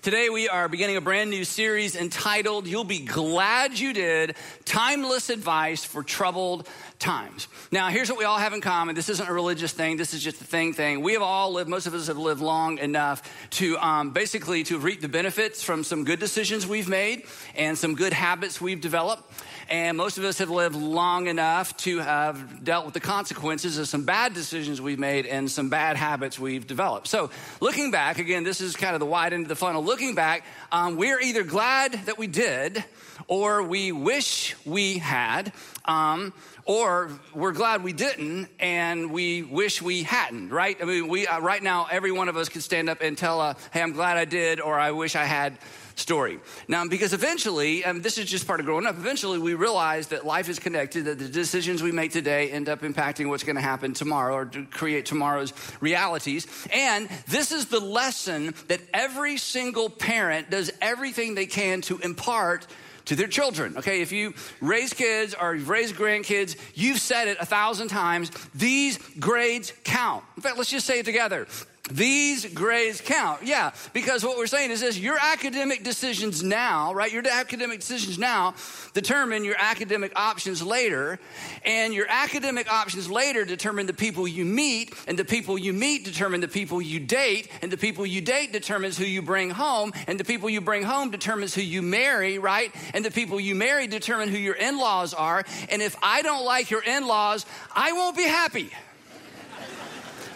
Today, 0.00 0.28
we 0.28 0.48
are 0.48 0.68
beginning 0.68 0.96
a 0.96 1.00
brand 1.00 1.28
new 1.28 1.42
series 1.42 1.96
entitled 1.96 2.68
You'll 2.68 2.84
Be 2.84 3.00
Glad 3.00 3.76
You 3.76 3.92
Did 3.92 4.36
Timeless 4.64 5.28
Advice 5.28 5.82
for 5.82 6.04
Troubled 6.04 6.68
Times. 7.00 7.48
Now, 7.72 7.88
here's 7.88 8.08
what 8.08 8.16
we 8.16 8.24
all 8.24 8.38
have 8.38 8.52
in 8.52 8.60
common. 8.60 8.94
This 8.94 9.08
isn't 9.08 9.28
a 9.28 9.32
religious 9.32 9.72
thing, 9.72 9.96
this 9.96 10.14
is 10.14 10.22
just 10.22 10.40
a 10.40 10.44
thing 10.44 10.72
thing. 10.72 11.00
We 11.00 11.14
have 11.14 11.22
all 11.22 11.52
lived, 11.52 11.68
most 11.68 11.88
of 11.88 11.94
us 11.94 12.06
have 12.06 12.16
lived 12.16 12.40
long 12.40 12.78
enough 12.78 13.28
to 13.54 13.76
um, 13.78 14.10
basically 14.10 14.62
to 14.64 14.78
reap 14.78 15.00
the 15.00 15.08
benefits 15.08 15.64
from 15.64 15.82
some 15.82 16.04
good 16.04 16.20
decisions 16.20 16.64
we've 16.64 16.88
made 16.88 17.24
and 17.56 17.76
some 17.76 17.96
good 17.96 18.12
habits 18.12 18.60
we've 18.60 18.80
developed. 18.80 19.28
And 19.68 19.98
most 19.98 20.16
of 20.16 20.24
us 20.24 20.38
have 20.38 20.48
lived 20.48 20.76
long 20.76 21.26
enough 21.26 21.76
to 21.78 21.98
have 21.98 22.64
dealt 22.64 22.86
with 22.86 22.94
the 22.94 23.00
consequences 23.00 23.76
of 23.76 23.86
some 23.86 24.04
bad 24.04 24.32
decisions 24.32 24.80
we've 24.80 24.98
made 24.98 25.26
and 25.26 25.50
some 25.50 25.68
bad 25.68 25.96
habits 25.96 26.38
we've 26.38 26.66
developed. 26.66 27.06
So, 27.06 27.30
looking 27.60 27.90
back, 27.90 28.18
again, 28.18 28.44
this 28.44 28.62
is 28.62 28.76
kind 28.76 28.94
of 28.94 29.00
the 29.00 29.06
wide 29.06 29.34
end 29.34 29.42
of 29.42 29.48
the 29.48 29.56
funnel. 29.56 29.84
Looking 29.84 30.14
back, 30.14 30.44
um, 30.72 30.96
we're 30.96 31.20
either 31.20 31.42
glad 31.42 31.92
that 32.06 32.16
we 32.16 32.26
did 32.26 32.82
or 33.26 33.62
we 33.62 33.92
wish 33.92 34.54
we 34.64 34.98
had. 34.98 35.52
Um, 35.84 36.32
or 36.68 37.10
we're 37.34 37.52
glad 37.52 37.82
we 37.82 37.94
didn't 37.94 38.48
and 38.60 39.10
we 39.10 39.42
wish 39.42 39.80
we 39.80 40.02
hadn't, 40.02 40.50
right? 40.50 40.76
I 40.82 40.84
mean, 40.84 41.08
we, 41.08 41.26
uh, 41.26 41.40
right 41.40 41.62
now, 41.62 41.88
every 41.90 42.12
one 42.12 42.28
of 42.28 42.36
us 42.36 42.50
could 42.50 42.62
stand 42.62 42.90
up 42.90 43.00
and 43.00 43.16
tell, 43.16 43.40
uh, 43.40 43.54
hey, 43.72 43.80
I'm 43.80 43.92
glad 43.92 44.18
I 44.18 44.26
did, 44.26 44.60
or 44.60 44.78
I 44.78 44.90
wish 44.90 45.16
I 45.16 45.24
had 45.24 45.56
story. 45.98 46.40
Now, 46.66 46.86
because 46.86 47.12
eventually, 47.12 47.84
and 47.84 48.02
this 48.02 48.18
is 48.18 48.30
just 48.30 48.46
part 48.46 48.60
of 48.60 48.66
growing 48.66 48.86
up, 48.86 48.96
eventually 48.96 49.38
we 49.38 49.54
realize 49.54 50.08
that 50.08 50.24
life 50.24 50.48
is 50.48 50.58
connected, 50.58 51.04
that 51.06 51.18
the 51.18 51.28
decisions 51.28 51.82
we 51.82 51.92
make 51.92 52.12
today 52.12 52.50
end 52.50 52.68
up 52.68 52.80
impacting 52.80 53.28
what's 53.28 53.44
going 53.44 53.56
to 53.56 53.62
happen 53.62 53.94
tomorrow 53.94 54.34
or 54.34 54.44
to 54.46 54.64
create 54.66 55.06
tomorrow's 55.06 55.52
realities. 55.80 56.46
And 56.72 57.08
this 57.26 57.52
is 57.52 57.66
the 57.66 57.80
lesson 57.80 58.54
that 58.68 58.80
every 58.94 59.36
single 59.36 59.90
parent 59.90 60.50
does 60.50 60.70
everything 60.80 61.34
they 61.34 61.46
can 61.46 61.80
to 61.82 61.98
impart 61.98 62.66
to 63.06 63.16
their 63.16 63.26
children. 63.26 63.78
Okay, 63.78 64.02
if 64.02 64.12
you 64.12 64.34
raise 64.60 64.92
kids 64.92 65.34
or 65.34 65.54
you've 65.54 65.70
raised 65.70 65.94
grandkids, 65.94 66.56
you've 66.74 67.00
said 67.00 67.28
it 67.28 67.38
a 67.40 67.46
thousand 67.46 67.88
times. 67.88 68.30
These 68.54 68.98
grades 69.18 69.72
count. 69.82 70.24
In 70.36 70.42
fact, 70.42 70.58
let's 70.58 70.70
just 70.70 70.86
say 70.86 70.98
it 71.00 71.06
together. 71.06 71.46
These 71.90 72.46
grades 72.52 73.00
count. 73.00 73.42
Yeah, 73.42 73.72
because 73.92 74.24
what 74.24 74.36
we're 74.36 74.46
saying 74.46 74.70
is 74.70 74.80
this 74.80 74.98
your 74.98 75.18
academic 75.20 75.82
decisions 75.82 76.42
now, 76.42 76.92
right? 76.92 77.12
Your 77.12 77.26
academic 77.26 77.80
decisions 77.80 78.18
now 78.18 78.54
determine 78.92 79.44
your 79.44 79.56
academic 79.58 80.12
options 80.16 80.62
later. 80.62 81.18
And 81.64 81.94
your 81.94 82.06
academic 82.08 82.70
options 82.72 83.10
later 83.10 83.44
determine 83.44 83.86
the 83.86 83.94
people 83.94 84.28
you 84.28 84.44
meet. 84.44 84.94
And 85.06 85.18
the 85.18 85.24
people 85.24 85.58
you 85.58 85.72
meet 85.72 86.04
determine 86.04 86.40
the 86.40 86.48
people 86.48 86.82
you 86.82 87.00
date. 87.00 87.48
And 87.62 87.70
the 87.70 87.76
people 87.76 88.04
you 88.06 88.20
date 88.20 88.52
determines 88.52 88.98
who 88.98 89.04
you 89.04 89.22
bring 89.22 89.50
home. 89.50 89.92
And 90.06 90.20
the 90.20 90.24
people 90.24 90.50
you 90.50 90.60
bring 90.60 90.82
home 90.82 91.10
determines 91.10 91.54
who 91.54 91.62
you 91.62 91.82
marry, 91.82 92.38
right? 92.38 92.74
And 92.94 93.04
the 93.04 93.10
people 93.10 93.40
you 93.40 93.54
marry 93.54 93.86
determine 93.86 94.28
who 94.28 94.38
your 94.38 94.54
in 94.54 94.78
laws 94.78 95.14
are. 95.14 95.44
And 95.70 95.82
if 95.82 95.96
I 96.02 96.22
don't 96.22 96.44
like 96.44 96.70
your 96.70 96.82
in 96.82 97.06
laws, 97.06 97.46
I 97.74 97.92
won't 97.92 98.16
be 98.16 98.24
happy. 98.24 98.70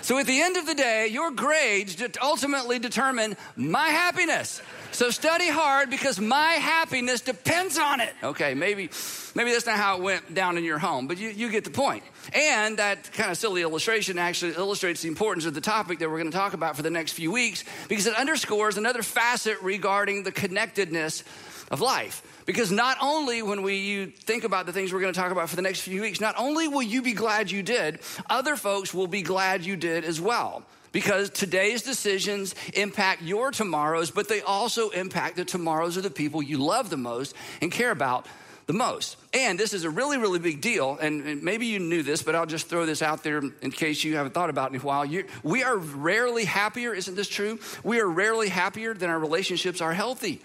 So 0.02 0.18
at 0.18 0.26
the 0.26 0.42
end 0.42 0.56
of 0.56 0.66
the 0.66 0.74
day, 0.74 1.06
your 1.06 1.30
grades 1.30 2.02
ultimately 2.20 2.80
determine 2.80 3.36
my 3.54 3.86
happiness. 3.86 4.60
So 4.90 5.10
study 5.10 5.48
hard 5.48 5.90
because 5.90 6.20
my 6.20 6.54
happiness 6.54 7.20
depends 7.20 7.78
on 7.78 8.00
it. 8.00 8.12
Okay, 8.22 8.52
maybe 8.54 8.90
maybe 9.34 9.52
that's 9.52 9.64
not 9.64 9.78
how 9.78 9.96
it 9.96 10.02
went 10.02 10.34
down 10.34 10.58
in 10.58 10.64
your 10.64 10.78
home, 10.78 11.06
but 11.06 11.18
you, 11.18 11.30
you 11.30 11.50
get 11.50 11.64
the 11.64 11.70
point. 11.70 12.02
And 12.34 12.78
that 12.78 13.12
kind 13.12 13.30
of 13.30 13.38
silly 13.38 13.62
illustration 13.62 14.18
actually 14.18 14.54
illustrates 14.54 15.02
the 15.02 15.08
importance 15.08 15.46
of 15.46 15.54
the 15.54 15.60
topic 15.60 16.00
that 16.00 16.10
we're 16.10 16.18
going 16.18 16.30
to 16.30 16.36
talk 16.36 16.52
about 16.52 16.76
for 16.76 16.82
the 16.82 16.90
next 16.90 17.12
few 17.12 17.30
weeks 17.30 17.64
because 17.88 18.06
it 18.06 18.14
underscores 18.14 18.76
another 18.76 19.02
facet 19.02 19.62
regarding 19.62 20.24
the 20.24 20.32
connectedness 20.32 21.22
of 21.72 21.80
life. 21.80 22.22
Because 22.44 22.70
not 22.70 22.98
only 23.00 23.42
when 23.42 23.62
we 23.62 23.78
you 23.78 24.06
think 24.06 24.44
about 24.44 24.66
the 24.66 24.72
things 24.72 24.92
we're 24.92 25.00
going 25.00 25.12
to 25.12 25.18
talk 25.18 25.32
about 25.32 25.48
for 25.48 25.56
the 25.56 25.62
next 25.62 25.80
few 25.80 26.02
weeks, 26.02 26.20
not 26.20 26.34
only 26.38 26.68
will 26.68 26.82
you 26.82 27.02
be 27.02 27.14
glad 27.14 27.50
you 27.50 27.62
did, 27.62 27.98
other 28.28 28.54
folks 28.54 28.92
will 28.92 29.06
be 29.06 29.22
glad 29.22 29.64
you 29.64 29.76
did 29.76 30.04
as 30.04 30.20
well. 30.20 30.62
Because 30.92 31.30
today's 31.30 31.82
decisions 31.82 32.54
impact 32.74 33.22
your 33.22 33.50
tomorrows, 33.50 34.10
but 34.10 34.28
they 34.28 34.42
also 34.42 34.90
impact 34.90 35.36
the 35.36 35.44
tomorrows 35.46 35.96
of 35.96 36.02
the 36.02 36.10
people 36.10 36.42
you 36.42 36.58
love 36.58 36.90
the 36.90 36.98
most 36.98 37.34
and 37.62 37.72
care 37.72 37.90
about 37.90 38.26
the 38.66 38.74
most. 38.74 39.16
And 39.32 39.58
this 39.58 39.72
is 39.72 39.84
a 39.84 39.90
really, 39.90 40.18
really 40.18 40.38
big 40.38 40.60
deal. 40.60 40.98
And, 41.00 41.42
maybe 41.42 41.64
you 41.64 41.78
knew 41.78 42.02
this, 42.02 42.22
but 42.22 42.34
I'll 42.34 42.44
just 42.44 42.66
throw 42.66 42.84
this 42.84 43.00
out 43.00 43.22
there 43.22 43.38
in 43.38 43.70
case 43.70 44.04
you 44.04 44.16
haven't 44.16 44.34
thought 44.34 44.50
about 44.50 44.72
it 44.72 44.74
in 44.74 44.80
a 44.82 44.84
while. 44.84 45.06
You, 45.06 45.24
we 45.42 45.62
are 45.62 45.78
rarely 45.78 46.44
happier, 46.44 46.92
isn't 46.92 47.14
this 47.14 47.28
true? 47.28 47.58
We 47.82 47.98
are 48.00 48.06
rarely 48.06 48.50
happier 48.50 48.92
than 48.92 49.08
our 49.08 49.18
relationships 49.18 49.80
are 49.80 49.94
healthy. 49.94 50.42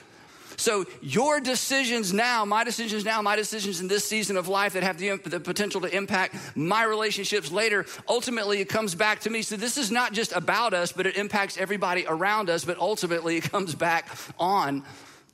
So, 0.59 0.85
your 1.01 1.39
decisions 1.39 2.11
now, 2.11 2.43
my 2.43 2.63
decisions 2.63 3.05
now, 3.05 3.21
my 3.21 3.35
decisions 3.35 3.79
in 3.79 3.87
this 3.87 4.03
season 4.03 4.37
of 4.37 4.47
life 4.47 4.73
that 4.73 4.81
have 4.81 4.97
the, 4.97 5.17
the, 5.23 5.39
potential 5.39 5.81
to 5.81 5.95
impact 5.95 6.35
my 6.55 6.83
relationships 6.83 7.51
later, 7.51 7.85
ultimately 8.09 8.59
it 8.59 8.67
comes 8.67 8.95
back 8.95 9.19
to 9.21 9.29
me. 9.29 9.43
So, 9.43 9.55
this 9.55 9.77
is 9.77 9.91
not 9.91 10.13
just 10.13 10.31
about 10.31 10.73
us, 10.73 10.91
but 10.91 11.05
it 11.05 11.15
impacts 11.15 11.57
everybody 11.57 12.05
around 12.07 12.49
us, 12.49 12.65
but 12.65 12.79
ultimately 12.79 13.37
it 13.37 13.51
comes 13.51 13.75
back 13.75 14.09
on 14.39 14.83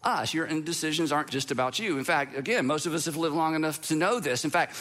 us. 0.04 0.34
Your 0.34 0.48
decisions 0.62 1.12
aren't 1.12 1.30
just 1.30 1.52
about 1.52 1.80
you. 1.80 1.98
In 1.98 2.04
fact, 2.04 2.38
again, 2.38 2.66
most 2.66 2.86
of 2.86 2.94
us 2.94 3.06
have 3.06 3.18
lived 3.18 3.36
long 3.36 3.56
enough 3.56 3.82
to 3.84 3.96
know 3.96 4.20
this. 4.20 4.44
In 4.44 4.52
fact, 4.52 4.76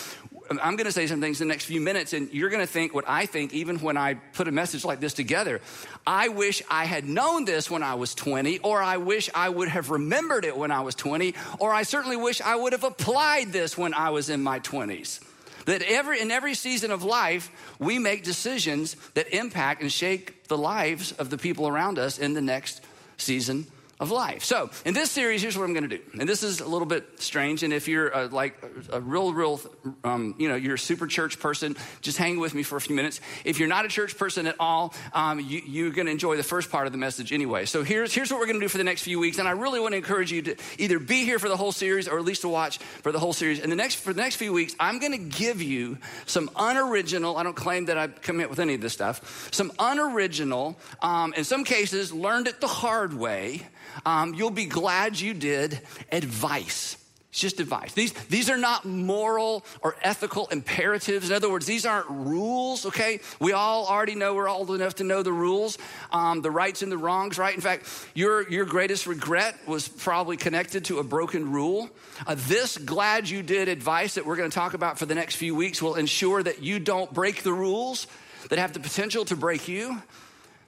I'm 0.50 0.76
going 0.76 0.86
to 0.86 0.92
say 0.92 1.06
some 1.06 1.20
things 1.20 1.40
in 1.40 1.48
the 1.48 1.54
next 1.54 1.64
few 1.64 1.80
minutes, 1.80 2.12
and 2.12 2.32
you're 2.32 2.50
going 2.50 2.60
to 2.60 2.70
think 2.70 2.94
what 2.94 3.04
I 3.08 3.26
think 3.26 3.54
even 3.54 3.78
when 3.78 3.96
I 3.96 4.14
put 4.14 4.48
a 4.48 4.52
message 4.52 4.84
like 4.84 5.00
this 5.00 5.14
together. 5.14 5.60
I 6.06 6.28
wish 6.28 6.62
I 6.68 6.84
had 6.84 7.06
known 7.06 7.44
this 7.44 7.70
when 7.70 7.82
I 7.82 7.94
was 7.94 8.14
20, 8.14 8.58
or 8.60 8.82
I 8.82 8.96
wish 8.96 9.30
I 9.34 9.48
would 9.48 9.68
have 9.68 9.90
remembered 9.90 10.44
it 10.44 10.56
when 10.56 10.70
I 10.70 10.80
was 10.80 10.94
20, 10.94 11.34
or 11.58 11.72
I 11.72 11.84
certainly 11.84 12.16
wish 12.16 12.40
I 12.40 12.56
would 12.56 12.72
have 12.72 12.84
applied 12.84 13.52
this 13.52 13.78
when 13.78 13.94
I 13.94 14.10
was 14.10 14.28
in 14.28 14.42
my 14.42 14.60
20s. 14.60 15.20
That 15.66 15.82
every, 15.82 16.20
in 16.20 16.32
every 16.32 16.54
season 16.54 16.90
of 16.90 17.04
life, 17.04 17.50
we 17.78 18.00
make 18.00 18.24
decisions 18.24 18.96
that 19.14 19.32
impact 19.32 19.80
and 19.80 19.92
shake 19.92 20.48
the 20.48 20.58
lives 20.58 21.12
of 21.12 21.30
the 21.30 21.38
people 21.38 21.68
around 21.68 21.98
us 21.98 22.18
in 22.18 22.34
the 22.34 22.42
next 22.42 22.82
season 23.16 23.66
of 24.02 24.10
life. 24.10 24.42
So, 24.42 24.68
in 24.84 24.94
this 24.94 25.12
series, 25.12 25.42
here's 25.42 25.56
what 25.56 25.64
I'm 25.64 25.72
going 25.72 25.88
to 25.88 25.96
do. 25.96 26.02
And 26.18 26.28
this 26.28 26.42
is 26.42 26.60
a 26.60 26.66
little 26.66 26.86
bit 26.86 27.20
strange. 27.20 27.62
And 27.62 27.72
if 27.72 27.86
you're 27.86 28.14
uh, 28.14 28.28
like 28.28 28.60
a 28.90 29.00
real, 29.00 29.32
real, 29.32 29.60
um, 30.02 30.34
you 30.38 30.48
know, 30.48 30.56
you're 30.56 30.74
a 30.74 30.78
super 30.78 31.06
church 31.06 31.38
person, 31.38 31.76
just 32.00 32.18
hang 32.18 32.40
with 32.40 32.52
me 32.52 32.64
for 32.64 32.76
a 32.76 32.80
few 32.80 32.96
minutes. 32.96 33.20
If 33.44 33.60
you're 33.60 33.68
not 33.68 33.84
a 33.84 33.88
church 33.88 34.18
person 34.18 34.48
at 34.48 34.56
all, 34.58 34.92
um, 35.12 35.38
you, 35.38 35.86
are 35.86 35.90
going 35.90 36.06
to 36.06 36.12
enjoy 36.12 36.36
the 36.36 36.42
first 36.42 36.70
part 36.70 36.86
of 36.86 36.92
the 36.92 36.98
message 36.98 37.32
anyway. 37.32 37.64
So, 37.64 37.84
here's, 37.84 38.12
here's 38.12 38.30
what 38.32 38.40
we're 38.40 38.46
going 38.46 38.58
to 38.58 38.64
do 38.64 38.68
for 38.68 38.78
the 38.78 38.84
next 38.84 39.02
few 39.02 39.20
weeks. 39.20 39.38
And 39.38 39.46
I 39.46 39.52
really 39.52 39.78
want 39.78 39.92
to 39.92 39.98
encourage 39.98 40.32
you 40.32 40.42
to 40.42 40.56
either 40.78 40.98
be 40.98 41.24
here 41.24 41.38
for 41.38 41.48
the 41.48 41.56
whole 41.56 41.72
series 41.72 42.08
or 42.08 42.18
at 42.18 42.24
least 42.24 42.42
to 42.42 42.48
watch 42.48 42.78
for 42.78 43.12
the 43.12 43.20
whole 43.20 43.32
series. 43.32 43.60
And 43.60 43.70
the 43.70 43.76
next, 43.76 43.94
for 43.94 44.12
the 44.12 44.20
next 44.20 44.34
few 44.36 44.52
weeks, 44.52 44.74
I'm 44.80 44.98
going 44.98 45.12
to 45.12 45.38
give 45.38 45.62
you 45.62 45.98
some 46.26 46.50
unoriginal, 46.56 47.36
I 47.36 47.44
don't 47.44 47.54
claim 47.54 47.84
that 47.84 47.96
I 47.96 48.08
commit 48.08 48.50
with 48.50 48.58
any 48.58 48.74
of 48.74 48.80
this 48.80 48.92
stuff, 48.92 49.48
some 49.52 49.70
unoriginal, 49.78 50.76
um, 51.02 51.34
in 51.34 51.44
some 51.44 51.62
cases, 51.62 52.12
learned 52.12 52.48
it 52.48 52.60
the 52.60 52.66
hard 52.66 53.14
way 53.14 53.62
um, 54.06 54.34
you'll 54.34 54.50
be 54.50 54.66
glad 54.66 55.20
you 55.20 55.34
did 55.34 55.80
advice. 56.10 56.96
It's 57.32 57.40
just 57.40 57.60
advice. 57.60 57.94
These, 57.94 58.12
these 58.28 58.50
are 58.50 58.58
not 58.58 58.84
moral 58.84 59.64
or 59.80 59.96
ethical 60.02 60.48
imperatives. 60.48 61.30
In 61.30 61.34
other 61.34 61.50
words, 61.50 61.64
these 61.64 61.86
aren't 61.86 62.10
rules, 62.10 62.84
okay? 62.84 63.20
We 63.40 63.52
all 63.52 63.86
already 63.86 64.14
know, 64.14 64.34
we're 64.34 64.50
old 64.50 64.70
enough 64.70 64.96
to 64.96 65.04
know 65.04 65.22
the 65.22 65.32
rules, 65.32 65.78
um, 66.10 66.42
the 66.42 66.50
rights 66.50 66.82
and 66.82 66.92
the 66.92 66.98
wrongs, 66.98 67.38
right? 67.38 67.54
In 67.54 67.62
fact, 67.62 67.88
your, 68.14 68.46
your 68.50 68.66
greatest 68.66 69.06
regret 69.06 69.56
was 69.66 69.88
probably 69.88 70.36
connected 70.36 70.84
to 70.86 70.98
a 70.98 71.02
broken 71.02 71.52
rule. 71.52 71.88
Uh, 72.26 72.36
this 72.36 72.76
glad 72.76 73.30
you 73.30 73.42
did 73.42 73.66
advice 73.66 74.16
that 74.16 74.26
we're 74.26 74.36
going 74.36 74.50
to 74.50 74.54
talk 74.54 74.74
about 74.74 74.98
for 74.98 75.06
the 75.06 75.14
next 75.14 75.36
few 75.36 75.54
weeks 75.54 75.80
will 75.80 75.94
ensure 75.94 76.42
that 76.42 76.62
you 76.62 76.78
don't 76.78 77.14
break 77.14 77.42
the 77.42 77.52
rules 77.54 78.08
that 78.50 78.58
have 78.58 78.74
the 78.74 78.80
potential 78.80 79.24
to 79.24 79.36
break 79.36 79.68
you, 79.68 80.02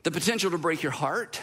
the 0.03 0.11
potential 0.11 0.51
to 0.51 0.57
break 0.57 0.83
your 0.83 0.93
heart 0.93 1.39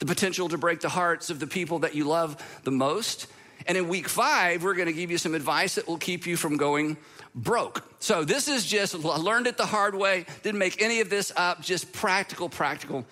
the 0.00 0.06
potential 0.06 0.48
to 0.48 0.58
break 0.58 0.80
the 0.80 0.88
hearts 0.88 1.30
of 1.30 1.38
the 1.38 1.46
people 1.46 1.80
that 1.80 1.94
you 1.94 2.04
love 2.04 2.60
the 2.64 2.70
most. 2.70 3.28
And 3.66 3.78
in 3.78 3.88
week 3.88 4.08
five, 4.08 4.64
we're 4.64 4.74
going 4.74 4.88
to 4.88 4.92
give 4.92 5.10
you 5.10 5.18
some 5.18 5.34
advice 5.34 5.76
that 5.76 5.86
will 5.86 5.98
keep 5.98 6.26
you 6.26 6.36
from 6.36 6.56
going 6.56 6.96
broke. 7.34 7.84
So 8.00 8.24
this 8.24 8.48
is 8.48 8.66
just 8.66 8.94
learned 8.94 9.46
it 9.46 9.56
the 9.56 9.66
hard 9.66 9.94
way, 9.94 10.24
didn't 10.42 10.58
make 10.58 10.82
any 10.82 11.00
of 11.00 11.10
this 11.10 11.30
up, 11.36 11.60
just 11.60 11.92
practical, 11.92 12.48
practical 12.48 13.04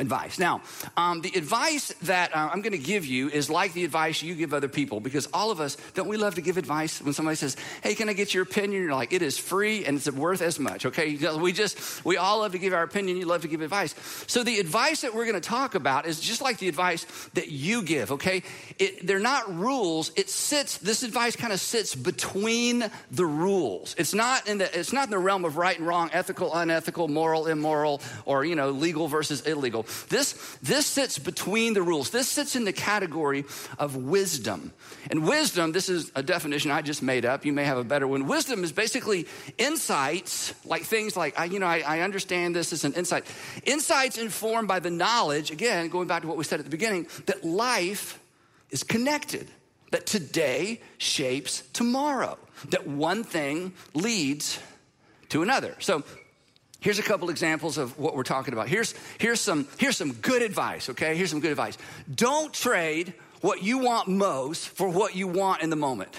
advice. 0.00 0.38
Now, 0.38 0.62
um, 0.96 1.20
the 1.20 1.32
advice 1.36 1.92
that 2.02 2.34
uh, 2.34 2.50
I'm 2.52 2.62
going 2.62 2.72
to 2.72 2.78
give 2.78 3.06
you 3.06 3.28
is 3.28 3.50
like 3.50 3.72
the 3.72 3.84
advice 3.84 4.22
you 4.22 4.34
give 4.34 4.54
other 4.54 4.68
people 4.68 5.00
because 5.00 5.28
all 5.32 5.50
of 5.50 5.60
us, 5.60 5.76
don't 5.94 6.08
we 6.08 6.16
love 6.16 6.34
to 6.36 6.40
give 6.40 6.56
advice 6.56 7.00
when 7.00 7.12
somebody 7.12 7.36
says, 7.36 7.56
Hey, 7.82 7.94
can 7.94 8.08
I 8.08 8.12
get 8.12 8.34
your 8.34 8.42
opinion? 8.42 8.82
You're 8.82 8.94
like, 8.94 9.12
It 9.12 9.22
is 9.22 9.38
free 9.38 9.84
and 9.84 9.96
it's 9.96 10.10
worth 10.10 10.42
as 10.42 10.58
much, 10.58 10.86
okay? 10.86 11.16
We 11.36 11.52
just, 11.52 12.04
we 12.04 12.16
all 12.16 12.40
love 12.40 12.52
to 12.52 12.58
give 12.58 12.72
our 12.72 12.82
opinion. 12.82 13.16
You 13.16 13.26
love 13.26 13.42
to 13.42 13.48
give 13.48 13.60
advice. 13.60 13.94
So 14.26 14.42
the 14.42 14.58
advice 14.58 15.02
that 15.02 15.14
we're 15.14 15.26
going 15.26 15.40
to 15.40 15.48
talk 15.48 15.74
about 15.74 16.06
is 16.06 16.20
just 16.20 16.40
like 16.40 16.58
the 16.58 16.68
advice 16.68 17.04
that 17.34 17.48
you 17.48 17.82
give, 17.82 18.12
okay? 18.12 18.42
It, 18.78 19.06
they're 19.06 19.18
not 19.18 19.54
rules. 19.54 20.12
It 20.16 20.30
sits, 20.30 20.78
this 20.78 21.02
advice 21.02 21.36
kind 21.36 21.52
of 21.52 21.60
sits 21.60 21.94
between 21.94 22.90
the 23.10 23.26
rules. 23.26 23.94
It's 23.98 24.14
not 24.14 24.48
in 24.48 24.58
the, 24.58 24.78
it's 24.78 24.92
not 24.92 25.04
in 25.04 25.10
the 25.10 25.18
realm 25.18 25.44
of 25.44 25.56
right 25.56 25.76
and 25.76 25.86
wrong, 25.86 26.10
ethical, 26.12 26.54
unethical, 26.54 27.08
moral, 27.08 27.46
immoral, 27.46 28.00
or, 28.24 28.44
you 28.44 28.56
know, 28.56 28.70
legal 28.70 29.08
versus 29.08 29.42
illegal. 29.42 29.86
This, 30.08 30.32
this 30.62 30.86
sits 30.86 31.18
between 31.18 31.74
the 31.74 31.82
rules. 31.82 32.10
This 32.10 32.28
sits 32.28 32.56
in 32.56 32.64
the 32.64 32.72
category 32.72 33.44
of 33.78 33.96
wisdom. 33.96 34.72
And 35.10 35.26
wisdom, 35.26 35.72
this 35.72 35.88
is 35.88 36.10
a 36.14 36.22
definition 36.22 36.70
I 36.70 36.82
just 36.82 37.02
made 37.02 37.24
up. 37.24 37.44
You 37.44 37.52
may 37.52 37.64
have 37.64 37.78
a 37.78 37.84
better 37.84 38.06
one. 38.06 38.26
Wisdom 38.26 38.64
is 38.64 38.72
basically 38.72 39.26
insights, 39.58 40.54
like 40.64 40.82
things 40.82 41.16
like, 41.16 41.38
I, 41.38 41.44
you 41.44 41.58
know, 41.58 41.66
I, 41.66 41.82
I 41.86 42.00
understand 42.00 42.54
this 42.54 42.72
as 42.72 42.84
an 42.84 42.92
insight. 42.94 43.24
Insights 43.64 44.18
informed 44.18 44.68
by 44.68 44.80
the 44.80 44.90
knowledge, 44.90 45.50
again, 45.50 45.88
going 45.88 46.08
back 46.08 46.22
to 46.22 46.28
what 46.28 46.36
we 46.36 46.44
said 46.44 46.58
at 46.58 46.64
the 46.64 46.70
beginning, 46.70 47.06
that 47.26 47.44
life 47.44 48.20
is 48.70 48.82
connected, 48.82 49.48
that 49.90 50.06
today 50.06 50.80
shapes 50.98 51.62
tomorrow, 51.72 52.38
that 52.68 52.86
one 52.86 53.24
thing 53.24 53.72
leads 53.94 54.60
to 55.30 55.42
another. 55.42 55.76
So 55.80 56.04
Here's 56.80 56.98
a 56.98 57.02
couple 57.02 57.28
examples 57.30 57.78
of 57.78 57.98
what 57.98 58.16
we're 58.16 58.22
talking 58.22 58.54
about. 58.54 58.68
Here's, 58.68 58.94
here's, 59.18 59.40
some, 59.40 59.68
here's 59.78 59.96
some 59.96 60.12
good 60.14 60.42
advice, 60.42 60.88
okay? 60.88 61.14
Here's 61.14 61.30
some 61.30 61.40
good 61.40 61.50
advice. 61.50 61.76
Don't 62.14 62.52
trade 62.52 63.12
what 63.42 63.62
you 63.62 63.78
want 63.78 64.08
most 64.08 64.68
for 64.68 64.88
what 64.88 65.14
you 65.14 65.28
want 65.28 65.62
in 65.62 65.70
the 65.70 65.76
moment. 65.76 66.18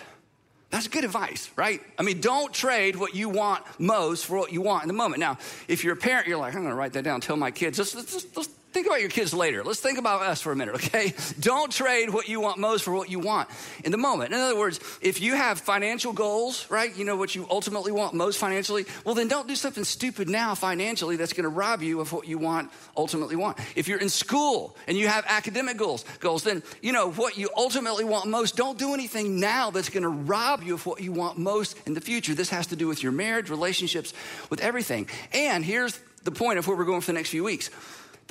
That's 0.70 0.88
good 0.88 1.04
advice, 1.04 1.50
right? 1.56 1.82
I 2.00 2.04
mean, 2.04 2.22
don't 2.22 2.54
trade 2.54 2.96
what 2.96 3.14
you 3.14 3.28
want 3.28 3.64
most 3.78 4.26
for 4.26 4.38
what 4.38 4.54
you 4.54 4.62
want 4.62 4.84
in 4.84 4.88
the 4.88 4.94
moment. 4.94 5.20
Now, 5.20 5.38
if 5.68 5.84
you're 5.84 5.94
a 5.94 5.98
parent, 5.98 6.28
you're 6.28 6.38
like, 6.38 6.56
I'm 6.56 6.64
gonna 6.64 6.76
write 6.76 6.94
that 6.94 7.04
down, 7.04 7.22
tell 7.22 7.36
my 7.36 7.52
kids, 7.52 7.78
let's, 7.78 7.94
let's, 7.94 8.26
let's 8.36 8.50
Think 8.72 8.88
about 8.88 9.02
your 9.02 9.10
kids 9.10 9.34
later. 9.34 9.66
Let's 9.66 9.82
think 9.82 9.98
about 9.98 10.22
us 10.22 10.40
for 10.40 10.54
a 10.54 10.56
minute, 10.56 10.76
okay? 10.76 11.14
Don't 11.42 11.70
trade 11.72 12.10
what 12.10 12.30
you 12.30 12.40
want 12.40 12.58
most 12.58 12.84
for 12.84 12.94
what 12.94 13.10
you 13.10 13.20
want 13.20 13.50
in 13.84 13.92
the 13.92 13.98
moment. 13.98 14.32
In 14.32 14.40
other 14.40 14.58
words, 14.58 14.80
if 15.02 15.20
you 15.20 15.36
have 15.36 15.60
financial 15.60 16.14
goals, 16.14 16.72
right, 16.72 16.96
you 16.96 17.04
know 17.04 17.18
what 17.18 17.36
you 17.36 17.46
ultimately 17.50 17.92
want 17.92 18.14
most 18.14 18.38
financially, 18.38 18.86
well, 19.04 19.14
then 19.14 19.28
don't 19.28 19.48
do 19.48 19.56
something 19.56 19.84
stupid 19.84 20.30
now 20.30 20.56
financially 20.56 21.18
that's 21.18 21.34
gonna 21.34 21.50
rob 21.50 21.82
you 21.82 22.00
of 22.00 22.14
what 22.14 22.28
you 22.28 22.38
want 22.38 22.72
ultimately 22.96 23.36
want. 23.36 23.58
If 23.76 23.90
you're 23.90 24.00
in 24.00 24.10
school 24.10 24.78
and 24.88 24.98
you 24.98 25.10
have 25.10 25.26
academic 25.28 25.76
goals, 25.76 26.06
goals, 26.20 26.44
then 26.44 26.64
you 26.82 26.94
know 26.94 27.12
what 27.12 27.38
you 27.38 27.50
ultimately 27.58 28.06
want 28.06 28.28
most, 28.28 28.56
don't 28.56 28.78
do 28.78 28.94
anything 28.94 29.40
now 29.40 29.72
that's 29.72 29.90
gonna 29.90 30.10
rob 30.10 30.64
you 30.64 30.76
of 30.76 30.86
what 30.86 31.02
you 31.02 31.12
want 31.12 31.38
most 31.38 31.78
in 31.86 31.94
the 31.94 32.02
future. 32.02 32.34
This 32.34 32.50
has 32.50 32.68
to 32.68 32.78
do 32.78 32.88
with 32.88 33.04
your 33.04 33.12
marriage, 33.12 33.50
relationships, 33.50 34.14
with 34.50 34.62
everything. 34.62 35.10
And 35.34 35.66
here's 35.66 36.00
the 36.24 36.32
point 36.32 36.58
of 36.58 36.68
where 36.68 36.78
we're 36.78 36.86
going 36.86 37.02
for 37.02 37.08
the 37.08 37.18
next 37.18 37.30
few 37.30 37.44
weeks 37.44 37.70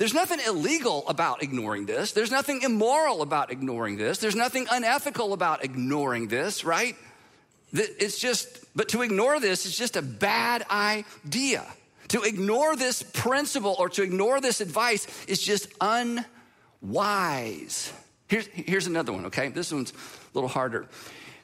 there's 0.01 0.15
nothing 0.15 0.39
illegal 0.47 1.07
about 1.07 1.43
ignoring 1.43 1.85
this. 1.85 2.11
There's 2.11 2.31
nothing 2.31 2.63
immoral 2.63 3.21
about 3.21 3.51
ignoring 3.51 3.97
this. 3.97 4.17
There's 4.17 4.35
nothing 4.35 4.65
unethical 4.71 5.31
about 5.31 5.63
ignoring 5.63 6.27
this, 6.27 6.65
right? 6.65 6.95
It's 7.71 8.17
just, 8.17 8.65
but 8.75 8.89
to 8.89 9.03
ignore 9.03 9.39
this 9.39 9.67
is 9.67 9.77
just 9.77 9.97
a 9.97 10.01
bad 10.01 10.65
idea. 10.71 11.63
To 12.07 12.23
ignore 12.23 12.75
this 12.75 13.03
principle 13.03 13.75
or 13.77 13.89
to 13.89 14.01
ignore 14.01 14.41
this 14.41 14.59
advice 14.59 15.05
is 15.27 15.39
just 15.39 15.71
unwise. 15.79 16.33
Here's, 18.27 18.47
here's 18.47 18.87
another 18.87 19.13
one, 19.13 19.27
okay? 19.27 19.49
This 19.49 19.71
one's 19.71 19.91
a 19.91 19.95
little 20.33 20.49
harder. 20.49 20.87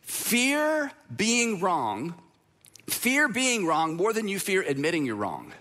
Fear 0.02 0.92
being 1.16 1.60
wrong, 1.60 2.16
fear 2.88 3.28
being 3.28 3.68
wrong 3.68 3.98
more 3.98 4.14
than 4.14 4.28
you 4.28 4.40
fear 4.40 4.64
admitting 4.64 5.06
you're 5.06 5.16
wrong. 5.16 5.54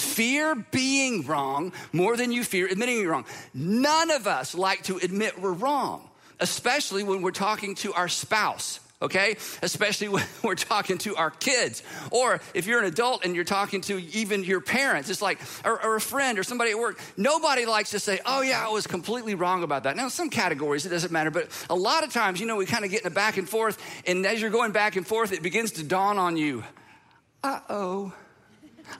Fear 0.00 0.66
being 0.70 1.26
wrong 1.26 1.72
more 1.92 2.16
than 2.16 2.32
you 2.32 2.42
fear 2.42 2.66
admitting 2.66 3.00
you're 3.00 3.12
wrong. 3.12 3.26
None 3.52 4.10
of 4.10 4.26
us 4.26 4.54
like 4.54 4.82
to 4.84 4.96
admit 4.96 5.40
we're 5.40 5.52
wrong, 5.52 6.08
especially 6.40 7.04
when 7.04 7.22
we're 7.22 7.30
talking 7.30 7.74
to 7.76 7.92
our 7.92 8.08
spouse 8.08 8.80
okay? 9.02 9.36
Especially 9.62 10.08
when 10.10 10.24
we're 10.42 10.54
talking 10.54 10.98
to 10.98 11.16
our 11.16 11.30
kids. 11.30 11.82
Or 12.10 12.40
if 12.54 12.66
you're 12.66 12.80
an 12.80 12.86
adult 12.86 13.24
and 13.24 13.34
you're 13.34 13.44
talking 13.44 13.80
to 13.82 13.98
even 14.12 14.44
your 14.44 14.60
parents, 14.60 15.08
it's 15.08 15.22
like, 15.22 15.40
or, 15.64 15.82
or, 15.82 15.96
a 15.96 16.00
friend 16.00 16.38
or 16.38 16.42
somebody 16.42 16.70
at 16.72 16.78
work. 16.78 17.00
Nobody 17.16 17.66
likes 17.66 17.90
to 17.90 17.98
say, 17.98 18.20
oh, 18.26 18.42
yeah, 18.42 18.66
I 18.66 18.70
was 18.70 18.86
completely 18.86 19.34
wrong 19.34 19.62
about 19.62 19.84
that. 19.84 19.96
Now, 19.96 20.08
some 20.08 20.30
categories, 20.30 20.86
it 20.86 20.90
doesn't 20.90 21.12
matter, 21.12 21.30
but 21.30 21.48
a 21.70 21.74
lot 21.74 22.04
of 22.04 22.12
times, 22.12 22.40
you 22.40 22.46
know, 22.46 22.56
we 22.56 22.66
kind 22.66 22.84
of 22.84 22.90
get 22.90 23.02
in 23.02 23.06
a 23.06 23.10
back 23.14 23.36
and 23.36 23.48
forth, 23.48 23.78
and 24.06 24.26
as 24.26 24.40
you're 24.40 24.50
going 24.50 24.72
back 24.72 24.96
and 24.96 25.06
forth, 25.06 25.32
it 25.32 25.42
begins 25.42 25.72
to 25.72 25.82
dawn 25.82 26.18
on 26.18 26.36
you, 26.36 26.62
uh 27.42 27.60
oh 27.68 28.12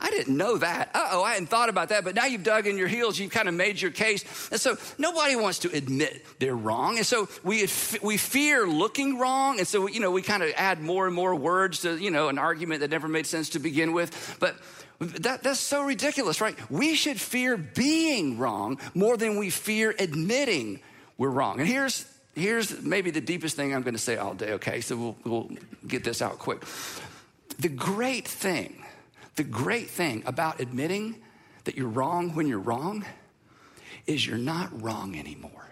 I 0.01 0.11
didn't 0.11 0.37
know 0.37 0.59
that. 0.59 0.91
Uh 0.95 1.09
oh, 1.13 1.23
I 1.23 1.33
hadn't 1.33 1.49
thought 1.49 1.69
about 1.69 1.89
that. 1.91 2.05
But 2.05 2.15
now 2.15 2.27
you've 2.27 2.43
dug 2.43 2.67
in 2.67 2.77
your 2.77 2.89
heels, 2.89 3.19
you've 3.19 3.31
kind 3.31 3.49
of 3.49 3.55
made 3.55 3.81
your 3.81 3.91
case. 3.91 4.25
And 4.51 4.61
so 4.61 4.77
nobody 4.99 5.37
wants 5.37 5.61
to 5.61 5.75
admit 5.75 6.25
they're 6.39 6.55
wrong. 6.55 6.99
And 6.99 7.07
so 7.07 7.29
we, 7.43 7.69
we 8.03 8.17
fear 8.17 8.67
looking 8.67 9.19
wrong. 9.19 9.59
And 9.59 9.67
so, 9.67 9.89
you 9.89 10.01
know, 10.01 10.11
we 10.11 10.23
kind 10.23 10.43
of 10.43 10.53
add 10.57 10.81
more 10.81 11.07
and 11.07 11.15
more 11.15 11.35
words 11.35 11.81
to, 11.81 11.97
you 11.97 12.11
know, 12.11 12.29
an 12.29 12.39
argument 12.39 12.81
that 12.81 12.91
never 12.91 13.09
made 13.09 13.27
sense 13.27 13.51
to 13.51 13.59
begin 13.59 13.93
with. 13.93 14.37
But 14.41 14.57
that, 15.01 15.43
that's 15.43 15.61
so 15.61 15.83
ridiculous, 15.83 16.41
right? 16.41 16.57
We 16.71 16.95
should 16.95 17.21
fear 17.21 17.57
being 17.57 18.39
wrong 18.39 18.79
more 18.95 19.17
than 19.17 19.39
we 19.39 19.51
fear 19.51 19.95
admitting 19.99 20.81
we're 21.17 21.31
wrong. 21.31 21.59
And 21.59 21.69
here's, 21.69 22.05
here's 22.35 22.83
maybe 22.83 23.11
the 23.11 23.21
deepest 23.21 23.57
thing 23.57 23.75
I'm 23.75 23.83
going 23.83 23.95
to 23.95 24.01
say 24.01 24.17
all 24.17 24.35
day, 24.35 24.53
okay? 24.53 24.81
So 24.81 24.97
we'll, 24.97 25.17
we'll 25.25 25.51
get 25.87 26.05
this 26.05 26.21
out 26.21 26.39
quick. 26.39 26.65
The 27.59 27.69
great 27.69 28.29
thing 28.29 28.85
the 29.37 29.45
great 29.45 29.89
thing 29.89 30.23
about 30.27 30.61
admitting 30.61 31.21
that 31.65 31.77
you're 31.77 31.89
wrong 31.89 32.35
when 32.35 32.47
you're 32.47 32.59
wrong 32.59 33.05
is 34.07 34.27
you're 34.27 34.39
not 34.39 34.83
wrong 34.83 35.19
anymore. 35.19 35.71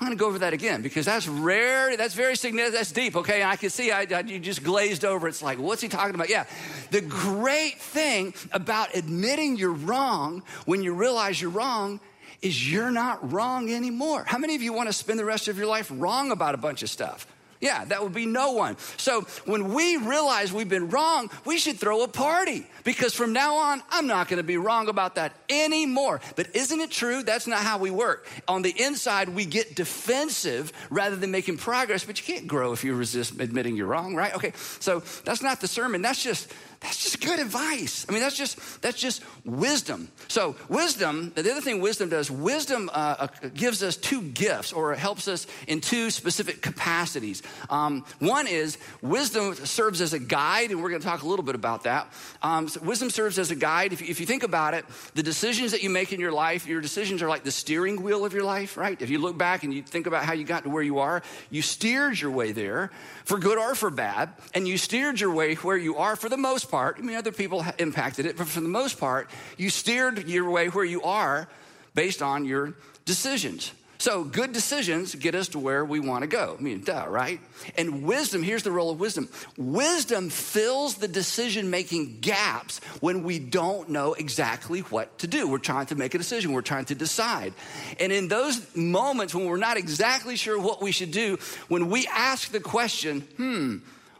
I'm 0.00 0.06
going 0.06 0.16
to 0.16 0.20
go 0.20 0.28
over 0.28 0.38
that 0.40 0.52
again 0.52 0.82
because 0.82 1.06
that's 1.06 1.26
rare. 1.26 1.96
That's 1.96 2.14
very 2.14 2.36
significant. 2.36 2.76
That's 2.76 2.92
deep. 2.92 3.16
Okay, 3.16 3.42
I 3.42 3.56
can 3.56 3.68
see 3.68 3.90
I, 3.90 4.06
I, 4.08 4.20
you 4.20 4.38
just 4.38 4.62
glazed 4.62 5.04
over. 5.04 5.26
It's 5.26 5.42
like, 5.42 5.58
what's 5.58 5.82
he 5.82 5.88
talking 5.88 6.14
about? 6.14 6.30
Yeah, 6.30 6.44
the 6.92 7.00
great 7.00 7.80
thing 7.80 8.32
about 8.52 8.94
admitting 8.94 9.56
you're 9.56 9.72
wrong 9.72 10.44
when 10.66 10.82
you 10.82 10.94
realize 10.94 11.42
you're 11.42 11.50
wrong 11.50 11.98
is 12.42 12.70
you're 12.70 12.92
not 12.92 13.32
wrong 13.32 13.72
anymore. 13.72 14.22
How 14.24 14.38
many 14.38 14.54
of 14.54 14.62
you 14.62 14.72
want 14.72 14.88
to 14.88 14.92
spend 14.92 15.18
the 15.18 15.24
rest 15.24 15.48
of 15.48 15.58
your 15.58 15.66
life 15.66 15.90
wrong 15.92 16.30
about 16.30 16.54
a 16.54 16.58
bunch 16.58 16.84
of 16.84 16.90
stuff? 16.90 17.26
Yeah, 17.60 17.84
that 17.86 18.02
would 18.02 18.14
be 18.14 18.26
no 18.26 18.52
one. 18.52 18.76
So 18.96 19.22
when 19.44 19.72
we 19.72 19.96
realize 19.96 20.52
we've 20.52 20.68
been 20.68 20.90
wrong, 20.90 21.28
we 21.44 21.58
should 21.58 21.78
throw 21.78 22.02
a 22.02 22.08
party 22.08 22.66
because 22.84 23.14
from 23.14 23.32
now 23.32 23.56
on, 23.56 23.82
I'm 23.90 24.06
not 24.06 24.28
going 24.28 24.36
to 24.36 24.44
be 24.44 24.56
wrong 24.56 24.88
about 24.88 25.16
that 25.16 25.32
anymore. 25.48 26.20
But 26.36 26.54
isn't 26.54 26.80
it 26.80 26.90
true? 26.90 27.24
That's 27.24 27.48
not 27.48 27.60
how 27.60 27.78
we 27.78 27.90
work. 27.90 28.26
On 28.46 28.62
the 28.62 28.70
inside, 28.70 29.28
we 29.28 29.44
get 29.44 29.74
defensive 29.74 30.72
rather 30.88 31.16
than 31.16 31.32
making 31.32 31.56
progress, 31.56 32.04
but 32.04 32.18
you 32.20 32.34
can't 32.34 32.46
grow 32.46 32.72
if 32.72 32.84
you 32.84 32.94
resist 32.94 33.40
admitting 33.40 33.76
you're 33.76 33.86
wrong, 33.86 34.14
right? 34.14 34.34
Okay, 34.34 34.52
so 34.78 35.00
that's 35.24 35.42
not 35.42 35.60
the 35.60 35.68
sermon. 35.68 36.00
That's 36.00 36.22
just 36.22 36.52
that's 36.80 37.02
just 37.02 37.20
good 37.20 37.40
advice. 37.40 38.06
I 38.08 38.12
mean, 38.12 38.20
that's 38.20 38.36
just 38.36 38.80
that's 38.82 39.00
just 39.00 39.22
wisdom. 39.44 40.08
So 40.28 40.54
wisdom. 40.68 41.32
The 41.34 41.50
other 41.50 41.60
thing 41.60 41.80
wisdom 41.80 42.08
does, 42.08 42.30
wisdom 42.30 42.88
uh, 42.92 43.16
uh, 43.18 43.26
gives 43.52 43.82
us 43.82 43.96
two 43.96 44.22
gifts, 44.22 44.72
or 44.72 44.94
helps 44.94 45.26
us 45.26 45.48
in 45.66 45.80
two 45.80 46.10
specific 46.10 46.62
capacities. 46.62 47.42
Um, 47.68 48.04
one 48.20 48.46
is 48.46 48.78
wisdom 49.02 49.54
serves 49.54 50.00
as 50.00 50.12
a 50.12 50.20
guide, 50.20 50.70
and 50.70 50.80
we're 50.80 50.90
going 50.90 51.00
to 51.00 51.06
talk 51.06 51.22
a 51.22 51.26
little 51.26 51.44
bit 51.44 51.56
about 51.56 51.82
that. 51.82 52.12
Um, 52.42 52.68
so 52.68 52.80
wisdom 52.80 53.10
serves 53.10 53.40
as 53.40 53.50
a 53.50 53.56
guide. 53.56 53.92
If, 53.92 54.00
if 54.00 54.20
you 54.20 54.26
think 54.26 54.44
about 54.44 54.74
it, 54.74 54.84
the 55.14 55.22
decisions 55.22 55.72
that 55.72 55.82
you 55.82 55.90
make 55.90 56.12
in 56.12 56.20
your 56.20 56.32
life, 56.32 56.66
your 56.66 56.80
decisions 56.80 57.22
are 57.22 57.28
like 57.28 57.42
the 57.42 57.50
steering 57.50 58.02
wheel 58.02 58.24
of 58.24 58.32
your 58.32 58.44
life, 58.44 58.76
right? 58.76 59.00
If 59.02 59.10
you 59.10 59.18
look 59.18 59.36
back 59.36 59.64
and 59.64 59.74
you 59.74 59.82
think 59.82 60.06
about 60.06 60.24
how 60.24 60.32
you 60.32 60.44
got 60.44 60.62
to 60.62 60.70
where 60.70 60.82
you 60.82 61.00
are, 61.00 61.22
you 61.50 61.60
steered 61.60 62.20
your 62.20 62.30
way 62.30 62.52
there 62.52 62.92
for 63.24 63.38
good 63.38 63.58
or 63.58 63.74
for 63.74 63.90
bad, 63.90 64.30
and 64.54 64.68
you 64.68 64.78
steered 64.78 65.20
your 65.20 65.32
way 65.32 65.56
where 65.56 65.76
you 65.76 65.96
are 65.96 66.14
for 66.14 66.28
the 66.28 66.36
most 66.36 66.67
part, 66.70 66.96
I 66.98 67.02
mean, 67.02 67.16
other 67.16 67.32
people 67.32 67.64
impacted 67.78 68.26
it, 68.26 68.36
but 68.36 68.46
for 68.46 68.60
the 68.60 68.68
most 68.68 68.98
part, 68.98 69.28
you 69.56 69.70
steered 69.70 70.28
your 70.28 70.50
way 70.50 70.68
where 70.68 70.84
you 70.84 71.02
are 71.02 71.48
based 71.94 72.22
on 72.22 72.44
your 72.44 72.74
decisions. 73.04 73.72
So, 74.00 74.22
good 74.22 74.52
decisions 74.52 75.16
get 75.16 75.34
us 75.34 75.48
to 75.48 75.58
where 75.58 75.84
we 75.84 75.98
want 75.98 76.22
to 76.22 76.28
go. 76.28 76.54
I 76.56 76.62
mean, 76.62 76.82
duh, 76.82 77.06
right? 77.08 77.40
And 77.76 78.04
wisdom, 78.04 78.44
here's 78.44 78.62
the 78.62 78.70
role 78.70 78.90
of 78.90 79.00
wisdom 79.00 79.28
wisdom 79.56 80.30
fills 80.30 80.94
the 80.94 81.08
decision 81.08 81.68
making 81.68 82.20
gaps 82.20 82.78
when 83.00 83.24
we 83.24 83.40
don't 83.40 83.88
know 83.88 84.14
exactly 84.14 84.80
what 84.80 85.18
to 85.18 85.26
do. 85.26 85.48
We're 85.48 85.58
trying 85.58 85.86
to 85.86 85.96
make 85.96 86.14
a 86.14 86.18
decision, 86.18 86.52
we're 86.52 86.62
trying 86.62 86.84
to 86.86 86.94
decide. 86.94 87.54
And 87.98 88.12
in 88.12 88.28
those 88.28 88.76
moments 88.76 89.34
when 89.34 89.46
we're 89.46 89.56
not 89.56 89.76
exactly 89.76 90.36
sure 90.36 90.60
what 90.60 90.80
we 90.80 90.92
should 90.92 91.10
do, 91.10 91.38
when 91.66 91.90
we 91.90 92.06
ask 92.06 92.52
the 92.52 92.60
question, 92.60 93.22
hmm, 93.36 93.78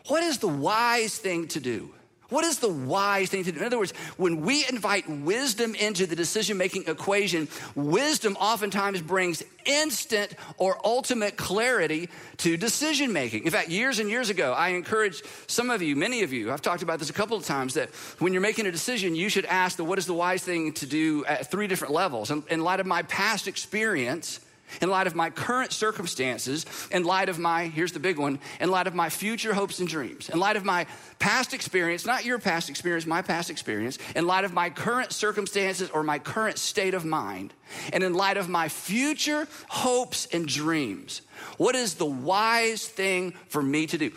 what 0.09 0.25
is 0.25 0.39
the 0.39 0.49
wise 0.49 1.17
thing 1.17 1.47
to 1.49 1.61
do? 1.61 1.95
What 2.31 2.45
is 2.45 2.59
the 2.59 2.69
wise 2.69 3.31
thing 3.31 3.45
to 3.45 3.53
do? 3.53 3.61
In 3.61 3.65
other 3.65 3.79
words, 3.79 3.93
when 4.19 4.43
we 4.43 4.67
invite 4.69 5.09
wisdom 5.09 5.75
into 5.75 6.07
the 6.07 6.15
decision 6.15 6.59
making 6.59 6.85
equation, 6.87 7.49
wisdom 7.75 8.37
oftentimes 8.37 9.01
brings 9.01 9.43
instant 9.65 10.35
or 10.59 10.79
ultimate 10.85 11.39
clarity 11.39 12.11
to 12.39 12.59
decision 12.59 13.15
making. 13.15 13.45
In 13.45 13.51
fact, 13.51 13.71
years 13.71 13.99
and 13.99 14.11
years 14.11 14.29
ago, 14.29 14.53
I 14.53 14.71
encouraged 14.71 15.25
some 15.47 15.71
of 15.71 15.81
you, 15.81 15.97
many 15.97 16.23
of 16.23 16.33
you, 16.33 16.53
I've 16.53 16.61
talked 16.61 16.83
about 16.83 16.99
this 16.99 17.09
a 17.09 17.15
couple 17.15 17.37
of 17.37 17.47
times, 17.47 17.75
that 17.75 17.89
when 18.19 18.35
you're 18.35 18.43
making 18.43 18.67
a 18.67 18.73
decision, 18.73 19.15
you 19.15 19.31
should 19.31 19.47
ask 19.47 19.79
the 19.79 19.85
what 19.85 19.99
is 19.99 20.05
the 20.05 20.15
wise 20.15 20.43
thing 20.43 20.73
to 20.75 20.87
do 20.87 21.25
at 21.25 21.51
three 21.51 21.67
different 21.67 21.95
levels. 21.95 22.31
In, 22.31 22.45
in 22.51 22.61
light 22.63 22.81
of 22.81 22.87
my 22.87 23.03
past 23.03 23.49
experience, 23.49 24.41
in 24.81 24.91
light 24.91 25.07
of 25.07 25.15
my 25.15 25.31
current 25.31 25.73
circumstances, 25.73 26.67
in 26.91 27.05
light 27.05 27.29
of 27.29 27.39
my, 27.39 27.67
here's 27.67 27.93
the 27.93 28.01
big 28.01 28.19
one, 28.19 28.39
in 28.61 28.71
light 28.71 28.87
of 28.87 28.95
my 28.95 29.09
future 29.09 29.55
hopes 29.55 29.79
and 29.79 29.89
dreams, 29.89 30.29
in 30.29 30.39
light 30.39 30.57
of 30.57 30.65
my 30.65 30.87
past 31.19 31.55
experience, 31.55 32.07
not 32.07 32.25
your 32.25 32.39
past 32.39 32.69
experience, 32.69 33.07
my 33.07 33.23
past 33.23 33.51
experience, 33.51 33.99
in 34.15 34.27
light 34.27 34.45
of 34.45 34.53
my 34.53 34.71
current 34.71 35.13
circumstances 35.13 35.91
or 35.91 36.03
my 36.03 36.19
current 36.19 36.59
state 36.59 36.95
of 36.95 37.05
mind, 37.05 37.53
and 37.93 38.03
in 38.03 38.15
light 38.15 38.37
of 38.37 38.49
my 38.49 38.69
future 38.69 39.47
hopes 39.69 40.27
and 40.33 40.47
dreams. 40.47 41.23
What 41.57 41.75
is 41.75 41.95
the 41.95 42.07
wise 42.07 42.87
thing 42.87 43.33
for 43.49 43.63
me 43.63 43.87
to 43.87 43.99
do? 43.99 44.11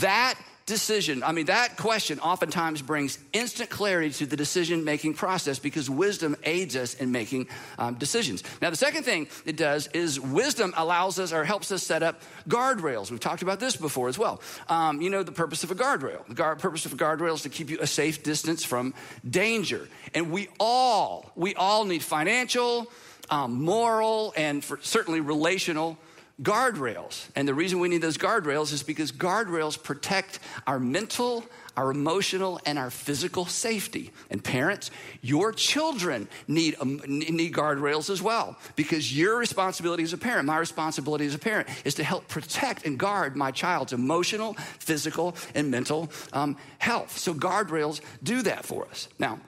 That 0.00 0.34
decision, 0.66 1.22
I 1.22 1.30
mean, 1.30 1.46
that 1.46 1.76
question 1.76 2.18
oftentimes 2.18 2.82
brings 2.82 3.20
instant 3.32 3.70
clarity 3.70 4.10
to 4.10 4.26
the 4.26 4.36
decision 4.36 4.82
making 4.84 5.14
process 5.14 5.60
because 5.60 5.88
wisdom 5.88 6.34
aids 6.42 6.74
us 6.74 6.94
in 6.94 7.12
making 7.12 7.46
um, 7.78 7.94
decisions. 7.94 8.42
Now, 8.60 8.70
the 8.70 8.76
second 8.76 9.04
thing 9.04 9.28
it 9.44 9.56
does 9.56 9.86
is 9.94 10.20
wisdom 10.20 10.74
allows 10.76 11.20
us 11.20 11.32
or 11.32 11.44
helps 11.44 11.70
us 11.70 11.84
set 11.84 12.02
up 12.02 12.20
guardrails. 12.48 13.12
We've 13.12 13.20
talked 13.20 13.42
about 13.42 13.60
this 13.60 13.76
before 13.76 14.08
as 14.08 14.18
well. 14.18 14.42
Um, 14.68 15.00
you 15.00 15.08
know, 15.08 15.22
the 15.22 15.30
purpose 15.30 15.62
of 15.62 15.70
a 15.70 15.76
guardrail. 15.76 16.26
The 16.26 16.34
guard, 16.34 16.58
purpose 16.58 16.84
of 16.84 16.92
a 16.92 16.96
guardrail 16.96 17.34
is 17.34 17.42
to 17.42 17.48
keep 17.48 17.70
you 17.70 17.78
a 17.80 17.86
safe 17.86 18.24
distance 18.24 18.64
from 18.64 18.92
danger. 19.28 19.88
And 20.14 20.32
we 20.32 20.48
all, 20.58 21.30
we 21.36 21.54
all 21.54 21.84
need 21.84 22.02
financial, 22.02 22.90
um, 23.30 23.62
moral, 23.62 24.34
and 24.36 24.64
certainly 24.82 25.20
relational 25.20 25.96
guardrails. 26.42 27.28
And 27.34 27.48
the 27.48 27.54
reason 27.54 27.78
we 27.78 27.88
need 27.88 28.02
those 28.02 28.18
guardrails 28.18 28.72
is 28.72 28.82
because 28.82 29.10
guardrails 29.10 29.82
protect 29.82 30.38
our 30.66 30.78
mental, 30.78 31.44
our 31.76 31.90
emotional, 31.90 32.60
and 32.66 32.78
our 32.78 32.90
physical 32.90 33.46
safety. 33.46 34.10
And 34.28 34.44
parents, 34.44 34.90
your 35.22 35.52
children 35.52 36.28
need, 36.46 36.76
um, 36.78 37.00
need 37.06 37.54
guardrails 37.54 38.10
as 38.10 38.20
well 38.20 38.56
because 38.76 39.16
your 39.16 39.38
responsibility 39.38 40.02
as 40.02 40.12
a 40.12 40.18
parent, 40.18 40.46
my 40.46 40.58
responsibility 40.58 41.24
as 41.24 41.34
a 41.34 41.38
parent, 41.38 41.68
is 41.86 41.94
to 41.94 42.04
help 42.04 42.28
protect 42.28 42.84
and 42.84 42.98
guard 42.98 43.34
my 43.34 43.50
child's 43.50 43.94
emotional, 43.94 44.54
physical, 44.78 45.34
and 45.54 45.70
mental 45.70 46.10
um, 46.34 46.56
health. 46.78 47.16
So 47.16 47.32
guardrails 47.32 48.02
do 48.22 48.42
that 48.42 48.66
for 48.66 48.86
us. 48.88 49.08
Now, 49.18 49.40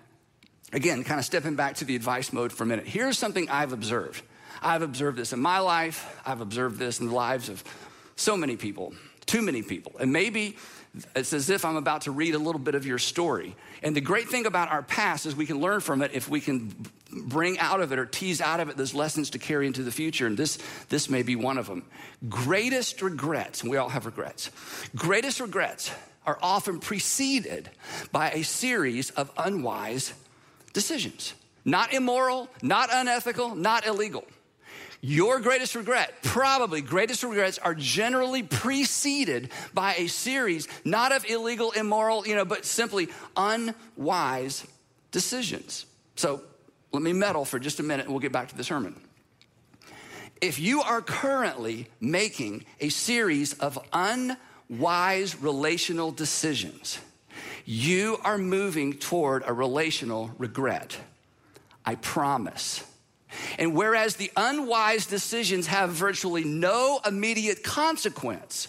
again, 0.73 1.05
kind 1.05 1.19
of 1.19 1.27
stepping 1.27 1.55
back 1.55 1.77
to 1.77 1.85
the 1.85 1.97
advice 1.97 2.33
mode 2.33 2.51
for 2.51 2.65
a 2.65 2.67
minute, 2.67 2.87
here's 2.87 3.19
something 3.19 3.51
I've 3.51 3.75
observed. 3.75 4.23
I've 4.63 4.83
observed 4.83 5.17
this 5.17 5.33
in 5.33 5.41
my 5.41 5.59
life. 5.61 6.21
I've 6.27 6.41
observed 6.41 6.79
this 6.79 7.01
in 7.01 7.07
the 7.09 7.15
lives 7.15 7.49
of 7.49 7.63
so 8.17 8.37
many 8.37 8.57
people, 8.57 8.95
too 9.27 9.43
many 9.43 9.63
people. 9.63 9.93
And 10.01 10.13
maybe 10.13 10.57
it's 11.15 11.33
as 11.33 11.51
if 11.51 11.65
I'm 11.65 11.77
about 11.77 12.03
to 12.03 12.11
read 12.11 12.35
a 12.35 12.39
little 12.39 12.59
bit 12.59 12.75
of 12.75 12.87
your 12.87 12.99
story. 12.99 13.55
And 13.83 13.95
the 13.95 14.01
great 14.01 14.29
thing 14.29 14.47
about 14.47 14.71
our 14.71 14.83
past 14.83 15.27
is 15.27 15.37
we 15.37 15.47
can 15.47 15.61
learn 15.61 15.81
from 15.81 16.03
it 16.03 16.13
if 16.15 16.29
we 16.29 16.41
can 16.41 16.75
bring 17.11 17.59
out 17.59 17.81
of 17.81 17.93
it 17.93 17.99
or 17.99 18.07
tease 18.07 18.41
out 18.41 18.61
of 18.61 18.69
it 18.69 18.77
those 18.77 18.95
lessons 18.95 19.31
to 19.31 19.39
carry 19.39 19.67
into 19.67 19.83
the 19.83 19.93
future. 19.93 20.27
And 20.27 20.37
this, 20.37 20.59
this 20.89 21.09
may 21.09 21.23
be 21.23 21.37
one 21.37 21.59
of 21.59 21.67
them. 21.67 21.85
Greatest 22.29 23.03
regrets, 23.03 23.63
we 23.63 23.77
all 23.77 23.89
have 23.89 24.07
regrets, 24.07 24.51
greatest 24.97 25.41
regrets 25.41 25.91
are 26.27 26.39
often 26.43 26.79
preceded 26.79 27.71
by 28.13 28.31
a 28.33 28.43
series 28.43 29.11
of 29.11 29.31
unwise 29.39 30.13
decisions. 30.75 31.33
Not 31.65 31.95
immoral, 31.95 32.49
not 32.63 32.91
unethical, 32.93 33.55
not 33.55 33.87
illegal. 33.87 34.27
Your 35.01 35.39
greatest 35.39 35.77
regret, 35.77 36.23
probably 36.23 36.81
greatest 36.81 37.23
regrets, 37.23 37.59
are 37.59 37.75
generally 37.75 38.43
preceded 38.43 39.51
by 39.73 39.95
a 39.95 40.09
series 40.09 40.67
not 40.85 41.13
of 41.13 41.25
illegal, 41.31 41.71
immoral, 41.71 42.27
you 42.27 42.35
know, 42.35 42.45
but 42.45 42.65
simply 42.65 43.09
unwise 43.37 44.67
decisions. 45.13 45.87
So 46.17 46.43
let 46.93 47.03
me 47.03 47.13
meddle 47.13 47.45
for 47.45 47.59
just 47.59 47.79
a 47.79 47.83
minute 47.85 48.07
and 48.07 48.13
we'll 48.13 48.21
get 48.21 48.33
back 48.33 48.49
to 48.49 48.57
the 48.57 48.65
sermon. 48.65 49.01
If 50.41 50.59
you 50.59 50.83
are 50.83 51.03
currently 51.03 51.89
making 52.01 52.65
a 52.81 52.89
series 52.89 53.55
of 53.55 53.79
unwise 53.93 55.41
relational 55.41 56.11
decisions, 56.11 56.99
you 57.65 58.19
are 58.25 58.39
moving 58.39 58.95
toward 58.95 59.43
a 59.47 59.53
relational 59.53 60.31
regret. 60.39 60.97
I 61.85 61.97
promise. 61.97 62.83
And 63.59 63.75
whereas 63.75 64.17
the 64.17 64.31
unwise 64.37 65.07
decisions 65.07 65.67
have 65.67 65.91
virtually 65.91 66.45
no 66.45 67.01
immediate 67.05 67.63
consequence, 67.63 68.69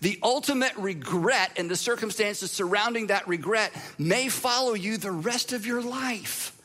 the 0.00 0.18
ultimate 0.22 0.76
regret 0.76 1.52
and 1.56 1.70
the 1.70 1.76
circumstances 1.76 2.50
surrounding 2.50 3.08
that 3.08 3.26
regret 3.28 3.72
may 3.98 4.28
follow 4.28 4.74
you 4.74 4.96
the 4.96 5.10
rest 5.10 5.52
of 5.52 5.66
your 5.66 5.82
life. 5.82 6.56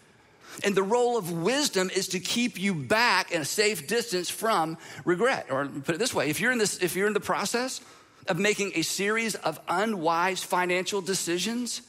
And 0.64 0.76
the 0.76 0.84
role 0.84 1.18
of 1.18 1.32
wisdom 1.32 1.90
is 1.94 2.10
to 2.10 2.20
keep 2.20 2.60
you 2.60 2.74
back 2.74 3.32
in 3.32 3.42
a 3.42 3.46
safe 3.46 3.88
distance 3.88 4.30
from 4.30 4.78
regret. 5.04 5.48
Or 5.50 5.66
put 5.66 5.96
it 5.96 5.98
this 5.98 6.14
way, 6.14 6.30
if 6.30 6.40
you're 6.40 6.52
in 6.52 6.58
this 6.58 6.78
if 6.78 6.96
you're 6.96 7.08
in 7.08 7.14
the 7.14 7.20
process 7.20 7.82
of 8.28 8.40
making 8.40 8.72
a 8.76 8.82
series 8.82 9.36
of 9.36 9.60
unwise 9.68 10.44
financial 10.44 11.02
decisions, 11.02 11.82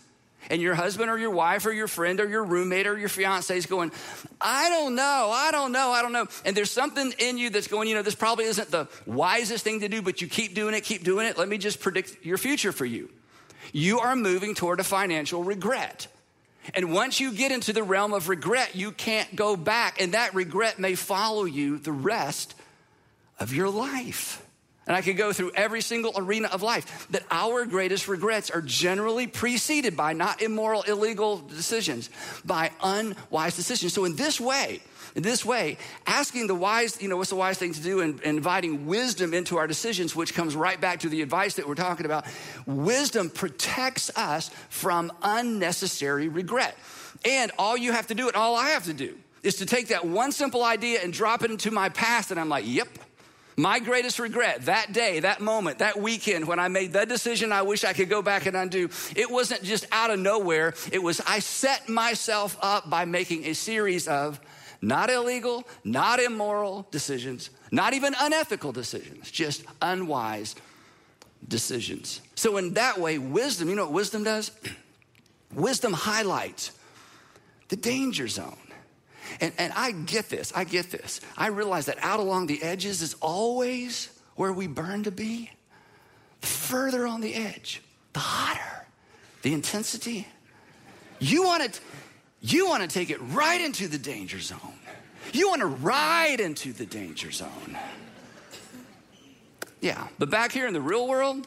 and 0.50 0.60
your 0.60 0.74
husband 0.74 1.10
or 1.10 1.18
your 1.18 1.30
wife 1.30 1.66
or 1.66 1.72
your 1.72 1.88
friend 1.88 2.20
or 2.20 2.28
your 2.28 2.44
roommate 2.44 2.86
or 2.86 2.98
your 2.98 3.08
fiance 3.08 3.56
is 3.56 3.66
going, 3.66 3.92
I 4.40 4.68
don't 4.68 4.94
know, 4.94 5.30
I 5.32 5.50
don't 5.50 5.72
know, 5.72 5.90
I 5.90 6.02
don't 6.02 6.12
know. 6.12 6.26
And 6.44 6.56
there's 6.56 6.70
something 6.70 7.12
in 7.18 7.38
you 7.38 7.50
that's 7.50 7.68
going, 7.68 7.88
you 7.88 7.94
know, 7.94 8.02
this 8.02 8.14
probably 8.14 8.44
isn't 8.46 8.70
the 8.70 8.88
wisest 9.06 9.64
thing 9.64 9.80
to 9.80 9.88
do, 9.88 10.02
but 10.02 10.20
you 10.20 10.28
keep 10.28 10.54
doing 10.54 10.74
it, 10.74 10.82
keep 10.82 11.04
doing 11.04 11.26
it. 11.26 11.38
Let 11.38 11.48
me 11.48 11.58
just 11.58 11.80
predict 11.80 12.24
your 12.24 12.38
future 12.38 12.72
for 12.72 12.84
you. 12.84 13.10
You 13.72 13.98
are 14.00 14.14
moving 14.14 14.54
toward 14.54 14.80
a 14.80 14.84
financial 14.84 15.42
regret. 15.42 16.06
And 16.74 16.92
once 16.92 17.20
you 17.20 17.32
get 17.32 17.52
into 17.52 17.72
the 17.72 17.82
realm 17.82 18.12
of 18.12 18.28
regret, 18.28 18.74
you 18.74 18.90
can't 18.90 19.34
go 19.36 19.56
back. 19.56 20.00
And 20.00 20.14
that 20.14 20.34
regret 20.34 20.78
may 20.78 20.94
follow 20.94 21.44
you 21.44 21.78
the 21.78 21.92
rest 21.92 22.54
of 23.38 23.52
your 23.52 23.70
life. 23.70 24.45
And 24.86 24.94
I 24.94 25.02
could 25.02 25.16
go 25.16 25.32
through 25.32 25.50
every 25.54 25.80
single 25.80 26.12
arena 26.16 26.48
of 26.48 26.62
life 26.62 27.08
that 27.10 27.24
our 27.30 27.66
greatest 27.66 28.06
regrets 28.06 28.50
are 28.50 28.62
generally 28.62 29.26
preceded 29.26 29.96
by 29.96 30.12
not 30.12 30.40
immoral, 30.40 30.82
illegal 30.82 31.38
decisions, 31.38 32.08
by 32.44 32.70
unwise 32.80 33.56
decisions. 33.56 33.92
So, 33.92 34.04
in 34.04 34.14
this 34.14 34.40
way, 34.40 34.80
in 35.16 35.22
this 35.22 35.44
way, 35.44 35.78
asking 36.06 36.46
the 36.46 36.54
wise, 36.54 37.00
you 37.00 37.08
know, 37.08 37.16
what's 37.16 37.30
the 37.30 37.36
wise 37.36 37.58
thing 37.58 37.72
to 37.72 37.80
do 37.80 38.00
and, 38.00 38.20
inviting 38.20 38.86
wisdom 38.86 39.34
into 39.34 39.56
our 39.56 39.66
decisions, 39.66 40.14
which 40.14 40.34
comes 40.34 40.54
right 40.54 40.80
back 40.80 41.00
to 41.00 41.08
the 41.08 41.22
advice 41.22 41.54
that 41.54 41.66
we're 41.66 41.74
talking 41.74 42.06
about, 42.06 42.26
wisdom 42.66 43.30
protects 43.30 44.10
us 44.16 44.50
from 44.68 45.10
unnecessary 45.22 46.28
regret. 46.28 46.76
And 47.24 47.50
all 47.58 47.76
you 47.76 47.92
have 47.92 48.08
to 48.08 48.14
do, 48.14 48.28
and 48.28 48.36
all 48.36 48.54
I 48.54 48.70
have 48.70 48.84
to 48.84 48.92
do, 48.92 49.16
is 49.42 49.56
to 49.56 49.66
take 49.66 49.88
that 49.88 50.04
one 50.04 50.32
simple 50.32 50.62
idea 50.62 51.00
and 51.02 51.12
drop 51.12 51.42
it 51.42 51.50
into 51.50 51.70
my 51.70 51.88
past, 51.88 52.30
and 52.30 52.38
I'm 52.38 52.48
like, 52.48 52.66
yep, 52.66 52.88
my 53.56 53.78
greatest 53.78 54.18
regret 54.18 54.66
that 54.66 54.92
day, 54.92 55.20
that 55.20 55.40
moment, 55.40 55.78
that 55.78 55.98
weekend 55.98 56.46
when 56.46 56.58
I 56.58 56.68
made 56.68 56.92
that 56.92 57.08
decision 57.08 57.52
I 57.52 57.62
wish 57.62 57.84
I 57.84 57.94
could 57.94 58.10
go 58.10 58.20
back 58.20 58.46
and 58.46 58.56
undo, 58.56 58.90
it 59.14 59.30
wasn't 59.30 59.62
just 59.62 59.86
out 59.90 60.10
of 60.10 60.18
nowhere. 60.18 60.74
It 60.92 61.02
was 61.02 61.20
I 61.26 61.38
set 61.38 61.88
myself 61.88 62.58
up 62.60 62.90
by 62.90 63.06
making 63.06 63.44
a 63.46 63.54
series 63.54 64.08
of 64.08 64.40
not 64.82 65.10
illegal, 65.10 65.66
not 65.84 66.20
immoral 66.20 66.86
decisions, 66.90 67.50
not 67.70 67.94
even 67.94 68.14
unethical 68.20 68.72
decisions, 68.72 69.30
just 69.30 69.64
unwise 69.80 70.54
decisions. 71.48 72.20
So, 72.34 72.58
in 72.58 72.74
that 72.74 72.98
way, 72.98 73.18
wisdom, 73.18 73.68
you 73.68 73.74
know 73.74 73.84
what 73.84 73.92
wisdom 73.92 74.24
does? 74.24 74.50
wisdom 75.54 75.92
highlights 75.92 76.72
the 77.68 77.76
danger 77.76 78.28
zone. 78.28 78.58
And, 79.40 79.52
and 79.58 79.72
I 79.74 79.92
get 79.92 80.28
this, 80.28 80.52
I 80.54 80.64
get 80.64 80.90
this. 80.90 81.20
I 81.36 81.48
realize 81.48 81.86
that 81.86 81.98
out 82.00 82.20
along 82.20 82.46
the 82.46 82.62
edges 82.62 83.02
is 83.02 83.14
always 83.20 84.08
where 84.36 84.52
we 84.52 84.66
burn 84.66 85.04
to 85.04 85.10
be. 85.10 85.50
Further 86.40 87.06
on 87.06 87.20
the 87.20 87.34
edge, 87.34 87.82
the 88.12 88.20
hotter, 88.20 88.86
the 89.42 89.52
intensity. 89.52 90.26
You 91.18 91.44
want 91.44 91.72
to, 91.72 91.80
you 92.40 92.66
want 92.66 92.82
to 92.82 92.88
take 92.88 93.10
it 93.10 93.18
right 93.20 93.60
into 93.60 93.88
the 93.88 93.98
danger 93.98 94.38
zone. 94.38 94.58
You 95.32 95.48
want 95.48 95.60
to 95.60 95.66
ride 95.66 96.40
into 96.40 96.72
the 96.72 96.86
danger 96.86 97.30
zone. 97.30 97.76
Yeah, 99.80 100.08
but 100.18 100.30
back 100.30 100.52
here 100.52 100.66
in 100.66 100.72
the 100.72 100.80
real 100.80 101.06
world, 101.06 101.46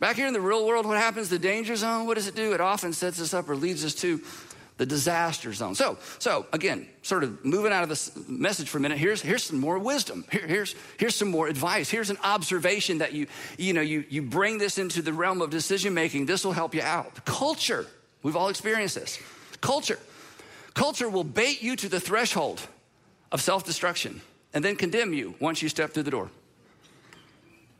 back 0.00 0.16
here 0.16 0.26
in 0.26 0.32
the 0.32 0.40
real 0.40 0.66
world, 0.66 0.86
what 0.86 0.96
happens? 0.98 1.28
The 1.28 1.38
danger 1.38 1.76
zone, 1.76 2.06
what 2.06 2.14
does 2.14 2.28
it 2.28 2.34
do? 2.34 2.52
It 2.52 2.60
often 2.60 2.92
sets 2.92 3.20
us 3.20 3.34
up 3.34 3.48
or 3.48 3.56
leads 3.56 3.84
us 3.84 3.94
to 3.96 4.20
the 4.76 4.86
disaster 4.86 5.52
zone. 5.52 5.74
So, 5.74 5.98
so 6.18 6.46
again, 6.52 6.88
sort 7.02 7.22
of 7.22 7.44
moving 7.44 7.72
out 7.72 7.82
of 7.82 7.88
this 7.88 8.10
message 8.28 8.68
for 8.68 8.78
a 8.78 8.80
minute. 8.80 8.98
Here's 8.98 9.22
here's 9.22 9.44
some 9.44 9.60
more 9.60 9.78
wisdom. 9.78 10.24
Here, 10.30 10.46
here's 10.46 10.74
here's 10.98 11.14
some 11.14 11.30
more 11.30 11.46
advice. 11.46 11.90
Here's 11.90 12.10
an 12.10 12.18
observation 12.24 12.98
that 12.98 13.12
you 13.12 13.26
you 13.56 13.72
know 13.72 13.80
you 13.80 14.04
you 14.08 14.22
bring 14.22 14.58
this 14.58 14.78
into 14.78 15.00
the 15.00 15.12
realm 15.12 15.42
of 15.42 15.50
decision 15.50 15.94
making. 15.94 16.26
This 16.26 16.44
will 16.44 16.52
help 16.52 16.74
you 16.74 16.82
out. 16.82 17.24
Culture. 17.24 17.86
We've 18.22 18.36
all 18.36 18.48
experienced 18.48 18.96
this. 18.96 19.18
Culture. 19.60 19.98
Culture 20.74 21.08
will 21.08 21.24
bait 21.24 21.62
you 21.62 21.76
to 21.76 21.88
the 21.88 22.00
threshold 22.00 22.60
of 23.30 23.40
self 23.40 23.64
destruction 23.64 24.20
and 24.52 24.64
then 24.64 24.76
condemn 24.76 25.12
you 25.12 25.34
once 25.40 25.62
you 25.62 25.68
step 25.68 25.92
through 25.92 26.02
the 26.02 26.10
door. 26.10 26.30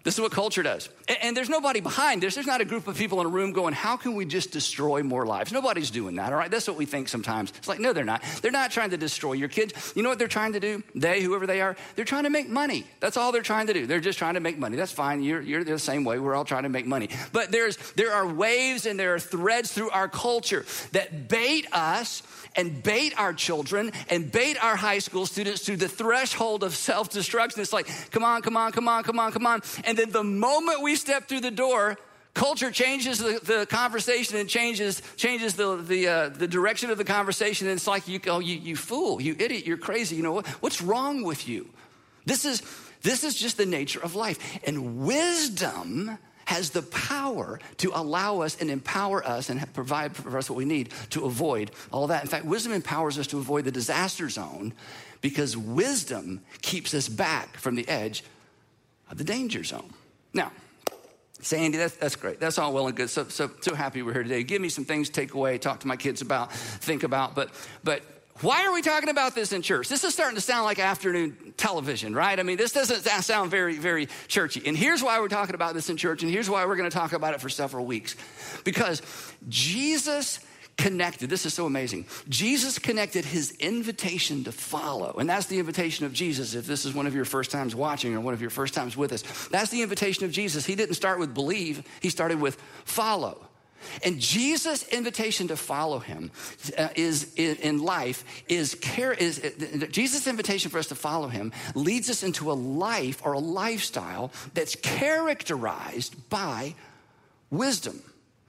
This 0.05 0.15
is 0.15 0.21
what 0.21 0.33
culture 0.33 0.63
does. 0.63 0.91
And, 1.23 1.35
there's 1.35 1.49
nobody 1.49 1.81
behind 1.81 2.23
this. 2.23 2.35
There's 2.35 2.47
not 2.47 2.61
a 2.61 2.65
group 2.65 2.87
of 2.87 2.97
people 2.97 3.21
in 3.21 3.27
a 3.27 3.31
room 3.31 3.53
going, 3.53 3.73
How 3.75 3.97
can 3.97 4.15
we 4.15 4.27
just 4.27 4.53
destroy 4.53 5.03
more 5.03 5.27
lives? 5.27 5.51
Nobody's 5.51 5.91
doing 5.91 6.17
that, 6.17 6.33
all 6.33 6.39
right? 6.39 6.51
That's 6.51 6.69
what 6.69 6.77
we 6.77 6.85
think 6.87 7.09
sometimes. 7.09 7.53
It's 7.57 7.67
like, 7.67 7.81
No, 7.81 7.93
they're 7.93 8.05
not. 8.05 8.23
They're 8.43 8.53
not 8.53 8.71
trying 8.71 8.91
to 8.91 8.97
destroy 8.99 9.33
your 9.33 9.49
kids. 9.49 9.93
You 9.97 10.03
know 10.03 10.11
what 10.11 10.19
they're 10.19 10.29
trying 10.29 10.53
to 10.53 10.61
do? 10.61 10.83
They, 10.95 11.23
whoever 11.23 11.47
they 11.47 11.63
are, 11.63 11.75
they're 11.97 12.05
trying 12.05 12.25
to 12.25 12.31
make 12.31 12.49
money. 12.49 12.87
That's 13.01 13.17
all 13.17 13.33
they're 13.33 13.43
trying 13.43 13.67
to 13.69 13.73
do. 13.73 13.87
They're 13.87 13.99
just 13.99 14.19
trying 14.19 14.35
to 14.35 14.41
make 14.41 14.59
money. 14.59 14.77
That's 14.77 14.93
fine. 14.93 15.23
You're, 15.23 15.41
you're 15.41 15.65
the 15.65 15.79
same 15.79 16.05
way. 16.05 16.19
We're 16.19 16.35
all 16.35 16.45
trying 16.45 16.65
to 16.65 16.69
make 16.69 16.87
money. 16.87 17.09
But 17.33 17.51
there's, 17.51 17.77
there 17.93 18.13
are 18.13 18.27
waves 18.27 18.87
and 18.87 19.01
there 19.01 19.15
are 19.15 19.19
threads 19.19 19.73
through 19.73 19.91
our 19.91 20.09
culture 20.09 20.67
that 20.93 21.29
bait 21.29 21.67
us 21.73 22.23
and 22.57 22.83
bait 22.83 23.15
our 23.19 23.33
children 23.33 23.93
and 24.11 24.31
bait 24.31 24.63
our 24.63 24.77
high 24.77 24.99
school 24.99 25.27
students 25.27 25.65
to 25.65 25.77
the 25.77 25.89
threshold 25.89 26.63
of 26.63 26.75
self 26.75 27.11
destruction. 27.11 27.61
It's 27.61 27.73
like, 27.73 27.89
come 28.11 28.25
on, 28.25 28.43
come 28.43 28.57
on, 28.57 28.73
come 28.73 28.89
on, 28.89 29.03
come 29.03 29.19
on, 29.19 29.33
come 29.33 29.47
on. 29.47 29.63
And 29.85 29.94
then 29.97 30.11
the 30.11 30.25
moment 30.25 30.83
we 30.83 30.97
step 30.97 31.29
through 31.29 31.41
the 31.41 31.51
door, 31.51 31.97
culture 32.35 32.71
changes 32.71 33.19
the, 33.19 33.41
the 33.43 33.67
conversation 33.67 34.37
and 34.37 34.49
changes 34.49 35.03
changes 35.17 35.55
the 35.55 35.77
the, 35.77 36.09
uh, 36.09 36.29
the 36.29 36.49
direction 36.49 36.91
of 36.91 36.99
the 36.99 37.05
conversation. 37.05 37.69
And 37.69 37.77
it's 37.77 37.87
like 37.87 38.09
you 38.09 38.19
go, 38.19 38.41
you, 38.41 38.57
you 38.57 38.77
fool, 38.77 39.21
you 39.21 39.37
idiot, 39.39 39.67
you're 39.67 39.77
crazy. 39.77 40.17
You 40.17 40.23
know 40.23 40.33
what? 40.33 40.47
What's 40.47 40.83
wrong 40.83 41.23
with 41.23 41.49
you? 41.49 41.69
This 42.27 42.45
is 42.45 42.63
this 43.03 43.23
is 43.23 43.35
just 43.35 43.57
the 43.57 43.67
nature 43.67 44.03
of 44.03 44.15
life. 44.15 44.59
And 44.65 45.05
wisdom 45.05 46.19
has 46.47 46.71
the 46.71 46.83
power 46.83 47.59
to 47.79 47.91
allow 47.95 48.41
us 48.41 48.61
and 48.61 48.71
empower 48.71 49.25
us 49.25 49.49
and 49.49 49.73
provide 49.73 50.15
for 50.15 50.37
us 50.37 50.51
what 50.51 50.57
we 50.57 50.65
need 50.65 50.91
to 51.11 51.25
avoid 51.25 51.71
all 51.91 52.09
that. 52.09 52.23
In 52.23 52.29
fact, 52.29 52.45
wisdom 52.45 52.73
empowers 52.73 53.19
us 53.19 53.27
to 53.29 53.39
avoid 53.39 53.65
the 53.65 53.71
disaster 53.71 54.29
zone 54.29 54.75
because 55.21 55.57
wisdom 55.57 56.41
keeps 56.61 56.93
us 56.93 57.09
back 57.09 57.57
from 57.57 57.77
the 57.77 57.89
edge 57.89 58.25
of 59.11 59.19
the 59.19 59.25
danger 59.25 59.65
zone. 59.65 59.91
Now, 60.33 60.53
Sandy, 61.41 61.77
that's, 61.77 61.97
that's 61.97 62.17
great. 62.17 62.41
That's 62.41 62.59
all 62.59 62.73
well 62.73 62.87
and 62.87 62.97
good. 62.97 63.11
So, 63.11 63.25
so, 63.25 63.51
so 63.61 63.75
happy 63.75 64.03
we're 64.03 64.15
here 64.15 64.23
today. 64.23 64.43
Give 64.43 64.63
me 64.63 64.69
some 64.69 64.85
things 64.85 65.09
to 65.09 65.15
take 65.15 65.35
away, 65.35 65.59
talk 65.59 65.81
to 65.81 65.87
my 65.87 65.97
kids 65.97 66.23
about, 66.23 66.53
think 66.53 67.03
about. 67.03 67.35
But, 67.35 67.51
but 67.83 68.03
why 68.41 68.67
are 68.67 68.73
we 68.73 68.83
talking 68.83 69.11
about 69.11 69.35
this 69.35 69.53
in 69.53 69.63
church? 69.63 69.89
This 69.89 70.03
is 70.03 70.13
starting 70.13 70.35
to 70.35 70.41
sound 70.41 70.65
like 70.65 70.79
afternoon 70.79 71.55
television, 71.57 72.15
right? 72.15 72.39
I 72.39 72.43
mean, 72.43 72.57
this 72.57 72.73
doesn't 72.73 73.03
sound 73.23 73.51
very, 73.51 73.77
very 73.77 74.09
churchy. 74.27 74.63
And 74.67 74.77
here's 74.77 75.03
why 75.03 75.21
we're 75.21 75.29
talking 75.29 75.55
about 75.55 75.75
this 75.75 75.89
in 75.89 75.97
church, 75.97 76.23
and 76.23 76.33
here's 76.33 76.51
why 76.51 76.67
we're 76.67 76.77
going 76.77 76.91
to 76.91 76.97
talk 76.97 77.13
about 77.13 77.35
it 77.35 77.41
for 77.41 77.49
several 77.49 77.85
weeks. 77.85 78.17
Because 78.65 79.03
Jesus 79.49 80.41
connected, 80.77 81.31
this 81.31 81.47
is 81.47 81.55
so 81.55 81.67
amazing. 81.67 82.07
Jesus 82.29 82.79
connected 82.79 83.25
his 83.25 83.53
invitation 83.53 84.45
to 84.45 84.53
follow, 84.53 85.17
and 85.19 85.29
that's 85.29 85.47
the 85.47 85.59
invitation 85.59 86.07
of 86.07 86.13
Jesus. 86.13 86.55
If 86.55 86.67
this 86.67 86.85
is 86.85 86.95
one 86.95 87.07
of 87.07 87.15
your 87.15 87.25
first 87.25 87.51
times 87.51 87.75
watching 87.75 88.15
or 88.15 88.21
one 88.21 88.35
of 88.35 88.41
your 88.41 88.51
first 88.51 88.75
times 88.75 88.97
with 88.97 89.13
us, 89.13 89.23
that's 89.49 89.71
the 89.71 89.83
invitation 89.83 90.25
of 90.25 90.33
Jesus. 90.33 90.67
He 90.67 90.75
didn't 90.75 90.95
start 90.95 91.19
with 91.19 91.35
believe, 91.35 91.83
he 92.01 92.09
started 92.09 92.41
with 92.41 92.57
follow. 92.85 93.49
And 94.03 94.19
Jesus' 94.19 94.83
invitation 94.89 95.49
to 95.49 95.57
follow 95.57 95.99
him 95.99 96.31
uh, 96.77 96.89
is 96.95 97.35
in, 97.37 97.83
life 97.83 98.25
is 98.49 98.75
care 98.77 99.13
is 99.13 99.43
uh, 99.45 99.87
Jesus' 99.91 100.27
invitation 100.27 100.71
for 100.71 100.79
us 100.79 100.87
to 100.89 100.95
follow 100.95 101.29
him 101.29 101.53
leads 101.75 102.11
us 102.11 102.23
into 102.23 102.51
a 102.51 102.55
life 102.55 103.21
or 103.25 103.35
a 103.35 103.39
lifestyle 103.39 104.33
that's 104.55 104.75
characterized 104.77 106.29
by 106.31 106.75
wisdom. 107.51 108.03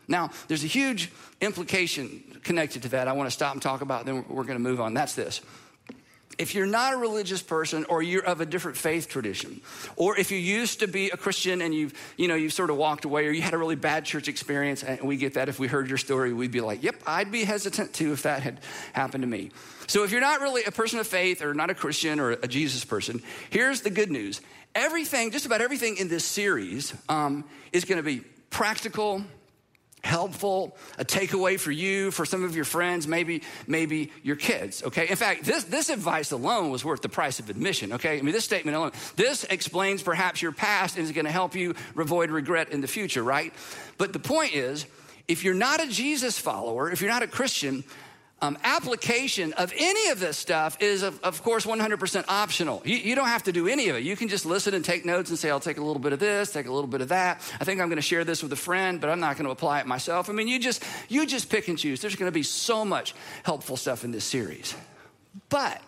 Now, 0.08 0.32
there's 0.48 0.64
a 0.64 0.68
huge 0.68 1.12
implication 1.42 2.40
connected 2.44 2.84
to 2.84 2.90
that. 2.90 3.08
I 3.08 3.14
want 3.14 3.28
to 3.28 3.32
stop 3.32 3.54
and 3.54 3.62
talk 3.62 3.82
about. 3.82 4.06
Then 4.06 4.26
we're 4.30 4.44
going 4.44 4.58
to 4.58 4.64
move 4.64 4.80
on. 4.82 4.94
That's 4.94 5.16
this 5.16 5.42
if 6.38 6.54
you're 6.54 6.66
not 6.66 6.94
a 6.94 6.98
religious 6.98 7.42
person 7.42 7.86
or 7.86 8.02
you're 8.02 8.24
of 8.26 8.41
a 8.41 8.46
different 8.46 8.78
faith 8.78 9.08
tradition 9.08 9.62
or 9.96 10.18
if 10.18 10.32
you 10.32 10.38
used 10.38 10.80
to 10.80 10.88
be 10.88 11.10
a 11.10 11.18
christian 11.18 11.62
and 11.62 11.74
you've 11.74 11.94
you 12.18 12.28
know 12.28 12.36
you've 12.36 12.54
sort 12.54 12.70
of 12.70 12.78
walked 12.78 13.06
away 13.06 13.26
or 13.28 13.32
you 13.32 13.41
had 13.41 13.54
a 13.54 13.58
really 13.58 13.76
bad 13.76 14.06
church 14.06 14.28
experience 14.28 14.84
and 14.84 15.02
we 15.02 15.18
get 15.18 15.36
that 15.36 15.50
if 15.50 15.60
we 15.60 15.68
heard 15.68 15.88
your 15.88 15.98
story 15.98 16.34
we'd 16.34 16.52
be 16.52 16.62
like 16.62 16.84
yep 16.84 16.96
i'd 17.08 17.32
be 17.32 17.44
hesitant 17.44 17.94
too 17.94 18.12
if 18.12 18.24
that 18.24 18.41
had 18.41 18.60
happened 18.94 19.22
to 19.22 19.28
me 19.28 19.52
so 19.88 20.04
if 20.04 20.12
you're 20.12 20.22
not 20.22 20.41
really 20.41 20.63
a 20.63 20.72
person 20.72 21.00
of 21.00 21.08
faith 21.08 21.41
or 21.41 21.54
not 21.54 21.70
a 21.70 21.76
christian 21.76 22.20
or 22.20 22.32
a 22.32 22.48
jesus 22.48 22.84
person 22.84 23.22
here's 23.50 23.82
the 23.82 23.89
good 23.89 24.12
news 24.12 24.41
everything 24.74 25.32
just 25.32 25.46
about 25.46 25.62
everything 25.62 25.98
in 25.98 26.08
this 26.08 26.26
series 26.26 26.94
um, 27.08 27.44
is 27.72 27.86
going 27.86 27.98
to 27.98 28.04
be 28.04 28.22
practical 28.50 29.24
helpful, 30.06 30.78
a 30.98 31.04
takeaway 31.04 31.60
for 31.60 31.72
you, 31.72 32.12
for 32.12 32.26
some 32.26 32.44
of 32.44 32.56
your 32.56 32.65
friends, 32.65 33.08
maybe, 33.08 33.41
maybe 33.68 34.12
your 34.24 34.36
kids, 34.36 34.84
okay? 34.84 35.10
In 35.10 35.15
fact, 35.15 35.44
this, 35.44 35.63
this 35.65 35.89
advice 35.89 36.32
alone 36.32 36.70
was 36.70 36.86
worth 36.86 37.02
the 37.02 37.10
price 37.10 37.39
of 37.39 37.50
admission, 37.50 37.94
okay? 37.94 38.20
I 38.20 38.22
mean, 38.22 38.34
this 38.34 38.46
statement 38.46 38.78
alone, 38.78 38.91
this 39.15 39.44
explains 39.46 40.04
perhaps 40.04 40.41
your 40.41 40.52
past 40.52 40.98
and 40.98 41.04
is 41.06 41.12
gonna 41.12 41.32
help 41.32 41.56
you 41.56 41.76
avoid 41.98 42.30
regret 42.30 42.72
in 42.72 42.82
the 42.82 42.88
future, 42.88 43.24
right? 43.24 43.54
But 43.98 44.13
the 44.13 44.20
point 44.20 44.54
is, 44.54 44.86
if 45.28 45.44
you're 45.44 45.56
not 45.56 45.84
a 45.84 45.88
Jesus 45.88 46.38
follower, 46.38 46.91
if 46.91 47.02
you're 47.02 47.10
not 47.10 47.24
a 47.24 47.28
Christian, 47.28 47.84
um, 48.41 48.58
application 48.63 49.54
of 49.54 49.74
any 49.78 50.10
of 50.10 50.19
this 50.19 50.38
stuff 50.38 50.78
is, 50.82 51.04
of, 51.04 51.21
of 51.24 51.41
course, 51.41 51.65
100% 51.65 52.26
optional. 52.28 52.82
You, 52.84 52.98
you, 52.98 53.15
don't 53.15 53.28
have 53.28 53.43
to 53.43 53.52
do 53.52 53.67
any 53.67 53.88
of 53.88 53.95
it. 53.95 54.04
You 54.04 54.15
can 54.15 54.28
just 54.28 54.45
listen 54.45 54.74
and 54.74 54.84
take 54.84 55.06
notes 55.06 55.30
and 55.30 55.39
say, 55.39 55.50
I'll 55.50 55.60
take 55.60 55.78
a 55.78 55.84
little 55.84 56.02
bit 56.02 56.12
of 56.12 56.19
this, 56.19 56.52
take 56.52 56.67
a 56.67 56.71
little 56.71 56.89
bit 56.89 57.02
of 57.02 57.10
that. 57.10 57.38
I 57.60 57.63
think 57.63 57.80
I'm 57.80 57.88
going 57.88 57.95
to 57.95 58.02
share 58.02 58.26
this 58.26 58.43
with 58.43 58.52
a 58.52 58.58
friend, 58.58 59.00
but 59.00 59.10
I'm 59.10 59.21
not 59.21 59.38
going 59.38 59.45
to 59.45 59.52
apply 59.52 59.80
it 59.80 59.88
myself. 59.88 60.30
I 60.30 60.34
mean, 60.34 60.50
you 60.50 60.60
just, 60.60 60.84
you 61.08 61.26
just 61.26 61.50
pick 61.50 61.69
and 61.69 61.78
choose. 61.78 62.02
There's 62.02 62.15
going 62.15 62.30
to 62.30 62.34
be 62.34 62.43
so 62.43 62.84
much 62.84 63.15
helpful 63.43 63.78
stuff 63.78 64.04
in 64.04 64.12
this 64.12 64.26
series. 64.26 64.76
But 65.50 65.82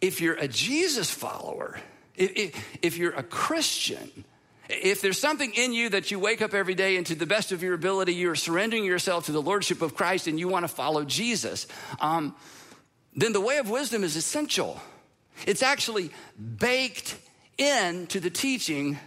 if 0.00 0.20
you're 0.20 0.34
a 0.34 0.48
Jesus 0.48 1.10
follower, 1.10 1.78
if, 2.16 2.56
if 2.82 2.98
you're 2.98 3.14
a 3.14 3.22
Christian, 3.22 4.24
if 4.68 5.00
there's 5.00 5.18
something 5.18 5.52
in 5.54 5.72
you 5.72 5.88
that 5.90 6.10
you 6.10 6.18
wake 6.18 6.42
up 6.42 6.54
every 6.54 6.74
day 6.74 6.96
and 6.96 7.06
to 7.06 7.14
the 7.14 7.26
best 7.26 7.52
of 7.52 7.62
your 7.62 7.74
ability, 7.74 8.14
you're 8.14 8.34
surrendering 8.34 8.84
yourself 8.84 9.26
to 9.26 9.32
the 9.32 9.42
Lordship 9.42 9.82
of 9.82 9.94
Christ 9.94 10.26
and 10.26 10.38
you 10.38 10.48
want 10.48 10.64
to 10.64 10.68
follow 10.68 11.04
Jesus, 11.04 11.66
um, 12.00 12.34
then 13.14 13.32
the 13.32 13.40
way 13.40 13.58
of 13.58 13.70
wisdom 13.70 14.04
is 14.04 14.16
essential. 14.16 14.80
It's 15.46 15.62
actually 15.62 16.10
baked 16.58 17.16
into 17.58 18.20
the 18.20 18.30
teaching 18.30 18.98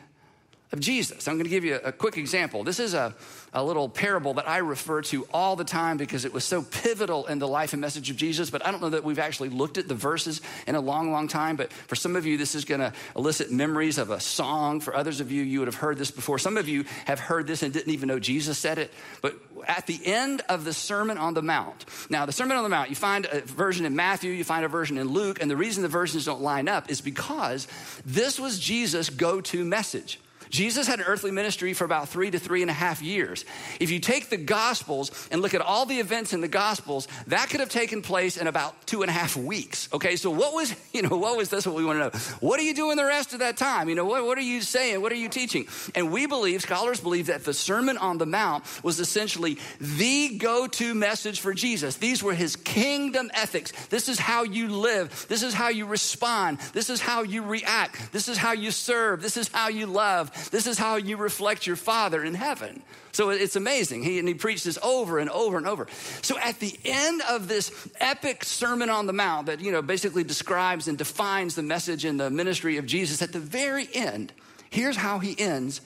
of 0.72 0.80
Jesus. 0.80 1.28
I'm 1.28 1.36
going 1.36 1.45
to 1.45 1.50
give 1.50 1.65
you 1.65 1.76
a, 1.84 1.91
quick 1.91 2.17
example. 2.17 2.63
This 2.63 2.80
is 2.80 2.93
a, 2.93 3.15
a 3.53 3.63
little 3.63 3.89
parable 3.89 4.35
that 4.35 4.47
I 4.47 4.57
refer 4.57 5.01
to 5.03 5.27
all 5.33 5.55
the 5.55 5.63
time 5.63 5.97
because 5.97 6.25
it 6.25 6.33
was 6.33 6.43
so 6.43 6.62
pivotal 6.62 7.25
in 7.27 7.39
the 7.39 7.47
life 7.47 7.73
and 7.73 7.81
message 7.81 8.09
of 8.09 8.15
Jesus. 8.15 8.49
But 8.49 8.65
I 8.65 8.71
don't 8.71 8.81
know 8.81 8.89
that 8.89 9.03
we've 9.03 9.19
actually 9.19 9.49
looked 9.49 9.77
at 9.77 9.88
the 9.88 9.95
verses 9.95 10.41
in 10.67 10.75
a 10.75 10.79
long, 10.79 11.12
long 11.12 11.27
time. 11.27 11.55
But 11.55 11.71
for 11.73 11.95
some 11.95 12.15
of 12.15 12.25
you, 12.25 12.38
this 12.38 12.55
is 12.55 12.65
going 12.65 12.81
to 12.81 12.93
elicit 13.15 13.51
memories 13.51 13.97
of 13.97 14.12
a 14.12 14.19
song. 14.19 14.79
For 14.79 14.95
others 14.95 15.19
of 15.19 15.31
you, 15.31 15.43
you 15.43 15.59
would 15.59 15.67
have 15.67 15.75
heard 15.75 15.97
this 15.97 16.12
before. 16.12 16.38
Some 16.38 16.57
of 16.57 16.67
you 16.67 16.85
have 17.05 17.19
heard 17.19 17.47
this 17.47 17.63
and 17.63 17.73
didn't 17.73 17.91
even 17.93 18.07
know 18.07 18.19
Jesus 18.19 18.57
said 18.57 18.77
it. 18.77 18.93
But 19.21 19.35
at 19.67 19.88
the 19.88 19.99
end 20.05 20.41
of 20.49 20.63
the 20.63 20.73
Sermon 20.73 21.17
on 21.17 21.33
the 21.33 21.41
Mount, 21.41 21.85
now 22.09 22.25
the 22.25 22.31
Sermon 22.31 22.57
on 22.57 22.63
the 22.63 22.69
Mount, 22.69 22.89
you 22.89 22.95
find 22.95 23.25
a 23.25 23.41
version 23.41 23.85
in 23.85 23.95
Matthew, 23.95 24.31
you 24.31 24.43
find 24.43 24.63
a 24.63 24.69
version 24.69 24.97
in 24.97 25.07
Luke. 25.07 25.41
And 25.41 25.49
the 25.49 25.57
reason 25.57 25.83
the 25.83 25.89
versions 25.89 26.25
don't 26.25 26.41
line 26.41 26.67
up 26.67 26.89
is 26.89 27.01
because 27.01 27.67
this 28.05 28.39
was 28.39 28.59
Jesus' 28.59 29.09
go 29.09 29.41
to 29.41 29.65
message. 29.65 30.19
Jesus 30.49 30.88
had 30.88 30.99
an 30.99 31.05
earthly 31.05 31.31
ministry 31.31 31.73
for 31.73 31.85
about 31.85 32.09
three 32.09 32.31
to 32.31 32.39
three 32.39 32.62
and 32.62 32.71
a 32.71 32.73
half 32.73 33.01
years. 33.01 33.45
If 33.79 33.91
you 33.91 33.99
take 33.99 34.29
the 34.29 34.38
Gospels 34.38 35.12
and 35.31 35.41
look 35.41 35.53
at 35.53 35.62
all 35.62 35.85
the 35.85 35.99
events 35.99 36.33
in 36.33 36.41
the 36.41 36.47
Gospels, 36.47 37.07
that 37.27 37.49
could 37.49 37.59
have 37.59 37.69
taken 37.69 38.01
place 38.01 38.38
in 38.38 38.47
about 38.47 38.88
two 38.88 39.01
and 39.01 39.09
a 39.09 39.13
half 39.13 39.35
weeks. 39.35 39.89
Okay, 39.93 40.15
so 40.15 40.31
what 40.31 40.53
was, 40.53 40.73
you 40.93 41.01
know, 41.01 41.17
what 41.17 41.38
was 41.38 41.49
this? 41.49 41.67
What 41.67 41.75
we 41.75 41.85
want 41.85 41.99
to 41.99 42.03
know. 42.05 42.35
What 42.39 42.59
are 42.59 42.63
you 42.63 42.73
doing 42.73 42.97
the 42.97 43.05
rest 43.05 43.33
of 43.33 43.39
that 43.39 43.57
time? 43.57 43.89
You 43.89 43.95
know, 43.95 44.05
what, 44.05 44.25
what 44.25 44.38
are 44.38 44.41
you 44.41 44.62
saying? 44.62 45.01
What 45.01 45.12
are 45.12 45.15
you 45.15 45.29
teaching? 45.29 45.67
And 45.95 46.12
we 46.12 46.25
believe, 46.25 46.62
scholars 46.62 46.99
believe, 46.99 47.27
that 47.27 47.45
the 47.45 47.53
Sermon 47.53 47.97
on 47.97 48.17
the 48.17 48.25
Mount 48.25 48.63
was 48.83 48.99
essentially 48.99 49.57
the 49.79 50.38
go 50.38 50.67
to 50.67 50.95
message 50.95 51.39
for 51.39 51.53
Jesus. 51.53 51.97
These 51.97 52.23
were 52.23 52.33
his 52.33 52.55
kingdom 52.55 53.29
ethics. 53.33 53.71
This 53.88 54.09
is 54.09 54.19
how 54.19 54.43
you 54.43 54.69
live. 54.69 55.27
This 55.29 55.43
is 55.43 55.53
how 55.53 55.69
you 55.69 55.85
respond. 55.85 56.59
This 56.73 56.89
is 56.89 57.01
how 57.01 57.23
you 57.23 57.43
react. 57.43 58.12
This 58.12 58.27
is 58.27 58.38
how 58.38 58.53
you 58.53 58.71
serve. 58.71 59.21
This 59.21 59.38
is 59.38 59.47
how 59.49 59.69
you 59.69 59.85
love. 59.85 60.31
This 60.52 60.67
is 60.67 60.78
how 60.78 60.95
you 60.95 61.17
reflect 61.17 61.67
your 61.67 61.75
Father 61.75 62.23
in 62.23 62.34
heaven. 62.34 62.82
So 63.12 63.30
it's 63.32 63.56
amazing. 63.56 64.04
He, 64.04 64.19
and 64.19 64.28
he 64.28 64.34
preached 64.34 64.65
this 64.65 64.78
over 64.84 65.19
and 65.19 65.30
over 65.30 65.58
and 65.58 65.67
over. 65.67 65.88
So 66.21 66.38
at 66.38 66.60
the 66.60 66.78
end 66.86 67.21
of 67.30 67.47
this 67.47 67.89
epic 67.99 68.43
Sermon 68.43 68.89
on 68.89 69.08
the 69.08 69.13
Mount 69.13 69.47
that, 69.47 69.60
you 69.60 69.71
know, 69.71 69.82
basically 69.82 70.23
describes 70.23 70.88
and 70.88 70.97
defines 70.97 71.56
the 71.56 71.63
message 71.63 72.06
and 72.06 72.19
the 72.19 72.30
ministry 72.30 72.78
of 72.78 72.86
Jesus, 72.86 73.21
at 73.21 73.32
the 73.32 73.39
very 73.39 73.88
end, 73.93 74.34
here's 74.69 74.95
how 74.95 75.19
he 75.19 75.39
ends 75.39 75.82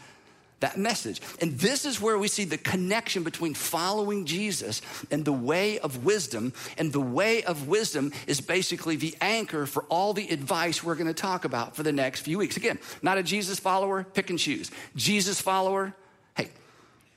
that 0.59 0.77
message. 0.77 1.21
And 1.41 1.59
this 1.59 1.85
is 1.85 1.99
where 1.99 2.17
we 2.17 2.27
see 2.27 2.45
the 2.45 2.57
connection 2.57 3.23
between 3.23 3.53
following 3.53 4.25
Jesus 4.25 4.81
and 5.11 5.25
the 5.25 5.33
way 5.33 5.79
of 5.79 6.05
wisdom. 6.05 6.53
And 6.77 6.93
the 6.93 7.01
way 7.01 7.43
of 7.43 7.67
wisdom 7.67 8.13
is 8.27 8.41
basically 8.41 8.95
the 8.95 9.15
anchor 9.19 9.65
for 9.65 9.83
all 9.83 10.13
the 10.13 10.29
advice 10.29 10.83
we're 10.83 10.95
going 10.95 11.07
to 11.07 11.13
talk 11.13 11.45
about 11.45 11.75
for 11.75 11.83
the 11.83 11.91
next 11.91 12.21
few 12.21 12.37
weeks. 12.37 12.57
Again, 12.57 12.79
not 13.01 13.17
a 13.17 13.23
Jesus 13.23 13.59
follower, 13.59 14.03
pick 14.03 14.29
and 14.29 14.39
choose. 14.39 14.71
Jesus 14.95 15.41
follower, 15.41 15.93
hey, 16.35 16.49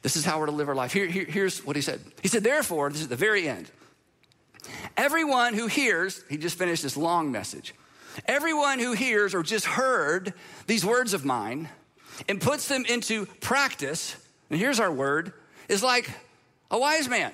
this 0.02 0.16
is 0.16 0.24
how 0.24 0.40
we're 0.40 0.46
to 0.46 0.52
live 0.52 0.68
our 0.68 0.74
life. 0.74 0.92
Here, 0.92 1.06
here, 1.06 1.24
here's 1.24 1.64
what 1.64 1.76
he 1.76 1.82
said. 1.82 2.00
He 2.22 2.28
said, 2.28 2.42
therefore, 2.42 2.90
this 2.90 3.00
is 3.00 3.08
the 3.08 3.16
very 3.16 3.48
end. 3.48 3.70
Everyone 4.96 5.54
who 5.54 5.66
hears, 5.66 6.24
he 6.28 6.36
just 6.36 6.58
finished 6.58 6.82
this 6.82 6.96
long 6.96 7.30
message. 7.30 7.74
Everyone 8.26 8.78
who 8.78 8.92
hears 8.92 9.34
or 9.34 9.42
just 9.42 9.66
heard 9.66 10.32
these 10.66 10.84
words 10.84 11.14
of 11.14 11.24
mine 11.24 11.68
and 12.28 12.40
puts 12.40 12.68
them 12.68 12.84
into 12.84 13.26
practice, 13.40 14.16
and 14.50 14.58
here's 14.58 14.80
our 14.80 14.90
word, 14.90 15.32
is 15.68 15.82
like 15.82 16.10
a 16.70 16.78
wise 16.78 17.08
man. 17.08 17.32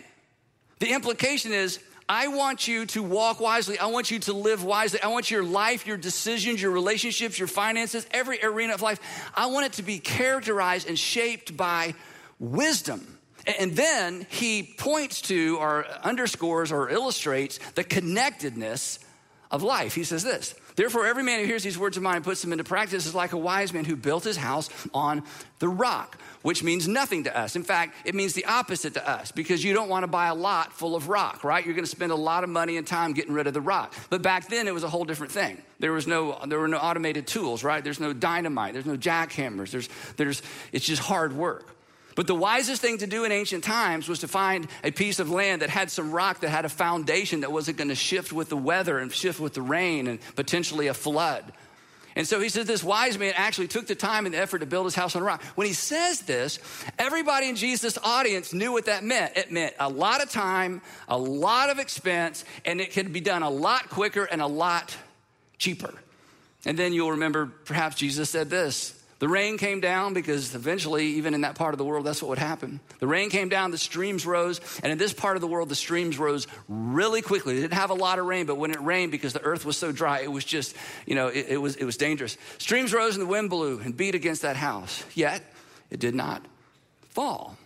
The 0.79 0.93
implication 0.93 1.53
is, 1.53 1.79
I 2.09 2.29
want 2.29 2.69
you 2.69 2.85
to 2.87 3.03
walk 3.03 3.41
wisely. 3.41 3.79
I 3.79 3.87
want 3.87 4.11
you 4.11 4.19
to 4.21 4.33
live 4.33 4.65
wisely. 4.65 5.01
I 5.03 5.09
want 5.09 5.31
your 5.31 5.45
life, 5.45 5.87
your 5.87 5.97
decisions, 5.97 6.61
your 6.61 6.73
relationships, 6.73 7.39
your 7.39 7.49
finances, 7.49 8.07
every 8.11 8.43
arena 8.45 8.75
of 8.75 8.83
life. 8.83 9.01
I 9.35 9.47
want 9.47 9.67
it 9.67 9.73
to 9.75 9.83
be 9.83 9.99
characterized 9.99 10.89
and 10.89 10.99
shaped 10.99 11.57
by 11.57 11.95
wisdom. 12.39 13.19
And 13.59 13.75
then 13.75 14.27
he 14.31 14.63
points 14.63 15.23
to 15.23 15.57
or 15.59 15.87
underscores 16.03 16.71
or 16.71 16.91
illustrates 16.91 17.59
the 17.75 17.85
connectedness 17.85 18.99
of 19.51 19.63
life. 19.63 19.95
He 19.95 20.05
says 20.05 20.23
this 20.23 20.55
Therefore, 20.75 21.07
every 21.07 21.23
man 21.23 21.41
who 21.41 21.47
hears 21.47 21.63
these 21.63 21.79
words 21.79 21.97
of 21.97 22.03
mine 22.03 22.17
and 22.17 22.25
puts 22.25 22.41
them 22.41 22.53
into 22.53 22.65
practice 22.65 23.07
is 23.07 23.15
like 23.15 23.33
a 23.33 23.39
wise 23.39 23.73
man 23.73 23.85
who 23.85 23.97
built 23.97 24.25
his 24.25 24.37
house 24.37 24.71
on 24.95 25.23
the 25.59 25.69
rock, 25.69 26.19
which 26.43 26.63
means 26.63 26.89
nothing 26.89 27.25
to 27.25 27.37
us. 27.37 27.57
In 27.57 27.63
fact, 27.63 27.95
it 28.05 28.15
means 28.15 28.33
the 28.33 28.45
opposite 28.47 28.95
to 28.95 29.09
us 29.09 29.33
because 29.33 29.63
you 29.63 29.75
don't 29.75 29.89
want 29.89 30.03
to 30.05 30.09
buy 30.09 30.29
a 30.29 30.35
lot 30.35 30.73
full 30.73 30.97
of 30.97 31.09
rock, 31.09 31.45
right? 31.45 31.65
You're 31.65 31.75
going 31.75 31.85
to 31.85 31.91
spend 31.91 32.13
a 32.13 32.17
lot 32.17 32.43
of 32.43 32.51
money 32.51 32.77
and 32.77 32.87
time 32.87 33.13
getting 33.13 33.35
rid 33.35 33.47
of 33.47 33.55
the 33.55 33.61
rock. 33.61 33.95
But 34.11 34.23
back 34.23 34.49
then, 34.49 34.67
it 34.67 34.75
was 34.75 34.83
a 34.83 34.89
whole 34.89 35.05
different 35.05 35.33
thing. 35.33 35.61
There 35.79 35.93
was 35.93 36.07
no, 36.07 36.39
there 36.47 36.59
were 36.59 36.69
no 36.69 36.79
automated 36.79 37.27
tools, 37.27 37.63
right? 37.63 37.83
There's 37.83 38.01
no 38.01 38.13
dynamite. 38.13 38.73
There's 38.73 38.87
no 38.87 38.97
jackhammers. 38.97 39.71
There's, 39.71 39.89
there's, 40.17 40.43
it's 40.73 40.87
just 40.87 41.03
hard 41.03 41.35
work. 41.35 41.69
But 42.15 42.27
the 42.27 42.35
wisest 42.35 42.83
thing 42.83 42.99
to 42.99 43.07
do 43.07 43.25
in 43.25 43.33
ancient 43.33 43.65
times 43.65 44.09
was 44.09 44.21
to 44.21 44.29
find 44.29 44.69
a 44.85 44.91
piece 44.91 45.19
of 45.19 45.31
land 45.31 45.63
that 45.63 45.71
had 45.71 45.91
some 45.91 46.13
rock 46.13 46.41
that 46.41 46.51
had 46.51 46.65
a 46.65 46.69
foundation 46.69 47.41
that 47.41 47.53
wasn't 47.53 47.79
going 47.79 47.89
to 47.89 47.95
shift 47.95 48.33
with 48.33 48.49
the 48.49 48.57
weather 48.57 48.99
and 48.99 49.13
shift 49.13 49.41
with 49.41 49.55
the 49.55 49.63
rain 49.63 50.07
and 50.07 50.19
potentially 50.37 50.89
a 50.89 50.95
flood. 50.95 51.53
And 52.15 52.27
so 52.27 52.41
he 52.41 52.51
says 52.51 52.67
this 52.67 52.85
wise 52.85 53.19
man 53.19 53.33
actually 53.37 53.69
took 53.69 53.87
the 53.87 53.95
time 53.95 54.27
and 54.27 54.35
the 54.35 54.39
effort 54.39 54.59
to 54.59 54.67
build 54.67 54.85
his 54.85 54.95
house 54.95 55.17
on 55.17 55.23
a 55.23 55.25
rock. 55.25 55.43
When 55.55 55.67
he 55.67 55.73
says 55.73 56.21
this, 56.21 56.59
everybody 56.99 57.49
in 57.49 57.57
Jesus' 57.57 57.97
audience 58.03 58.53
knew 58.53 58.73
what 58.73 58.87
that 58.87 59.03
meant. 59.03 59.37
It 59.37 59.51
meant 59.51 59.75
a 59.81 59.89
lot 59.89 60.23
of 60.23 60.31
time, 60.31 60.83
a 61.09 61.17
lot 61.17 61.71
of 61.71 61.79
expense, 61.79 62.45
and 62.67 62.81
it 62.81 62.93
could 62.93 63.13
be 63.13 63.21
done 63.21 63.43
a 63.43 63.51
lot 63.51 63.89
quicker 63.89 64.25
and 64.25 64.43
a 64.43 64.47
lot 64.47 64.95
cheaper. 65.57 65.95
And 66.67 66.79
then 66.79 66.93
you'll 66.93 67.13
remember 67.13 67.47
perhaps 67.65 67.97
Jesus 67.97 68.29
said 68.29 68.51
this 68.51 69.02
the 69.23 69.29
rain 69.29 69.57
came 69.57 69.79
down 69.79 70.15
because 70.15 70.53
eventually, 70.53 71.07
even 71.11 71.33
in 71.33 71.43
that 71.43 71.55
part 71.55 71.75
of 71.75 71.79
the 71.79 71.85
world, 71.85 72.05
that's 72.05 72.21
what 72.21 72.31
would 72.31 72.39
happen. 72.39 72.81
The 72.99 73.07
rain 73.07 73.31
came 73.31 73.49
down, 73.49 73.71
the 73.71 73.79
streams 73.79 74.27
rose, 74.27 74.61
and 74.83 74.91
in 74.91 74.99
this 74.99 75.13
part 75.13 75.37
of 75.37 75.41
the 75.41 75.47
world, 75.47 75.69
the 75.69 75.77
streams 75.77 76.19
rose 76.19 76.49
really 76.67 77.23
quickly. 77.23 77.55
They 77.55 77.61
didn't 77.61 77.75
have 77.75 77.91
a 77.91 77.95
lot 77.95 78.19
of 78.19 78.27
rain, 78.27 78.47
but 78.47 78.57
when 78.57 78.73
it 78.73 78.81
rained, 78.81 79.13
because 79.13 79.33
the 79.33 79.41
earth 79.43 79.65
was 79.65 79.77
so 79.77 79.93
dry, 79.93 80.23
it 80.23 80.33
was 80.33 80.45
just, 80.45 80.75
you 81.07 81.15
know, 81.15 81.29
it, 81.29 81.47
it 81.51 81.57
was, 81.57 81.77
it 81.77 81.85
was 81.85 81.97
dangerous. 81.97 82.37
Streams 82.59 82.93
rose 82.93 83.15
and 83.15 83.23
the 83.23 83.31
wind 83.31 83.49
blew 83.49 83.79
and 83.79 83.97
beat 83.97 84.17
against 84.17 84.43
that 84.43 84.57
house, 84.57 85.05
yet 85.15 85.41
it 85.89 86.01
did 86.01 86.17
not 86.17 86.45
fall. 87.11 87.57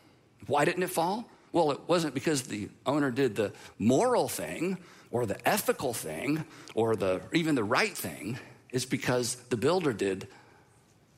Why 0.46 0.66
didn't 0.66 0.82
it 0.82 0.90
fall? 0.90 1.24
Well, 1.52 1.70
it 1.70 1.80
wasn't 1.86 2.12
because 2.12 2.42
the 2.42 2.68
owner 2.84 3.10
did 3.10 3.34
the 3.34 3.54
moral 3.78 4.28
thing 4.28 4.76
or 5.10 5.24
the 5.24 5.48
ethical 5.48 5.94
thing 5.94 6.44
or 6.74 6.96
the, 6.96 7.22
even 7.32 7.54
the 7.54 7.64
right 7.64 7.96
thing. 7.96 8.38
It's 8.72 8.84
because 8.84 9.36
the 9.48 9.56
builder 9.56 9.94
did 9.94 10.28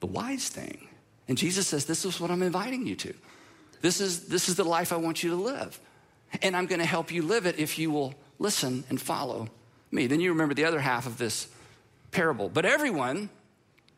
the 0.01 0.07
wise 0.07 0.49
thing. 0.49 0.89
And 1.29 1.37
Jesus 1.37 1.67
says, 1.67 1.85
This 1.85 2.05
is 2.05 2.21
what 2.21 2.31
I'm 2.31 2.43
inviting 2.43 2.87
you 2.87 2.97
to. 2.97 3.15
This 3.81 4.01
is, 4.01 4.29
this 4.29 4.49
is 4.49 4.57
the 4.57 4.65
life 4.65 4.93
I 4.93 4.97
want 4.97 5.23
you 5.23 5.31
to 5.31 5.37
live. 5.37 5.79
And 6.43 6.57
I'm 6.57 6.67
going 6.67 6.81
to 6.81 6.87
help 6.87 7.13
you 7.13 7.23
live 7.23 7.47
it 7.47 7.59
if 7.59 7.79
you 7.79 7.91
will 7.91 8.15
listen 8.39 8.85
and 8.89 9.01
follow 9.01 9.49
me. 9.91 10.07
Then 10.07 10.21
you 10.21 10.31
remember 10.31 10.55
the 10.55 10.65
other 10.65 10.81
half 10.81 11.07
of 11.07 11.19
this 11.19 11.49
parable. 12.11 12.49
But 12.49 12.65
everyone 12.65 13.31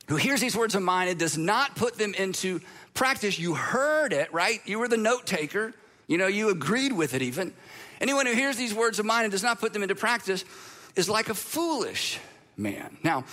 who 0.08 0.16
hears 0.16 0.40
these 0.40 0.56
words 0.56 0.74
of 0.74 0.82
mine 0.82 1.08
and 1.08 1.18
does 1.18 1.38
not 1.38 1.76
put 1.76 1.96
them 1.96 2.14
into 2.14 2.60
practice, 2.94 3.38
you 3.38 3.54
heard 3.54 4.12
it, 4.12 4.32
right? 4.32 4.60
You 4.64 4.78
were 4.78 4.88
the 4.88 4.96
note 4.96 5.26
taker. 5.26 5.72
You 6.06 6.18
know, 6.18 6.26
you 6.26 6.50
agreed 6.50 6.92
with 6.92 7.14
it 7.14 7.22
even. 7.22 7.54
Anyone 8.00 8.26
who 8.26 8.32
hears 8.32 8.56
these 8.56 8.74
words 8.74 8.98
of 8.98 9.06
mine 9.06 9.24
and 9.24 9.32
does 9.32 9.42
not 9.42 9.60
put 9.60 9.72
them 9.72 9.82
into 9.82 9.94
practice 9.94 10.44
is 10.96 11.08
like 11.08 11.28
a 11.28 11.34
foolish 11.34 12.18
man. 12.56 12.96
Now, 13.04 13.24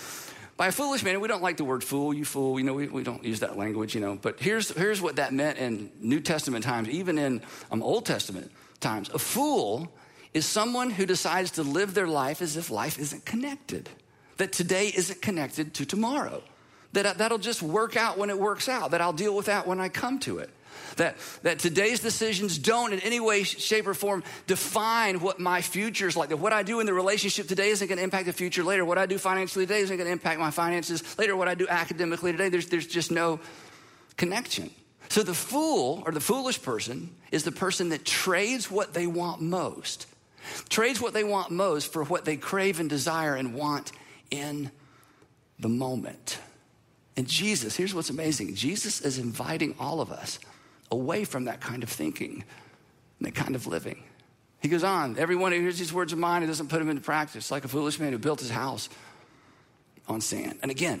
by 0.58 0.66
a 0.66 0.72
foolish 0.72 1.04
man, 1.04 1.20
we 1.20 1.28
don't 1.28 1.40
like 1.40 1.56
the 1.56 1.64
word 1.64 1.84
fool, 1.84 2.12
you 2.12 2.24
fool, 2.24 2.58
you 2.58 2.64
know, 2.64 2.74
we, 2.74 2.88
we 2.88 3.04
don't 3.04 3.24
use 3.24 3.38
that 3.40 3.56
language, 3.56 3.94
you 3.94 4.00
know. 4.00 4.18
But 4.20 4.40
here's, 4.40 4.70
here's 4.70 5.00
what 5.00 5.14
that 5.16 5.32
meant 5.32 5.56
in 5.56 5.92
New 6.00 6.18
Testament 6.18 6.64
times, 6.64 6.88
even 6.88 7.16
in 7.16 7.42
um, 7.70 7.80
Old 7.80 8.04
Testament 8.04 8.50
times. 8.80 9.08
A 9.10 9.20
fool 9.20 9.90
is 10.34 10.44
someone 10.46 10.90
who 10.90 11.06
decides 11.06 11.52
to 11.52 11.62
live 11.62 11.94
their 11.94 12.08
life 12.08 12.42
as 12.42 12.56
if 12.56 12.70
life 12.70 12.98
isn't 12.98 13.24
connected, 13.24 13.88
that 14.38 14.52
today 14.52 14.92
isn't 14.96 15.22
connected 15.22 15.74
to 15.74 15.86
tomorrow, 15.86 16.42
that 16.92 17.18
that'll 17.18 17.38
just 17.38 17.62
work 17.62 17.96
out 17.96 18.18
when 18.18 18.28
it 18.28 18.38
works 18.38 18.68
out, 18.68 18.90
that 18.90 19.00
I'll 19.00 19.12
deal 19.12 19.36
with 19.36 19.46
that 19.46 19.64
when 19.64 19.80
I 19.80 19.88
come 19.88 20.18
to 20.20 20.38
it. 20.38 20.50
That, 20.98 21.16
that 21.42 21.58
today's 21.58 22.00
decisions 22.00 22.58
don't 22.58 22.92
in 22.92 23.00
any 23.00 23.18
way, 23.20 23.42
shape, 23.44 23.86
or 23.86 23.94
form 23.94 24.22
define 24.46 25.20
what 25.20 25.40
my 25.40 25.62
future 25.62 26.06
is 26.06 26.16
like. 26.16 26.28
That 26.28 26.36
what 26.36 26.52
I 26.52 26.62
do 26.62 26.80
in 26.80 26.86
the 26.86 26.92
relationship 26.92 27.48
today 27.48 27.70
isn't 27.70 27.88
going 27.88 27.98
to 27.98 28.04
impact 28.04 28.26
the 28.26 28.32
future 28.32 28.62
later. 28.62 28.84
What 28.84 28.98
I 28.98 29.06
do 29.06 29.16
financially 29.16 29.64
today 29.66 29.80
isn't 29.80 29.96
going 29.96 30.06
to 30.06 30.12
impact 30.12 30.38
my 30.38 30.50
finances 30.50 31.18
later. 31.18 31.36
What 31.36 31.48
I 31.48 31.54
do 31.54 31.66
academically 31.68 32.32
today, 32.32 32.48
there's, 32.48 32.66
there's 32.66 32.86
just 32.86 33.10
no 33.10 33.40
connection. 34.16 34.70
So 35.08 35.22
the 35.22 35.34
fool 35.34 36.02
or 36.04 36.12
the 36.12 36.20
foolish 36.20 36.60
person 36.60 37.14
is 37.30 37.44
the 37.44 37.52
person 37.52 37.90
that 37.90 38.04
trades 38.04 38.70
what 38.70 38.92
they 38.92 39.06
want 39.06 39.40
most, 39.40 40.06
trades 40.68 41.00
what 41.00 41.14
they 41.14 41.24
want 41.24 41.50
most 41.50 41.92
for 41.92 42.04
what 42.04 42.24
they 42.24 42.36
crave 42.36 42.80
and 42.80 42.90
desire 42.90 43.34
and 43.34 43.54
want 43.54 43.92
in 44.30 44.70
the 45.58 45.68
moment. 45.68 46.38
And 47.16 47.26
Jesus, 47.26 47.76
here's 47.76 47.94
what's 47.94 48.10
amazing 48.10 48.54
Jesus 48.54 49.00
is 49.00 49.18
inviting 49.18 49.74
all 49.78 50.00
of 50.00 50.12
us 50.12 50.38
away 50.90 51.24
from 51.24 51.44
that 51.44 51.60
kind 51.60 51.82
of 51.82 51.88
thinking 51.88 52.44
and 53.18 53.26
that 53.26 53.34
kind 53.34 53.54
of 53.54 53.66
living. 53.66 54.02
He 54.60 54.68
goes 54.68 54.82
on, 54.82 55.18
everyone 55.18 55.52
who 55.52 55.60
hears 55.60 55.78
these 55.78 55.92
words 55.92 56.12
of 56.12 56.18
mine 56.18 56.42
and 56.42 56.50
doesn't 56.50 56.68
put 56.68 56.78
them 56.80 56.88
into 56.88 57.02
practice, 57.02 57.50
like 57.50 57.64
a 57.64 57.68
foolish 57.68 58.00
man 58.00 58.12
who 58.12 58.18
built 58.18 58.40
his 58.40 58.50
house 58.50 58.88
on 60.08 60.20
sand. 60.20 60.58
And 60.62 60.70
again, 60.70 61.00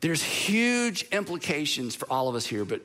there's 0.00 0.22
huge 0.22 1.04
implications 1.04 1.94
for 1.94 2.10
all 2.10 2.28
of 2.28 2.34
us 2.34 2.46
here, 2.46 2.64
but 2.64 2.82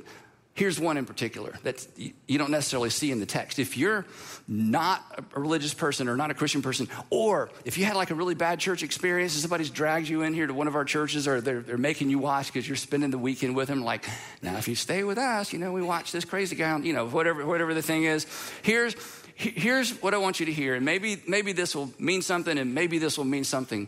Here's 0.56 0.80
one 0.80 0.98
in 0.98 1.06
particular 1.06 1.58
that 1.64 1.88
you 1.98 2.38
don't 2.38 2.52
necessarily 2.52 2.92
see 2.92 3.12
in 3.12 3.20
the 3.20 3.26
text. 3.26 3.58
If 3.58 3.76
you're 3.76 4.06
not 4.48 5.26
a 5.36 5.40
religious 5.40 5.74
person 5.74 6.08
or 6.08 6.16
not 6.16 6.30
a 6.30 6.36
Christian 6.36 6.62
person, 6.62 6.88
or 7.10 7.50
if 7.66 7.76
you 7.80 7.86
had 7.86 7.96
like 7.96 8.12
a 8.12 8.16
really 8.16 8.36
bad 8.36 8.60
church 8.60 8.84
experience 8.84 9.34
and 9.34 9.42
somebody's 9.42 9.72
dragged 9.72 10.08
you 10.08 10.22
in 10.22 10.36
here 10.36 10.46
to 10.46 10.54
one 10.54 10.68
of 10.68 10.76
our 10.76 10.86
churches 10.86 11.28
or 11.28 11.42
they're, 11.42 11.62
they're 11.62 11.80
making 11.80 12.12
you 12.12 12.20
watch 12.20 12.54
because 12.54 12.68
you're 12.68 12.76
spending 12.76 13.10
the 13.10 13.18
weekend 13.18 13.56
with 13.56 13.68
them, 13.68 13.84
like, 13.84 14.06
now 14.44 14.56
if 14.58 14.68
you 14.68 14.76
stay 14.76 15.04
with 15.04 15.18
us, 15.18 15.54
you 15.54 15.58
know, 15.58 15.72
we 15.72 15.82
watch 15.82 16.12
this 16.12 16.24
crazy 16.24 16.56
guy, 16.56 16.78
you 16.78 16.94
know, 16.94 17.08
whatever, 17.08 17.44
whatever 17.48 17.74
the 17.74 17.82
thing 17.82 18.04
is. 18.04 18.28
Here's, 18.62 18.96
here's 19.34 20.04
what 20.04 20.14
I 20.14 20.18
want 20.18 20.40
you 20.40 20.46
to 20.46 20.54
hear. 20.54 20.76
And 20.76 20.86
maybe, 20.86 21.20
maybe 21.28 21.54
this 21.54 21.76
will 21.76 21.92
mean 21.98 22.22
something 22.22 22.60
and 22.60 22.76
maybe 22.76 23.00
this 23.00 23.18
will 23.18 23.26
mean 23.26 23.44
something 23.44 23.88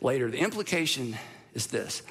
later. 0.00 0.30
The 0.30 0.38
implication 0.38 1.16
is 1.56 1.66
this 1.68 2.02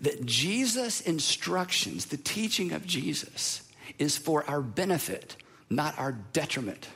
that 0.00 0.26
Jesus' 0.26 1.00
instructions, 1.02 2.06
the 2.06 2.16
teaching 2.16 2.72
of 2.72 2.86
Jesus, 2.86 3.62
is 3.98 4.16
for 4.16 4.48
our 4.50 4.62
benefit, 4.62 5.36
not 5.70 5.96
our 5.98 6.12
detriment. 6.32 6.88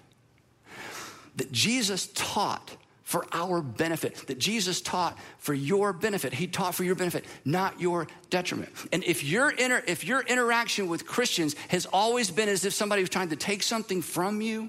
That 1.37 1.53
Jesus 1.53 2.09
taught 2.14 2.77
for 3.05 3.25
our 3.33 3.62
benefit, 3.62 4.16
that 4.27 4.38
Jesus 4.38 4.81
taught 4.81 5.16
for 5.38 5.55
your 5.55 5.92
benefit. 5.92 6.35
He 6.35 6.47
taught 6.47 6.75
for 6.75 6.85
your 6.85 6.94
benefit, 6.94 7.25
not 7.44 7.81
your 7.81 8.07
detriment. 8.29 8.71
And 8.92 9.05
if 9.05 9.25
your, 9.25 9.51
inter, 9.51 9.83
if 9.87 10.05
your 10.05 10.21
interaction 10.23 10.88
with 10.88 11.07
Christians 11.07 11.55
has 11.68 11.87
always 11.87 12.31
been 12.31 12.49
as 12.49 12.64
if 12.64 12.75
somebody 12.75 13.01
was 13.01 13.09
trying 13.09 13.31
to 13.31 13.37
take 13.37 13.62
something 13.62 14.03
from 14.03 14.42
you 14.42 14.68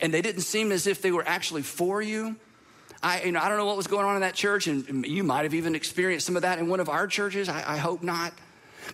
and 0.00 0.12
they 0.12 0.20
didn't 0.20 0.42
seem 0.42 0.72
as 0.72 0.86
if 0.86 1.00
they 1.00 1.10
were 1.10 1.26
actually 1.26 1.62
for 1.62 2.02
you, 2.02 2.36
I, 3.02 3.22
you 3.22 3.32
know, 3.32 3.40
I 3.40 3.48
don't 3.48 3.56
know 3.56 3.66
what 3.66 3.76
was 3.76 3.86
going 3.86 4.04
on 4.04 4.14
in 4.16 4.20
that 4.22 4.34
church, 4.34 4.66
and 4.66 5.06
you 5.06 5.24
might 5.24 5.44
have 5.44 5.54
even 5.54 5.74
experienced 5.74 6.26
some 6.26 6.36
of 6.36 6.42
that 6.42 6.58
in 6.58 6.68
one 6.68 6.80
of 6.80 6.88
our 6.88 7.06
churches. 7.06 7.48
I, 7.48 7.74
I 7.74 7.76
hope 7.78 8.02
not. 8.02 8.32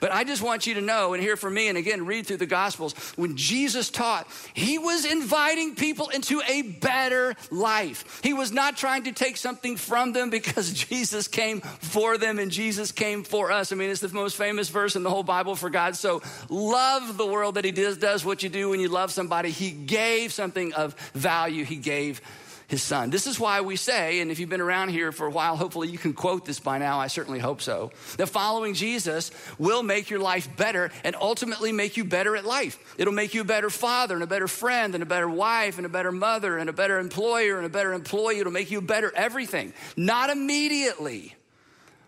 But 0.01 0.13
I 0.13 0.25
just 0.25 0.43
want 0.43 0.67
you 0.67 0.75
to 0.75 0.81
know 0.81 1.15
and 1.15 1.23
hear 1.23 1.37
from 1.37 1.55
me, 1.55 1.69
and 1.69 1.79
again, 1.79 2.07
read 2.07 2.27
through 2.27 2.37
the 2.39 2.47
Gospels. 2.47 2.93
When 3.17 3.37
Jesus 3.37 3.91
taught, 3.91 4.27
he 4.55 4.79
was 4.79 5.05
inviting 5.05 5.75
people 5.75 6.09
into 6.09 6.43
a 6.47 6.63
better 6.63 7.35
life. 7.51 8.21
He 8.23 8.33
was 8.33 8.53
not 8.53 8.77
trying 8.77 9.05
to 9.05 9.13
take 9.13 9.37
something 9.37 9.77
from 9.77 10.13
them 10.13 10.31
because 10.31 10.73
Jesus 10.89 11.29
came 11.29 11.61
for 11.61 12.19
them 12.19 12.39
and 12.39 12.51
Jesus 12.51 12.93
came 12.93 13.25
for 13.25 13.51
us. 13.51 13.73
I 13.73 13.77
mean, 13.77 13.91
it's 13.91 14.01
the 14.01 14.09
most 14.09 14.37
famous 14.37 14.69
verse 14.69 14.97
in 14.97 15.03
the 15.03 15.11
whole 15.11 15.23
Bible 15.23 15.57
for 15.57 15.71
God. 15.71 15.97
So 15.97 16.23
love 16.49 17.17
the 17.17 17.27
world 17.27 17.55
that 17.55 17.65
he 17.65 17.73
does, 17.73 17.97
does 17.99 18.25
what 18.25 18.43
you 18.43 18.49
do 18.49 18.71
when 18.71 18.81
you 18.81 18.89
love 18.89 19.11
somebody. 19.13 19.51
He 19.51 19.71
gave 19.71 20.33
something 20.33 20.75
of 20.75 20.95
value, 21.15 21.65
he 21.65 21.77
gave 21.77 22.21
his 22.69 22.83
son. 22.83 23.11
This 23.11 23.27
is 23.27 23.39
why 23.39 23.61
we 23.61 23.77
say, 23.77 24.21
and 24.21 24.31
if 24.31 24.39
you've 24.39 24.49
been 24.49 24.61
around 24.61 24.89
here 24.89 25.13
for 25.13 25.27
a 25.27 25.31
while, 25.31 25.57
hopefully 25.57 25.89
you 25.89 25.99
can 25.99 26.13
quote 26.13 26.45
this 26.45 26.59
by 26.59 26.79
now. 26.79 26.99
I 26.99 27.07
certainly 27.07 27.39
hope 27.39 27.63
so. 27.63 27.93
That 28.17 28.27
following 28.27 28.75
Jesus 28.75 29.31
will 29.59 29.83
make 29.83 30.11
your 30.11 30.19
life 30.21 30.57
better 30.57 30.91
and 31.05 31.15
ultimately 31.21 31.73
make 31.73 31.97
you 31.97 32.05
better 32.05 32.37
at 32.37 32.45
life. 32.45 32.79
It'll 32.99 33.13
make 33.13 33.35
you 33.35 33.43
a 33.43 33.45
better 33.45 33.71
father 33.71 34.15
and 34.15 34.25
a 34.25 34.27
better 34.27 34.49
friend 34.49 34.95
and 34.95 35.03
a 35.03 35.07
better 35.07 35.29
wife 35.29 35.77
and 35.77 35.87
a 35.87 35.91
better 35.91 36.13
mother 36.13 36.59
and 36.59 36.69
a 36.69 36.73
better 36.73 36.99
employer 36.99 37.57
and 37.57 37.67
a 37.67 37.71
better 37.71 37.93
employee. 37.93 38.41
It'll 38.41 38.53
make 38.53 38.71
you 38.71 38.81
better 38.81 39.13
everything. 39.15 39.73
Not 39.97 40.31
immediately, 40.31 41.35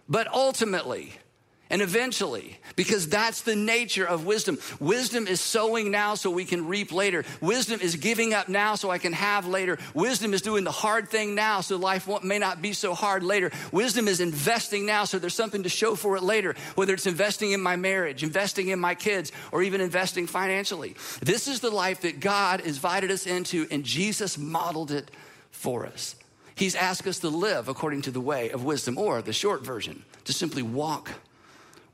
but 0.09 0.27
ultimately 0.33 1.13
and 1.71 1.83
eventually, 1.83 2.59
because 2.77 3.09
that's 3.09 3.43
the 3.43 3.55
nature 3.55 4.07
of 4.07 4.25
wisdom. 4.25 4.59
Wisdom 4.81 5.27
is 5.27 5.41
sowing 5.41 5.91
now 5.91 6.15
so 6.15 6.31
we 6.31 6.47
can 6.47 6.67
reap 6.67 6.93
later. 6.93 7.25
Wisdom 7.41 7.81
is 7.81 7.97
giving 7.97 8.33
up 8.33 8.49
now 8.49 8.75
so 8.75 8.91
I 8.91 8.99
can 8.99 9.13
have 9.13 9.47
later. 9.47 9.79
Wisdom 9.93 10.33
is 10.33 10.41
doing 10.41 10.65
the 10.65 10.71
hard 10.71 11.09
thing 11.09 11.35
now 11.35 11.61
so 11.61 11.77
life 11.77 12.09
may 12.23 12.39
not 12.39 12.63
be 12.63 12.73
so 12.73 12.95
hard 12.95 13.23
later. 13.23 13.51
Wisdom 13.71 14.09
is 14.09 14.21
investing 14.21 14.87
now 14.87 15.05
so 15.05 15.19
there's 15.19 15.35
something 15.35 15.63
to 15.63 15.69
show 15.69 15.95
for 15.95 16.17
it 16.17 16.23
later, 16.23 16.55
whether 16.75 16.95
it's 16.95 17.07
investing 17.07 17.53
in 17.53 17.61
my 17.61 17.77
marriage, 17.77 18.23
investing 18.23 18.69
in 18.69 18.79
my 18.79 18.95
kids, 18.95 19.31
or 19.53 19.63
even 19.63 19.81
investing 19.81 20.27
financially. 20.27 20.97
This 21.21 21.49
is 21.49 21.61
the 21.61 21.71
life 21.71 22.01
that 22.01 22.21
God 22.21 22.61
invited 22.61 23.11
us 23.11 23.27
into, 23.27 23.67
and 23.71 23.85
Jesus 23.85 24.39
modeled 24.39 24.91
it 24.91 25.11
for 25.51 25.87
us. 25.87 26.17
He's 26.55 26.75
asked 26.75 27.07
us 27.07 27.19
to 27.21 27.29
live 27.29 27.69
according 27.69 28.03
to 28.03 28.11
the 28.11 28.21
way 28.21 28.51
of 28.51 28.65
wisdom, 28.65 28.97
or 28.97 29.21
the 29.23 29.33
short 29.33 29.63
version, 29.65 30.05
to 30.25 30.33
simply 30.33 30.63
walk 30.63 31.11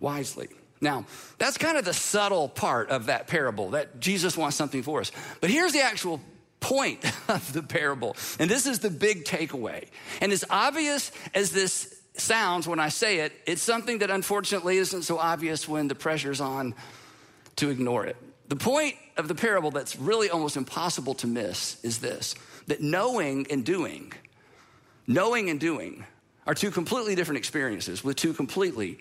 wisely. 0.04 0.48
Now, 0.80 1.06
that's 1.38 1.56
kind 1.56 1.78
of 1.78 1.84
the 1.86 1.94
subtle 1.94 2.48
part 2.48 2.90
of 2.90 3.06
that 3.06 3.26
parable 3.26 3.70
that 3.70 3.98
Jesus 3.98 4.36
wants 4.36 4.54
something 4.54 4.82
for 4.82 5.00
us. 5.00 5.10
But 5.40 5.48
here's 5.50 5.72
the 5.72 5.80
actual 5.80 6.20
point 6.60 7.04
of 7.28 7.52
the 7.52 7.62
parable. 7.62 8.16
And 8.38 8.50
this 8.50 8.66
is 8.66 8.80
the 8.80 8.90
big 8.90 9.24
takeaway. 9.24 9.88
And 10.20 10.30
as 10.30 10.44
obvious 10.50 11.10
as 11.32 11.50
this 11.50 12.02
sounds 12.16 12.68
when 12.68 12.78
I 12.78 12.90
say 12.90 13.20
it, 13.20 13.32
it's 13.46 13.62
something 13.62 13.98
that 13.98 14.10
unfortunately 14.10 14.76
isn't 14.76 15.02
so 15.02 15.18
obvious 15.18 15.66
when 15.66 15.88
the 15.88 15.94
pressure's 15.94 16.40
on 16.40 16.74
to 17.56 17.70
ignore 17.70 18.04
it. 18.04 18.16
The 18.48 18.56
point 18.56 18.96
of 19.16 19.26
the 19.26 19.34
parable 19.34 19.70
that's 19.70 19.96
really 19.96 20.28
almost 20.28 20.56
impossible 20.56 21.14
to 21.14 21.26
miss 21.26 21.82
is 21.82 21.98
this 21.98 22.34
that 22.66 22.82
knowing 22.82 23.46
and 23.50 23.64
doing, 23.64 24.12
knowing 25.06 25.50
and 25.50 25.58
doing 25.58 26.04
are 26.46 26.54
two 26.54 26.70
completely 26.70 27.14
different 27.14 27.38
experiences 27.38 28.04
with 28.04 28.16
two 28.16 28.34
completely 28.34 28.98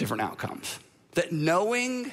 different 0.00 0.22
outcomes. 0.22 0.78
That 1.12 1.30
knowing 1.30 2.10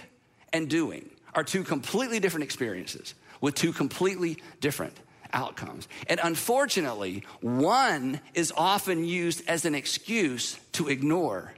and 0.52 0.70
doing 0.70 1.10
are 1.34 1.44
two 1.44 1.64
completely 1.64 2.20
different 2.20 2.44
experiences 2.44 3.16
with 3.40 3.56
two 3.56 3.72
completely 3.72 4.38
different 4.60 4.94
outcomes. 5.32 5.88
And 6.08 6.20
unfortunately, 6.22 7.24
one 7.40 8.20
is 8.34 8.52
often 8.56 9.06
used 9.06 9.48
as 9.48 9.64
an 9.64 9.74
excuse 9.74 10.60
to 10.74 10.90
ignore 10.90 11.54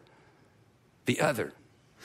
the 1.06 1.20
other. 1.20 1.52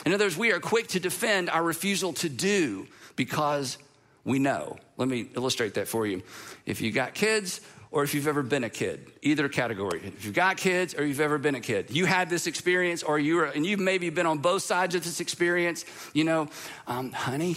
In 0.06 0.14
other 0.14 0.24
words, 0.24 0.38
we 0.38 0.52
are 0.52 0.60
quick 0.60 0.88
to 0.88 1.00
defend 1.00 1.50
our 1.50 1.62
refusal 1.62 2.14
to 2.14 2.30
do 2.30 2.86
because 3.16 3.76
we 4.24 4.38
know. 4.38 4.78
Let 4.96 5.08
me 5.08 5.28
illustrate 5.36 5.74
that 5.74 5.86
for 5.86 6.06
you. 6.06 6.22
If 6.64 6.80
you 6.80 6.92
got 6.92 7.12
kids, 7.12 7.60
or 7.94 8.02
if 8.02 8.12
you've 8.12 8.26
ever 8.26 8.42
been 8.42 8.64
a 8.64 8.70
kid, 8.70 9.12
either 9.22 9.48
category. 9.48 10.00
If 10.04 10.24
you've 10.24 10.34
got 10.34 10.56
kids 10.56 10.96
or 10.96 11.06
you've 11.06 11.20
ever 11.20 11.38
been 11.38 11.54
a 11.54 11.60
kid, 11.60 11.92
you 11.92 12.06
had 12.06 12.28
this 12.28 12.48
experience, 12.48 13.04
or 13.04 13.20
you 13.20 13.36
were, 13.36 13.44
and 13.44 13.64
you've 13.64 13.78
maybe 13.78 14.10
been 14.10 14.26
on 14.26 14.38
both 14.38 14.64
sides 14.64 14.96
of 14.96 15.04
this 15.04 15.20
experience. 15.20 15.84
You 16.12 16.24
know, 16.24 16.48
um, 16.88 17.12
honey, 17.12 17.56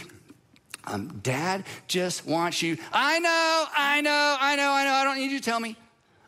um, 0.85 1.07
dad 1.23 1.63
just 1.87 2.27
wants 2.27 2.61
you. 2.61 2.77
I 2.93 3.17
know, 3.17 3.65
I 3.75 4.01
know, 4.01 4.37
I 4.39 4.55
know, 4.55 4.69
I 4.69 4.83
know. 4.85 4.91
I 4.91 5.03
don't 5.05 5.17
need 5.17 5.31
you 5.31 5.39
to 5.39 5.43
tell 5.43 5.59
me. 5.59 5.75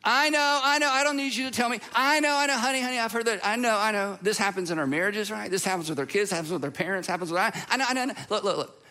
I 0.04 0.32
know, 0.32 0.60
I 0.64 0.80
know, 0.80 0.90
I 0.90 1.04
don't 1.04 1.16
need 1.18 1.36
you 1.36 1.46
to 1.46 1.52
tell 1.52 1.70
me. 1.70 1.80
I 1.94 2.20
know, 2.20 2.36
I 2.36 2.48
know, 2.48 2.58
honey, 2.58 2.82
honey, 2.82 2.98
I've 2.98 3.12
heard 3.12 3.26
that. 3.26 3.46
I 3.46 3.58
know, 3.58 3.78
I 3.78 3.92
know. 3.92 4.18
This 4.24 4.40
happens 4.40 4.72
in 4.72 4.80
our 4.80 4.88
marriages, 4.88 5.30
right? 5.30 5.52
This 5.52 5.64
happens 5.64 5.88
with 5.88 6.00
our 6.00 6.08
kids, 6.08 6.32
happens 6.32 6.52
with 6.52 6.64
our 6.64 6.72
parents, 6.72 7.08
happens 7.08 7.32
with 7.32 7.40
I, 7.40 7.54
I 7.70 7.78
know, 7.78 7.86
I 7.88 7.94
know, 7.94 8.02
I 8.02 8.06
know. 8.06 8.14
Look, 8.32 8.44
look, 8.44 8.58
look. 8.58 8.84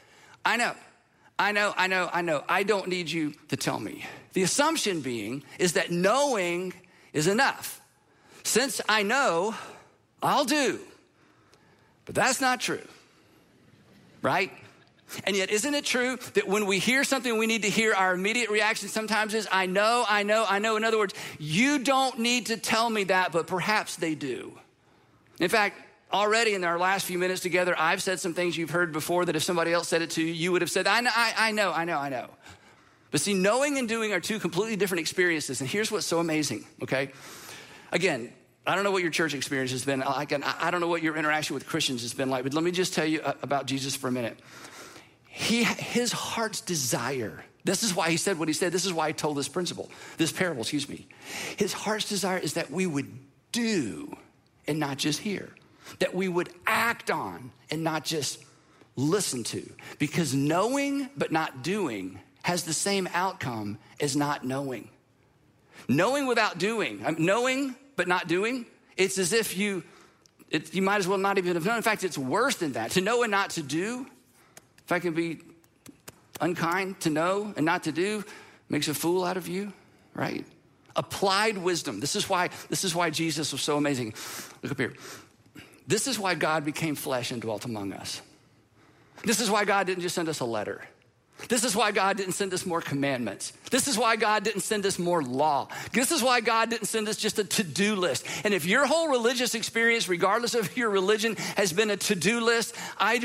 I 0.44 0.57
know. 0.57 0.74
I 1.38 1.53
know, 1.53 1.72
I 1.77 1.87
know, 1.87 2.11
I 2.12 2.22
know. 2.22 2.42
I 2.48 2.62
don't 2.64 2.88
need 2.88 3.11
you 3.11 3.35
to 3.48 3.57
tell 3.57 3.79
me. 3.79 4.05
The 4.33 4.42
assumption 4.42 5.01
being 5.01 5.44
is 5.59 5.74
that 5.74 5.90
knowing 5.90 6.72
is 7.12 7.27
enough. 7.29 7.81
Since 8.42 8.81
I 8.88 9.03
know, 9.03 9.55
I'll 10.22 10.44
do. 10.44 10.81
But 12.05 12.14
that's 12.14 12.40
not 12.40 12.61
true, 12.61 12.87
right? 14.22 14.51
And 15.24 15.37
yet, 15.37 15.51
isn't 15.51 15.74
it 15.74 15.85
true 15.85 16.18
that 16.35 16.48
when 16.48 16.66
we 16.66 16.79
hear 16.79 17.05
something 17.05 17.38
we 17.38 17.46
need 17.46 17.62
to 17.62 17.70
hear, 17.70 17.94
our 17.94 18.14
immediate 18.14 18.51
reaction 18.51 18.88
sometimes 18.88 19.33
is, 19.33 19.48
I 19.51 19.66
know, 19.66 20.05
I 20.09 20.22
know, 20.22 20.44
I 20.48 20.59
know. 20.59 20.77
In 20.77 20.85
other 20.85 20.98
words, 20.98 21.14
you 21.38 21.79
don't 21.79 22.18
need 22.18 22.46
to 22.46 22.57
tell 22.57 22.90
me 22.90 23.05
that, 23.05 23.33
but 23.33 23.46
perhaps 23.46 23.96
they 23.96 24.14
do. 24.14 24.59
In 25.40 25.48
fact, 25.48 25.81
already 26.12 26.55
in 26.55 26.64
our 26.64 26.79
last 26.79 27.07
few 27.07 27.18
minutes 27.18 27.40
together, 27.40 27.75
I've 27.79 28.03
said 28.03 28.21
some 28.21 28.35
things 28.35 28.57
you've 28.57 28.71
heard 28.71 28.92
before 28.92 29.25
that 29.27 29.37
if 29.37 29.42
somebody 29.42 29.73
else 29.73 29.88
said 29.88 30.03
it 30.03 30.11
to 30.11 30.23
you, 30.23 30.33
you 30.33 30.53
would 30.53 30.62
have 30.62 30.71
said, 30.71 30.87
I 30.87 31.01
know, 31.01 31.11
I, 31.14 31.35
I 31.37 31.53
know, 31.53 31.73
I 31.73 31.85
know, 31.85 31.99
I 31.99 32.09
know. 32.09 32.29
But 33.11 33.21
see, 33.21 33.35
knowing 33.35 33.79
and 33.79 33.88
doing 33.88 34.12
are 34.12 34.21
two 34.21 34.38
completely 34.38 34.77
different 34.77 35.01
experiences. 35.01 35.61
And 35.61 35.68
here's 35.68 35.90
what's 35.90 36.07
so 36.07 36.18
amazing, 36.18 36.66
okay? 36.83 37.11
Again, 37.90 38.33
I 38.66 38.75
don't 38.75 38.85
know 38.85 38.90
what 38.90 39.03
your 39.03 39.11
church 39.11 39.33
experience 39.33 39.71
has 39.71 39.85
been. 39.85 40.03
I, 40.03 40.27
I 40.61 40.71
don't 40.71 40.81
know 40.81 40.88
what 40.88 41.03
your 41.03 41.16
interaction 41.16 41.55
with 41.55 41.66
Christians 41.66 42.03
has 42.03 42.12
been 42.12 42.29
like, 42.29 42.44
but 42.44 42.53
let 42.53 42.62
me 42.62 42.71
just 42.71 42.92
tell 42.92 43.07
you 43.07 43.21
uh, 43.21 43.33
about 43.42 43.66
Jesus 43.66 43.97
for 43.97 44.09
a 44.09 44.12
minute. 44.12 44.38
He, 45.27 45.64
his 45.64 46.12
heart's 46.12 46.61
desire, 46.61 47.44
this 47.64 47.83
is 47.83 47.94
why 47.94 48.11
he 48.11 48.16
said 48.16 48.38
what 48.38 48.49
he 48.49 48.55
said. 48.55 48.73
This 48.73 48.85
is 48.85 48.92
why 48.92 49.09
he 49.09 49.12
told 49.14 49.37
this 49.37 49.49
principle, 49.49 49.90
this 50.16 50.33
parable, 50.33 50.62
excuse 50.62 50.88
me. 50.88 51.07
His 51.57 51.73
heart's 51.73 52.09
desire 52.09 52.38
is 52.38 52.55
that 52.55 52.71
we 52.71 52.87
would 52.87 53.11
do 53.53 54.16
and 54.66 54.79
not 54.79 54.99
just 54.99 55.21
hear 55.21 55.51
that 55.98 56.14
we 56.14 56.29
would 56.29 56.51
act 56.66 57.11
on 57.11 57.51
and 57.70 57.83
not 57.83 58.05
just 58.05 58.42
listen 58.96 59.44
to. 59.44 59.68
Because 59.98 60.35
knowing 60.35 61.09
but 61.16 61.33
not 61.33 61.62
doing 61.62 62.18
has 62.42 62.64
the 62.64 62.72
same 62.72 63.09
outcome 63.12 63.79
as 64.01 64.16
not 64.16 64.44
knowing. 64.44 64.88
Knowing 65.88 66.27
without 66.27 66.59
doing, 66.59 67.05
knowing 67.18 67.74
but 67.96 68.09
not 68.09 68.29
doing, 68.29 68.66
it's 68.96 69.18
as 69.18 69.33
if 69.33 69.57
you, 69.57 69.83
it, 70.51 70.74
you 70.74 70.83
might 70.83 70.96
as 70.96 71.09
well 71.09 71.18
not 71.18 71.38
even 71.38 71.55
have 71.55 71.64
known. 71.64 71.77
In 71.77 71.83
fact, 71.83 72.05
it's 72.05 72.18
worse 72.18 72.57
than 72.57 72.72
that. 72.72 72.92
To 72.92 73.01
know 73.01 73.22
and 73.22 73.31
not 73.31 73.51
to 73.51 73.62
do, 73.62 74.07
if 74.85 74.92
I 74.92 74.98
can 74.98 75.14
be 75.14 75.40
unkind, 76.40 77.01
to 77.01 77.11
know 77.11 77.53
and 77.57 77.64
not 77.64 77.85
to 77.85 77.92
do 77.92 78.24
makes 78.68 78.88
a 78.88 78.94
fool 78.94 79.24
out 79.24 79.37
of 79.37 79.48
you, 79.48 79.72
right? 80.14 80.44
Applied 80.96 81.59
wisdom. 81.59 82.01
This 82.01 82.16
is 82.16 82.29
why, 82.29 82.51
this 82.68 82.85
is 82.85 82.94
why 82.94 83.11
Jesus 83.11 83.53
was 83.53 83.62
so 83.62 83.77
amazing. 83.77 84.14
Look 84.62 84.72
up 84.72 84.79
here. 84.79 84.94
This 85.88 86.07
is 86.07 86.18
why 86.18 86.35
God 86.35 86.64
became 86.64 86.94
flesh 86.94 87.33
and 87.33 87.40
dwelt 87.40 87.64
among 87.64 87.94
us. 87.94 88.20
This 89.24 89.40
is 89.40 89.51
why 89.51 89.64
God 89.64 89.87
didn't 89.87 90.03
just 90.03 90.14
send 90.14 90.29
us 90.29 90.38
a 90.40 90.44
letter. 90.44 90.83
This 91.48 91.64
is 91.64 91.74
why 91.74 91.92
God 91.92 92.16
didn't 92.16 92.35
send 92.35 92.53
us 92.53 92.66
more 92.66 92.81
commandments. 92.81 93.53
This 93.70 93.88
is 93.88 93.98
why 93.98 94.16
God 94.16 94.44
didn't 94.44 94.62
send 94.62 94.87
us 94.87 94.98
more 94.98 95.22
law. 95.22 95.68
This 95.92 96.11
is 96.11 96.22
why 96.22 96.40
God 96.40 96.70
didn't 96.70 96.87
send 96.87 97.09
us 97.09 97.16
just 97.16 97.38
a 97.38 97.44
to 97.44 97.62
do 97.62 97.94
list. 97.94 98.26
And 98.44 98.54
if 98.54 98.64
your 98.64 98.87
whole 98.87 99.09
religious 99.09 99.54
experience, 99.54 100.09
regardless 100.09 100.54
of 100.54 100.76
your 100.76 100.90
religion, 100.90 101.37
has 101.57 101.72
been 101.72 101.90
a 101.90 101.96
to 101.96 102.14
do 102.14 102.40
list, 102.40 102.74
I, 102.98 103.18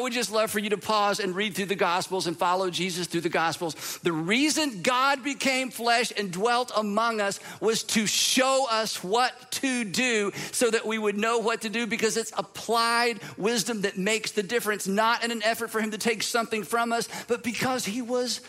would 0.00 0.12
just 0.12 0.32
love 0.32 0.50
for 0.50 0.58
you 0.58 0.70
to 0.70 0.78
pause 0.78 1.20
and 1.20 1.34
read 1.34 1.54
through 1.54 1.66
the 1.66 1.74
Gospels 1.74 2.26
and 2.26 2.36
follow 2.36 2.70
Jesus 2.70 3.06
through 3.06 3.22
the 3.22 3.28
Gospels. 3.28 3.98
The 4.02 4.12
reason 4.12 4.82
God 4.82 5.22
became 5.22 5.70
flesh 5.70 6.12
and 6.16 6.32
dwelt 6.32 6.72
among 6.76 7.20
us 7.20 7.40
was 7.60 7.82
to 7.84 8.06
show 8.06 8.66
us 8.70 9.02
what 9.02 9.52
to 9.52 9.84
do 9.84 10.32
so 10.52 10.70
that 10.70 10.86
we 10.86 10.98
would 10.98 11.16
know 11.16 11.38
what 11.38 11.62
to 11.62 11.68
do 11.68 11.86
because 11.86 12.16
it's 12.16 12.32
applied 12.36 13.20
wisdom 13.36 13.82
that 13.82 13.98
makes 13.98 14.32
the 14.32 14.42
difference, 14.42 14.86
not 14.86 15.24
in 15.24 15.30
an 15.30 15.42
effort 15.42 15.70
for 15.70 15.80
Him 15.80 15.90
to 15.92 15.98
take 15.98 16.22
something 16.22 16.62
from 16.62 16.92
us, 16.92 17.08
but 17.28 17.42
because 17.42 17.84
he 17.84 18.02
was 18.02 18.40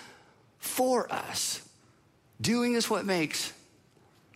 for 0.66 1.12
us. 1.12 1.62
Doing 2.42 2.74
is 2.74 2.90
what 2.90 3.06
makes 3.06 3.54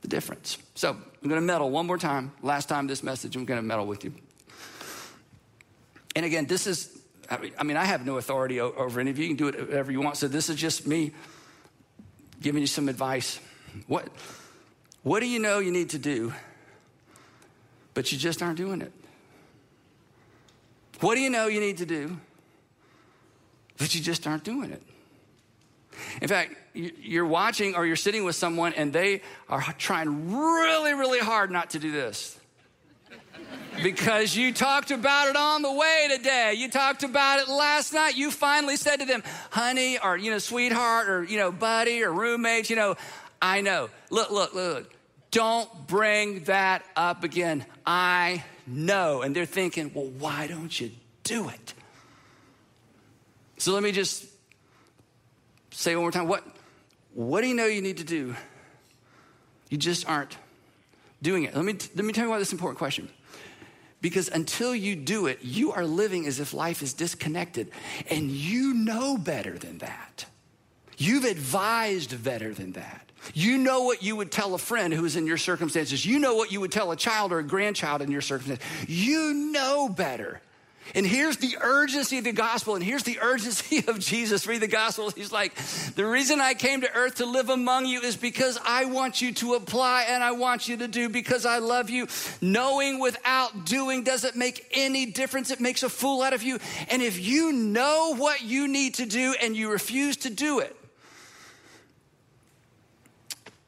the 0.02 0.08
difference. 0.08 0.58
So 0.76 0.92
I'm 0.92 1.30
going 1.30 1.42
to 1.42 1.46
meddle 1.46 1.70
one 1.70 1.86
more 1.86 1.98
time. 1.98 2.32
Last 2.42 2.70
time 2.70 2.88
this 2.88 3.04
message, 3.04 3.36
I'm 3.36 3.46
going 3.46 3.60
to 3.60 3.66
meddle 3.66 3.86
with 3.86 4.04
you. 4.06 4.14
And 6.16 6.26
again, 6.26 6.46
this 6.46 6.68
is, 6.68 6.98
I 7.30 7.64
mean, 7.64 7.78
I 7.78 7.86
have 7.86 8.06
no 8.06 8.18
authority 8.18 8.60
over 8.62 9.00
any 9.00 9.12
of 9.12 9.18
you. 9.18 9.26
You 9.26 9.30
can 9.30 9.38
do 9.38 9.48
it 9.48 9.60
whatever 9.68 9.92
you 9.92 10.02
want. 10.02 10.18
So 10.18 10.28
this 10.28 10.50
is 10.50 10.56
just 10.56 10.88
me 10.88 11.12
giving 12.42 12.62
you 12.62 12.68
some 12.68 12.88
advice. 12.88 13.40
What, 13.88 14.08
what 15.04 15.20
do 15.20 15.28
you 15.28 15.40
know 15.40 15.60
you 15.60 15.72
need 15.72 15.90
to 15.92 16.00
do, 16.00 16.34
but 17.94 18.12
you 18.12 18.18
just 18.18 18.42
aren't 18.42 18.58
doing 18.58 18.82
it? 18.82 18.94
What 21.02 21.16
do 21.16 21.22
you 21.22 21.30
know 21.30 21.48
you 21.48 21.60
need 21.60 21.78
to 21.78 21.86
do? 21.86 22.18
But 23.78 23.94
you 23.96 24.02
just 24.02 24.26
aren't 24.28 24.44
doing 24.44 24.72
it. 24.72 24.82
In 26.22 26.28
fact, 26.28 26.56
you're 26.74 27.26
watching 27.26 27.76
or 27.76 27.86
you're 27.86 27.96
sitting 27.96 28.24
with 28.24 28.36
someone 28.36 28.74
and 28.74 28.94
they 28.94 29.22
are 29.48 29.62
trying 29.78 30.36
really, 30.36 30.94
really 30.94 31.20
hard 31.20 31.52
not 31.52 31.72
to 31.72 31.80
do 31.80 31.92
this. 31.92 32.38
Because 33.82 34.36
you 34.36 34.52
talked 34.54 34.92
about 34.92 35.30
it 35.30 35.36
on 35.36 35.62
the 35.62 35.72
way 35.72 36.10
today. 36.16 36.54
You 36.58 36.70
talked 36.70 37.04
about 37.04 37.40
it 37.40 37.48
last 37.48 37.94
night. 37.94 38.18
You 38.18 38.30
finally 38.30 38.76
said 38.76 38.98
to 38.98 39.06
them, 39.06 39.24
honey, 39.52 39.98
or, 40.00 40.18
you 40.18 40.32
know, 40.32 40.38
sweetheart, 40.38 41.08
or, 41.08 41.24
you 41.24 41.38
know, 41.38 41.52
buddy, 41.52 42.04
or 42.04 42.12
roommate, 42.12 42.70
you 42.70 42.76
know, 42.76 42.96
I 43.42 43.62
know. 43.62 43.90
Look, 44.10 44.32
look, 44.32 44.54
look. 44.54 44.94
Don't 45.32 45.88
bring 45.88 46.42
that 46.46 46.84
up 46.96 47.24
again. 47.24 47.66
I 47.86 48.44
know. 48.68 49.22
And 49.22 49.36
they're 49.36 49.46
thinking, 49.46 49.92
well, 49.94 50.08
why 50.08 50.48
don't 50.48 50.78
you 50.78 50.92
do 51.24 51.48
it? 51.50 51.74
So 53.58 53.74
let 53.74 53.84
me 53.84 53.92
just 53.92 54.26
say 55.80 55.96
one 55.96 56.04
more 56.04 56.12
time 56.12 56.28
what, 56.28 56.44
what 57.14 57.42
do 57.42 57.48
you 57.48 57.56
know 57.56 57.66
you 57.66 57.82
need 57.82 57.98
to 57.98 58.04
do? 58.04 58.36
You 59.70 59.78
just 59.78 60.08
aren't 60.08 60.38
doing 61.22 61.44
it. 61.44 61.56
Let 61.56 61.64
me, 61.64 61.74
let 61.96 62.06
me 62.06 62.14
tell 62.14 62.26
you 62.26 62.30
why 62.30 62.40
this 62.40 62.50
is 62.50 62.54
an 62.54 62.58
important 62.58 62.80
question. 62.80 63.10
Because 64.02 64.30
until 64.30 64.74
you 64.74 64.96
do 64.96 65.28
it, 65.28 65.40
you 65.42 65.72
are 65.72 65.86
living 65.86 66.26
as 66.26 66.40
if 66.40 66.54
life 66.54 66.82
is 66.82 66.94
disconnected, 66.94 67.70
and 68.10 68.32
you 68.32 68.74
know 68.74 69.18
better 69.18 69.58
than 69.58 69.80
that. 69.80 70.26
You've 70.98 71.26
advised 71.26 72.24
better 72.24 72.54
than 72.54 72.74
that. 72.74 73.12
You 73.34 73.58
know 73.58 73.84
what 73.84 74.02
you 74.02 74.16
would 74.16 74.32
tell 74.32 74.54
a 74.54 74.58
friend 74.58 74.94
who 74.94 75.04
is 75.04 75.18
in 75.18 75.28
your 75.28 75.38
circumstances. 75.38 76.06
You 76.06 76.20
know 76.20 76.36
what 76.36 76.52
you 76.52 76.62
would 76.62 76.72
tell 76.72 76.92
a 76.92 76.96
child 76.96 77.34
or 77.34 77.40
a 77.40 77.44
grandchild 77.44 78.02
in 78.02 78.10
your 78.10 78.22
circumstances. 78.22 78.66
You 78.88 79.34
know 79.34 79.90
better. 79.90 80.42
And 80.96 81.06
here's 81.06 81.38
the 81.38 81.58
urgency 81.62 82.18
of 82.18 82.24
the 82.24 82.32
gospel, 82.32 82.76
and 82.76 82.84
here's 82.84 83.04
the 83.04 83.20
urgency 83.22 83.84
of 83.88 84.00
Jesus. 84.00 84.48
Read 84.48 84.62
the 84.62 84.68
gospel. 84.68 85.10
He's 85.12 85.32
like, 85.32 85.56
The 85.96 86.06
reason 86.06 86.42
I 86.42 86.54
came 86.54 86.82
to 86.82 86.94
earth 86.94 87.16
to 87.16 87.26
live 87.26 87.50
among 87.50 87.86
you 87.86 88.02
is 88.02 88.16
because 88.16 88.60
I 88.66 88.86
want 88.86 89.22
you 89.22 89.34
to 89.34 89.54
apply 89.54 90.06
and 90.10 90.24
I 90.24 90.32
want 90.32 90.68
you 90.68 90.78
to 90.78 90.88
do 90.88 91.10
because 91.10 91.46
I 91.46 91.60
love 91.60 91.90
you. 91.90 92.08
Knowing 92.42 93.00
without 93.00 93.66
doing 93.66 94.04
doesn't 94.04 94.36
make 94.36 94.66
any 94.72 95.06
difference, 95.06 95.52
it 95.52 95.60
makes 95.60 95.84
a 95.84 95.90
fool 95.90 96.22
out 96.22 96.34
of 96.34 96.44
you. 96.44 96.60
And 96.90 97.02
if 97.02 97.20
you 97.20 97.52
know 97.52 98.16
what 98.16 98.42
you 98.42 98.68
need 98.68 98.96
to 98.96 99.06
do 99.06 99.36
and 99.42 99.56
you 99.56 99.72
refuse 99.72 100.18
to 100.18 100.30
do 100.30 100.60
it, 100.60 100.76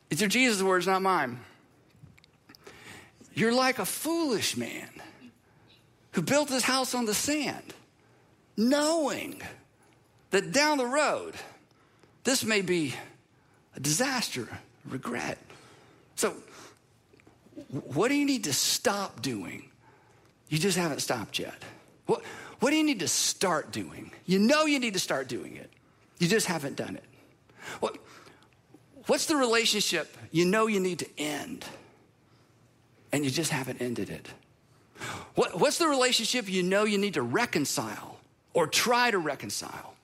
it's 0.09 0.21
are 0.21 0.27
Jesus' 0.27 0.61
words, 0.61 0.87
not 0.87 1.01
mine. 1.01 1.39
You're 3.33 3.53
like 3.53 3.79
a 3.79 3.85
foolish 3.85 4.57
man 4.57 4.89
who 6.11 6.21
built 6.21 6.49
his 6.49 6.63
house 6.63 6.93
on 6.93 7.05
the 7.05 7.13
sand, 7.13 7.73
knowing 8.57 9.41
that 10.31 10.51
down 10.51 10.77
the 10.77 10.85
road, 10.85 11.35
this 12.23 12.43
may 12.43 12.61
be 12.61 12.93
a 13.75 13.79
disaster, 13.79 14.47
regret. 14.85 15.37
So, 16.15 16.35
what 17.93 18.09
do 18.09 18.15
you 18.15 18.25
need 18.25 18.45
to 18.45 18.53
stop 18.53 19.21
doing? 19.21 19.69
You 20.49 20.57
just 20.57 20.77
haven't 20.77 20.99
stopped 20.99 21.39
yet. 21.39 21.63
What, 22.05 22.23
what 22.59 22.71
do 22.71 22.75
you 22.75 22.83
need 22.83 22.99
to 22.99 23.07
start 23.07 23.71
doing? 23.71 24.11
You 24.25 24.39
know 24.39 24.65
you 24.65 24.79
need 24.79 24.93
to 24.93 24.99
start 24.99 25.27
doing 25.27 25.55
it. 25.55 25.71
You 26.19 26.27
just 26.27 26.47
haven't 26.47 26.75
done 26.75 26.95
it. 26.95 27.03
What, 27.79 27.97
what's 29.07 29.27
the 29.27 29.35
relationship 29.35 30.15
you 30.31 30.45
know 30.45 30.67
you 30.67 30.79
need 30.79 30.99
to 30.99 31.07
end 31.17 31.65
and 33.11 33.23
you 33.23 33.31
just 33.31 33.51
haven't 33.51 33.81
ended 33.81 34.09
it? 34.09 34.27
What, 35.35 35.59
what's 35.59 35.77
the 35.77 35.87
relationship 35.87 36.49
you 36.49 36.63
know 36.63 36.83
you 36.83 36.97
need 36.97 37.15
to 37.15 37.21
reconcile 37.21 38.17
or 38.53 38.67
try 38.67 39.11
to 39.11 39.17
reconcile? 39.17 39.95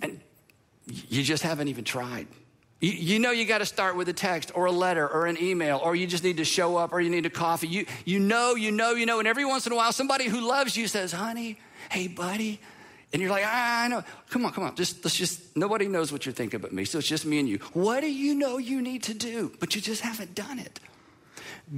And 0.00 0.20
you 0.86 1.22
just 1.22 1.42
haven't 1.42 1.68
even 1.68 1.84
tried. 1.84 2.26
You, 2.80 2.92
you 2.92 3.18
know 3.18 3.30
you 3.30 3.46
got 3.46 3.58
to 3.58 3.66
start 3.66 3.96
with 3.96 4.08
a 4.08 4.12
text 4.12 4.52
or 4.54 4.66
a 4.66 4.72
letter 4.72 5.08
or 5.08 5.26
an 5.26 5.42
email, 5.42 5.80
or 5.82 5.96
you 5.96 6.06
just 6.06 6.24
need 6.24 6.36
to 6.36 6.44
show 6.44 6.76
up 6.76 6.92
or 6.92 7.00
you 7.00 7.10
need 7.10 7.26
a 7.26 7.30
coffee. 7.30 7.68
You, 7.68 7.86
you 8.04 8.18
know, 8.18 8.54
you 8.54 8.70
know, 8.70 8.92
you 8.92 9.06
know. 9.06 9.18
And 9.18 9.28
every 9.28 9.44
once 9.44 9.66
in 9.66 9.72
a 9.72 9.76
while, 9.76 9.92
somebody 9.92 10.26
who 10.26 10.46
loves 10.46 10.76
you 10.76 10.86
says, 10.86 11.12
honey, 11.12 11.58
hey, 11.90 12.08
buddy. 12.08 12.60
And 13.12 13.22
you're 13.22 13.30
like, 13.30 13.44
ah, 13.46 13.84
I 13.84 13.88
know. 13.88 14.02
Come 14.28 14.44
on, 14.44 14.52
come 14.52 14.64
on. 14.64 14.74
Just 14.74 15.04
let's 15.04 15.16
just 15.16 15.56
nobody 15.56 15.86
knows 15.86 16.10
what 16.12 16.26
you're 16.26 16.32
thinking 16.32 16.60
but 16.60 16.72
me. 16.72 16.84
So 16.84 16.98
it's 16.98 17.06
just 17.06 17.24
me 17.24 17.38
and 17.38 17.48
you. 17.48 17.58
What 17.72 18.00
do 18.00 18.10
you 18.10 18.34
know 18.34 18.58
you 18.58 18.82
need 18.82 19.04
to 19.04 19.14
do? 19.14 19.52
But 19.60 19.76
you 19.76 19.80
just 19.80 20.02
haven't 20.02 20.34
done 20.34 20.58
it. 20.58 20.80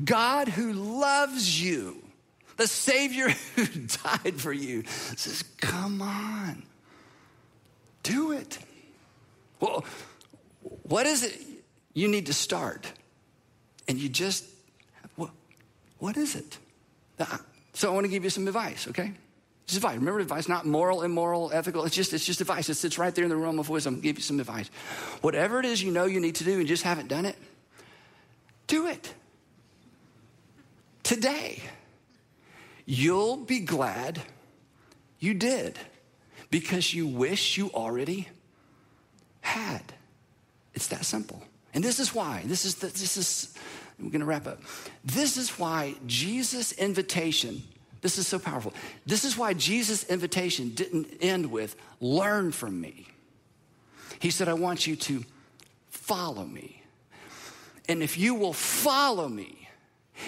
God 0.04 0.48
who 0.48 0.72
loves 0.72 1.60
you, 1.62 2.02
the 2.56 2.66
Savior 2.66 3.28
who 3.56 3.66
died 3.66 4.40
for 4.40 4.52
you, 4.52 4.84
says, 4.86 5.42
Come 5.58 6.02
on, 6.02 6.62
do 8.02 8.32
it. 8.32 8.58
Well, 9.60 9.84
what 10.82 11.06
is 11.06 11.22
it 11.22 11.40
you 11.94 12.08
need 12.08 12.26
to 12.26 12.34
start? 12.34 12.90
And 13.88 13.98
you 13.98 14.08
just, 14.08 14.44
what, 15.98 16.16
is 16.16 16.34
it? 16.34 16.58
So 17.72 17.90
I 17.90 17.94
want 17.94 18.04
to 18.04 18.10
give 18.10 18.24
you 18.24 18.30
some 18.30 18.46
advice, 18.48 18.88
okay? 18.88 19.12
Just 19.66 19.78
advice. 19.78 19.96
Remember 19.96 20.20
advice, 20.20 20.48
not 20.48 20.66
moral, 20.66 21.02
immoral, 21.02 21.50
ethical. 21.52 21.84
It's 21.84 21.94
just, 21.94 22.12
it's 22.12 22.26
just 22.26 22.40
advice. 22.40 22.68
It 22.68 22.74
sits 22.74 22.98
right 22.98 23.14
there 23.14 23.24
in 23.24 23.30
the 23.30 23.36
realm 23.36 23.58
of 23.58 23.68
wisdom. 23.68 23.94
I'll 23.94 24.00
give 24.00 24.16
you 24.16 24.22
some 24.22 24.40
advice. 24.40 24.68
Whatever 25.22 25.60
it 25.60 25.66
is 25.66 25.82
you 25.82 25.90
know 25.90 26.04
you 26.04 26.20
need 26.20 26.34
to 26.36 26.44
do 26.44 26.58
and 26.58 26.66
just 26.66 26.82
haven't 26.82 27.08
done 27.08 27.24
it, 27.24 27.36
do 28.66 28.88
it 28.88 29.14
today. 31.06 31.62
You'll 32.84 33.36
be 33.36 33.60
glad 33.60 34.20
you 35.20 35.34
did 35.34 35.78
because 36.50 36.92
you 36.92 37.06
wish 37.06 37.56
you 37.56 37.70
already 37.70 38.28
had. 39.40 39.82
It's 40.74 40.88
that 40.88 41.04
simple. 41.04 41.42
And 41.74 41.82
this 41.82 42.00
is 42.00 42.14
why. 42.14 42.42
This 42.44 42.64
is 42.64 42.76
the, 42.76 42.88
this 42.88 43.16
is 43.16 43.54
we're 43.98 44.10
to 44.10 44.24
wrap 44.24 44.46
up. 44.46 44.60
This 45.04 45.36
is 45.36 45.58
why 45.58 45.94
Jesus' 46.06 46.72
invitation, 46.72 47.62
this 48.02 48.18
is 48.18 48.26
so 48.26 48.38
powerful. 48.38 48.74
This 49.06 49.24
is 49.24 49.38
why 49.38 49.54
Jesus' 49.54 50.04
invitation 50.04 50.70
didn't 50.70 51.06
end 51.20 51.50
with 51.50 51.76
learn 52.00 52.52
from 52.52 52.80
me. 52.80 53.06
He 54.18 54.30
said 54.30 54.48
I 54.48 54.54
want 54.54 54.86
you 54.86 54.96
to 54.96 55.24
follow 55.88 56.44
me. 56.44 56.82
And 57.88 58.02
if 58.02 58.18
you 58.18 58.34
will 58.34 58.52
follow 58.52 59.28
me, 59.28 59.65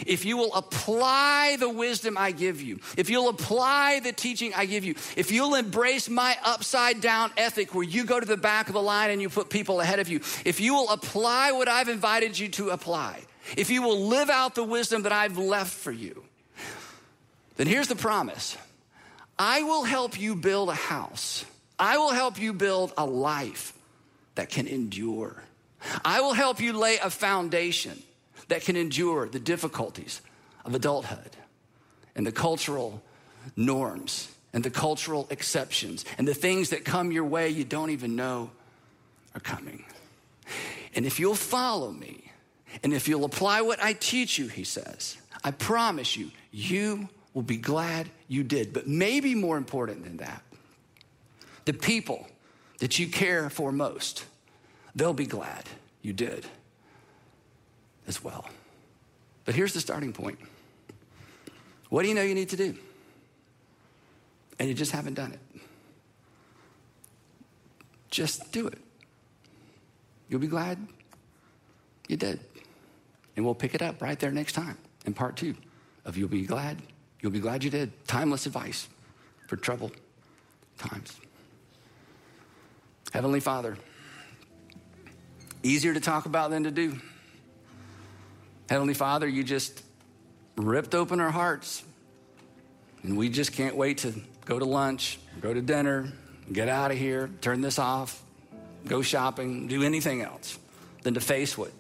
if 0.07 0.25
you 0.25 0.37
will 0.37 0.55
apply 0.55 1.57
the 1.59 1.69
wisdom 1.69 2.17
I 2.19 2.33
give 2.33 2.61
you, 2.61 2.81
if 2.97 3.11
you'll 3.11 3.29
apply 3.29 4.01
the 4.01 4.13
teaching 4.13 4.53
I 4.55 4.67
give 4.67 4.85
you, 4.85 4.95
if 5.17 5.31
you'll 5.31 5.55
embrace 5.55 6.09
my 6.09 6.37
upside 6.45 7.01
down 7.01 7.31
ethic 7.37 7.75
where 7.75 7.85
you 7.85 8.05
go 8.05 8.21
to 8.21 8.27
the 8.27 8.37
back 8.37 8.69
of 8.69 8.75
the 8.75 8.83
line 8.83 9.11
and 9.11 9.21
you 9.21 9.29
put 9.29 9.51
people 9.51 9.81
ahead 9.81 9.99
of 9.99 10.09
you, 10.09 10.21
if 10.45 10.61
you 10.61 10.75
will 10.75 10.91
apply 10.91 11.53
what 11.53 11.69
I've 11.69 11.89
invited 11.89 12.39
you 12.39 12.49
to 12.51 12.71
apply, 12.71 13.21
if 13.57 13.71
you 13.71 13.83
will 13.83 14.07
live 14.09 14.31
out 14.31 14.55
the 14.55 14.65
wisdom 14.65 15.03
that 15.03 15.13
I've 15.13 15.39
left 15.39 15.73
for 15.73 15.93
you, 15.93 16.23
then 17.57 17.67
here's 17.67 17.89
the 17.89 17.97
promise. 17.97 18.57
I 19.39 19.63
will 19.63 19.85
help 19.85 20.21
you 20.21 20.35
build 20.37 20.69
a 20.69 20.75
house, 20.75 21.45
I 21.79 21.99
will 21.99 22.11
help 22.11 22.41
you 22.41 22.53
build 22.53 22.93
a 22.97 23.07
life 23.07 23.73
that 24.35 24.51
can 24.51 24.67
endure. 24.67 25.43
I 26.05 26.21
will 26.21 26.33
help 26.33 26.61
you 26.61 26.73
lay 26.73 26.99
a 26.99 27.09
foundation 27.09 28.03
that 28.49 28.63
can 28.63 28.77
endure 28.77 29.29
the 29.29 29.39
difficulties 29.39 30.21
of 30.65 30.75
adulthood 30.75 31.37
and 32.15 32.27
the 32.27 32.33
cultural 32.33 33.03
norms 33.57 34.29
and 34.53 34.65
the 34.65 34.71
cultural 34.71 35.27
exceptions 35.31 36.05
and 36.17 36.27
the 36.27 36.35
things 36.35 36.71
that 36.71 36.85
come 36.85 37.13
your 37.13 37.25
way 37.25 37.49
you 37.49 37.65
don't 37.65 37.91
even 37.91 38.17
know 38.17 38.51
are 39.35 39.41
coming. 39.41 39.85
And 40.95 41.07
if 41.07 41.21
you'll 41.21 41.35
follow 41.35 41.93
me 41.93 42.33
and 42.83 42.93
if 42.93 43.09
you'll 43.09 43.25
apply 43.25 43.61
what 43.61 43.83
I 43.83 43.93
teach 43.93 44.39
you, 44.39 44.49
he 44.49 44.65
says, 44.65 45.17
I 45.45 45.51
promise 45.51 46.17
you, 46.17 46.31
you 46.51 47.09
will 47.35 47.43
be 47.43 47.57
glad 47.57 48.09
you 48.27 48.43
did. 48.43 48.73
But 48.73 48.87
maybe 48.87 49.35
more 49.35 49.57
important 49.57 50.05
than 50.05 50.17
that, 50.19 50.43
the 51.67 51.73
people 51.73 52.27
that 52.79 52.99
you 52.99 53.09
care 53.09 53.51
for 53.51 53.71
most, 53.71 54.25
they'll 54.95 55.13
be 55.13 55.27
glad 55.27 55.65
you 56.03 56.13
did 56.13 56.47
as 58.09 58.25
well. 58.25 58.49
But 59.45 59.55
here's 59.55 59.73
the 59.73 59.81
starting 59.81 60.13
point 60.13 60.39
what 61.91 62.03
do 62.03 62.09
you 62.09 62.15
know 62.15 62.23
you 62.23 62.35
need 62.35 62.49
to 62.51 62.57
do? 62.57 62.77
And 64.59 64.69
you 64.69 64.75
just 64.75 64.91
haven't 64.91 65.15
done 65.15 65.33
it. 65.33 65.61
Just 68.11 68.51
do 68.51 68.67
it. 68.67 68.79
You'll 70.29 70.41
be 70.41 70.49
glad 70.49 70.79
you 72.09 72.17
did. 72.17 72.41
And 73.37 73.45
we'll 73.45 73.55
pick 73.55 73.75
it 73.75 73.83
up 73.83 74.03
right 74.03 74.19
there 74.19 74.33
next 74.33 74.55
time 74.55 74.77
in 75.07 75.15
part 75.15 75.37
two 75.37 75.55
of 76.05 76.17
You'll 76.17 76.29
Be 76.29 76.45
Glad. 76.45 76.83
You'll 77.21 77.33
be 77.33 77.41
glad 77.41 77.63
you 77.65 77.71
did. 77.71 77.93
Timeless 78.07 78.47
advice 78.47 78.89
for 79.47 79.57
troubled 79.57 79.93
times. 80.79 81.21
Heavenly 83.13 83.41
Father, 83.41 83.77
easier 85.63 85.95
to 85.95 86.01
talk 86.01 86.27
about 86.27 86.51
than 86.51 86.65
to 86.65 86.71
do. 86.71 86.99
Heavenly 88.69 88.95
Father, 88.95 89.27
you 89.27 89.43
just 89.43 89.83
ripped 90.57 90.95
open 90.95 91.21
our 91.21 91.31
hearts 91.31 91.83
And 93.03 93.17
we 93.17 93.29
just 93.29 93.53
can't 93.53 93.77
wait 93.77 93.99
to 93.99 94.15
go 94.45 94.59
to 94.59 94.65
lunch, 94.65 95.19
go 95.41 95.55
to 95.55 95.63
dinner, 95.63 96.13
get 96.53 96.69
out 96.69 96.91
of 96.91 96.99
here, 96.99 97.31
turn 97.41 97.61
this 97.61 97.79
off, 97.79 98.23
go 98.87 99.03
shopping, 99.03 99.69
do 99.69 99.83
anything 99.83 100.23
else 100.23 100.59
than 101.03 101.15
to 101.15 101.21
face 101.21 101.57
what 101.57 101.71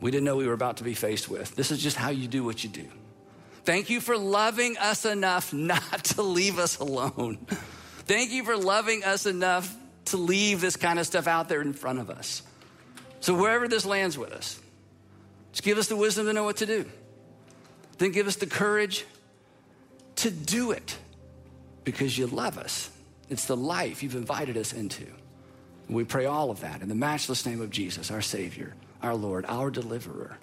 we 0.00 0.10
didn't 0.10 0.24
know 0.24 0.36
we 0.36 0.46
were 0.46 0.54
about 0.54 0.78
to 0.78 0.84
be 0.84 0.94
faced 0.94 1.28
with. 1.28 1.54
This 1.54 1.70
is 1.70 1.82
just 1.82 1.96
how 1.96 2.10
you 2.10 2.26
do 2.26 2.42
what 2.42 2.64
you 2.64 2.70
do. 2.70 2.86
Thank 3.64 3.90
you 3.90 4.00
for 4.00 4.16
loving 4.16 4.78
us 4.78 5.04
enough 5.04 5.52
not 5.52 6.04
to 6.04 6.22
leave 6.22 6.58
us 6.58 6.78
alone. 6.78 7.36
Thank 8.06 8.30
you 8.30 8.44
for 8.44 8.56
loving 8.56 9.04
us 9.04 9.26
enough 9.26 9.74
to 10.06 10.16
leave 10.16 10.60
this 10.60 10.76
kind 10.76 10.98
of 10.98 11.06
stuff 11.06 11.26
out 11.26 11.48
there 11.48 11.60
in 11.60 11.72
front 11.72 11.98
of 11.98 12.08
us. 12.08 12.42
So, 13.20 13.34
wherever 13.34 13.68
this 13.68 13.84
lands 13.84 14.16
with 14.16 14.32
us, 14.32 14.58
just 15.52 15.62
give 15.62 15.78
us 15.78 15.88
the 15.88 15.96
wisdom 15.96 16.26
to 16.26 16.32
know 16.32 16.44
what 16.44 16.58
to 16.58 16.66
do. 16.66 16.84
Then 17.98 18.12
give 18.12 18.26
us 18.26 18.36
the 18.36 18.46
courage 18.46 19.04
to 20.16 20.30
do 20.30 20.70
it 20.70 20.96
because 21.84 22.16
you 22.16 22.26
love 22.26 22.58
us. 22.58 22.90
It's 23.28 23.46
the 23.46 23.56
life 23.56 24.02
you've 24.02 24.16
invited 24.16 24.56
us 24.56 24.72
into. 24.72 25.06
We 25.88 26.04
pray 26.04 26.26
all 26.26 26.50
of 26.50 26.60
that 26.60 26.82
in 26.82 26.88
the 26.88 26.94
matchless 26.94 27.44
name 27.46 27.60
of 27.60 27.70
Jesus, 27.70 28.10
our 28.10 28.22
Savior, 28.22 28.74
our 29.02 29.14
Lord, 29.14 29.44
our 29.48 29.70
deliverer. 29.70 30.36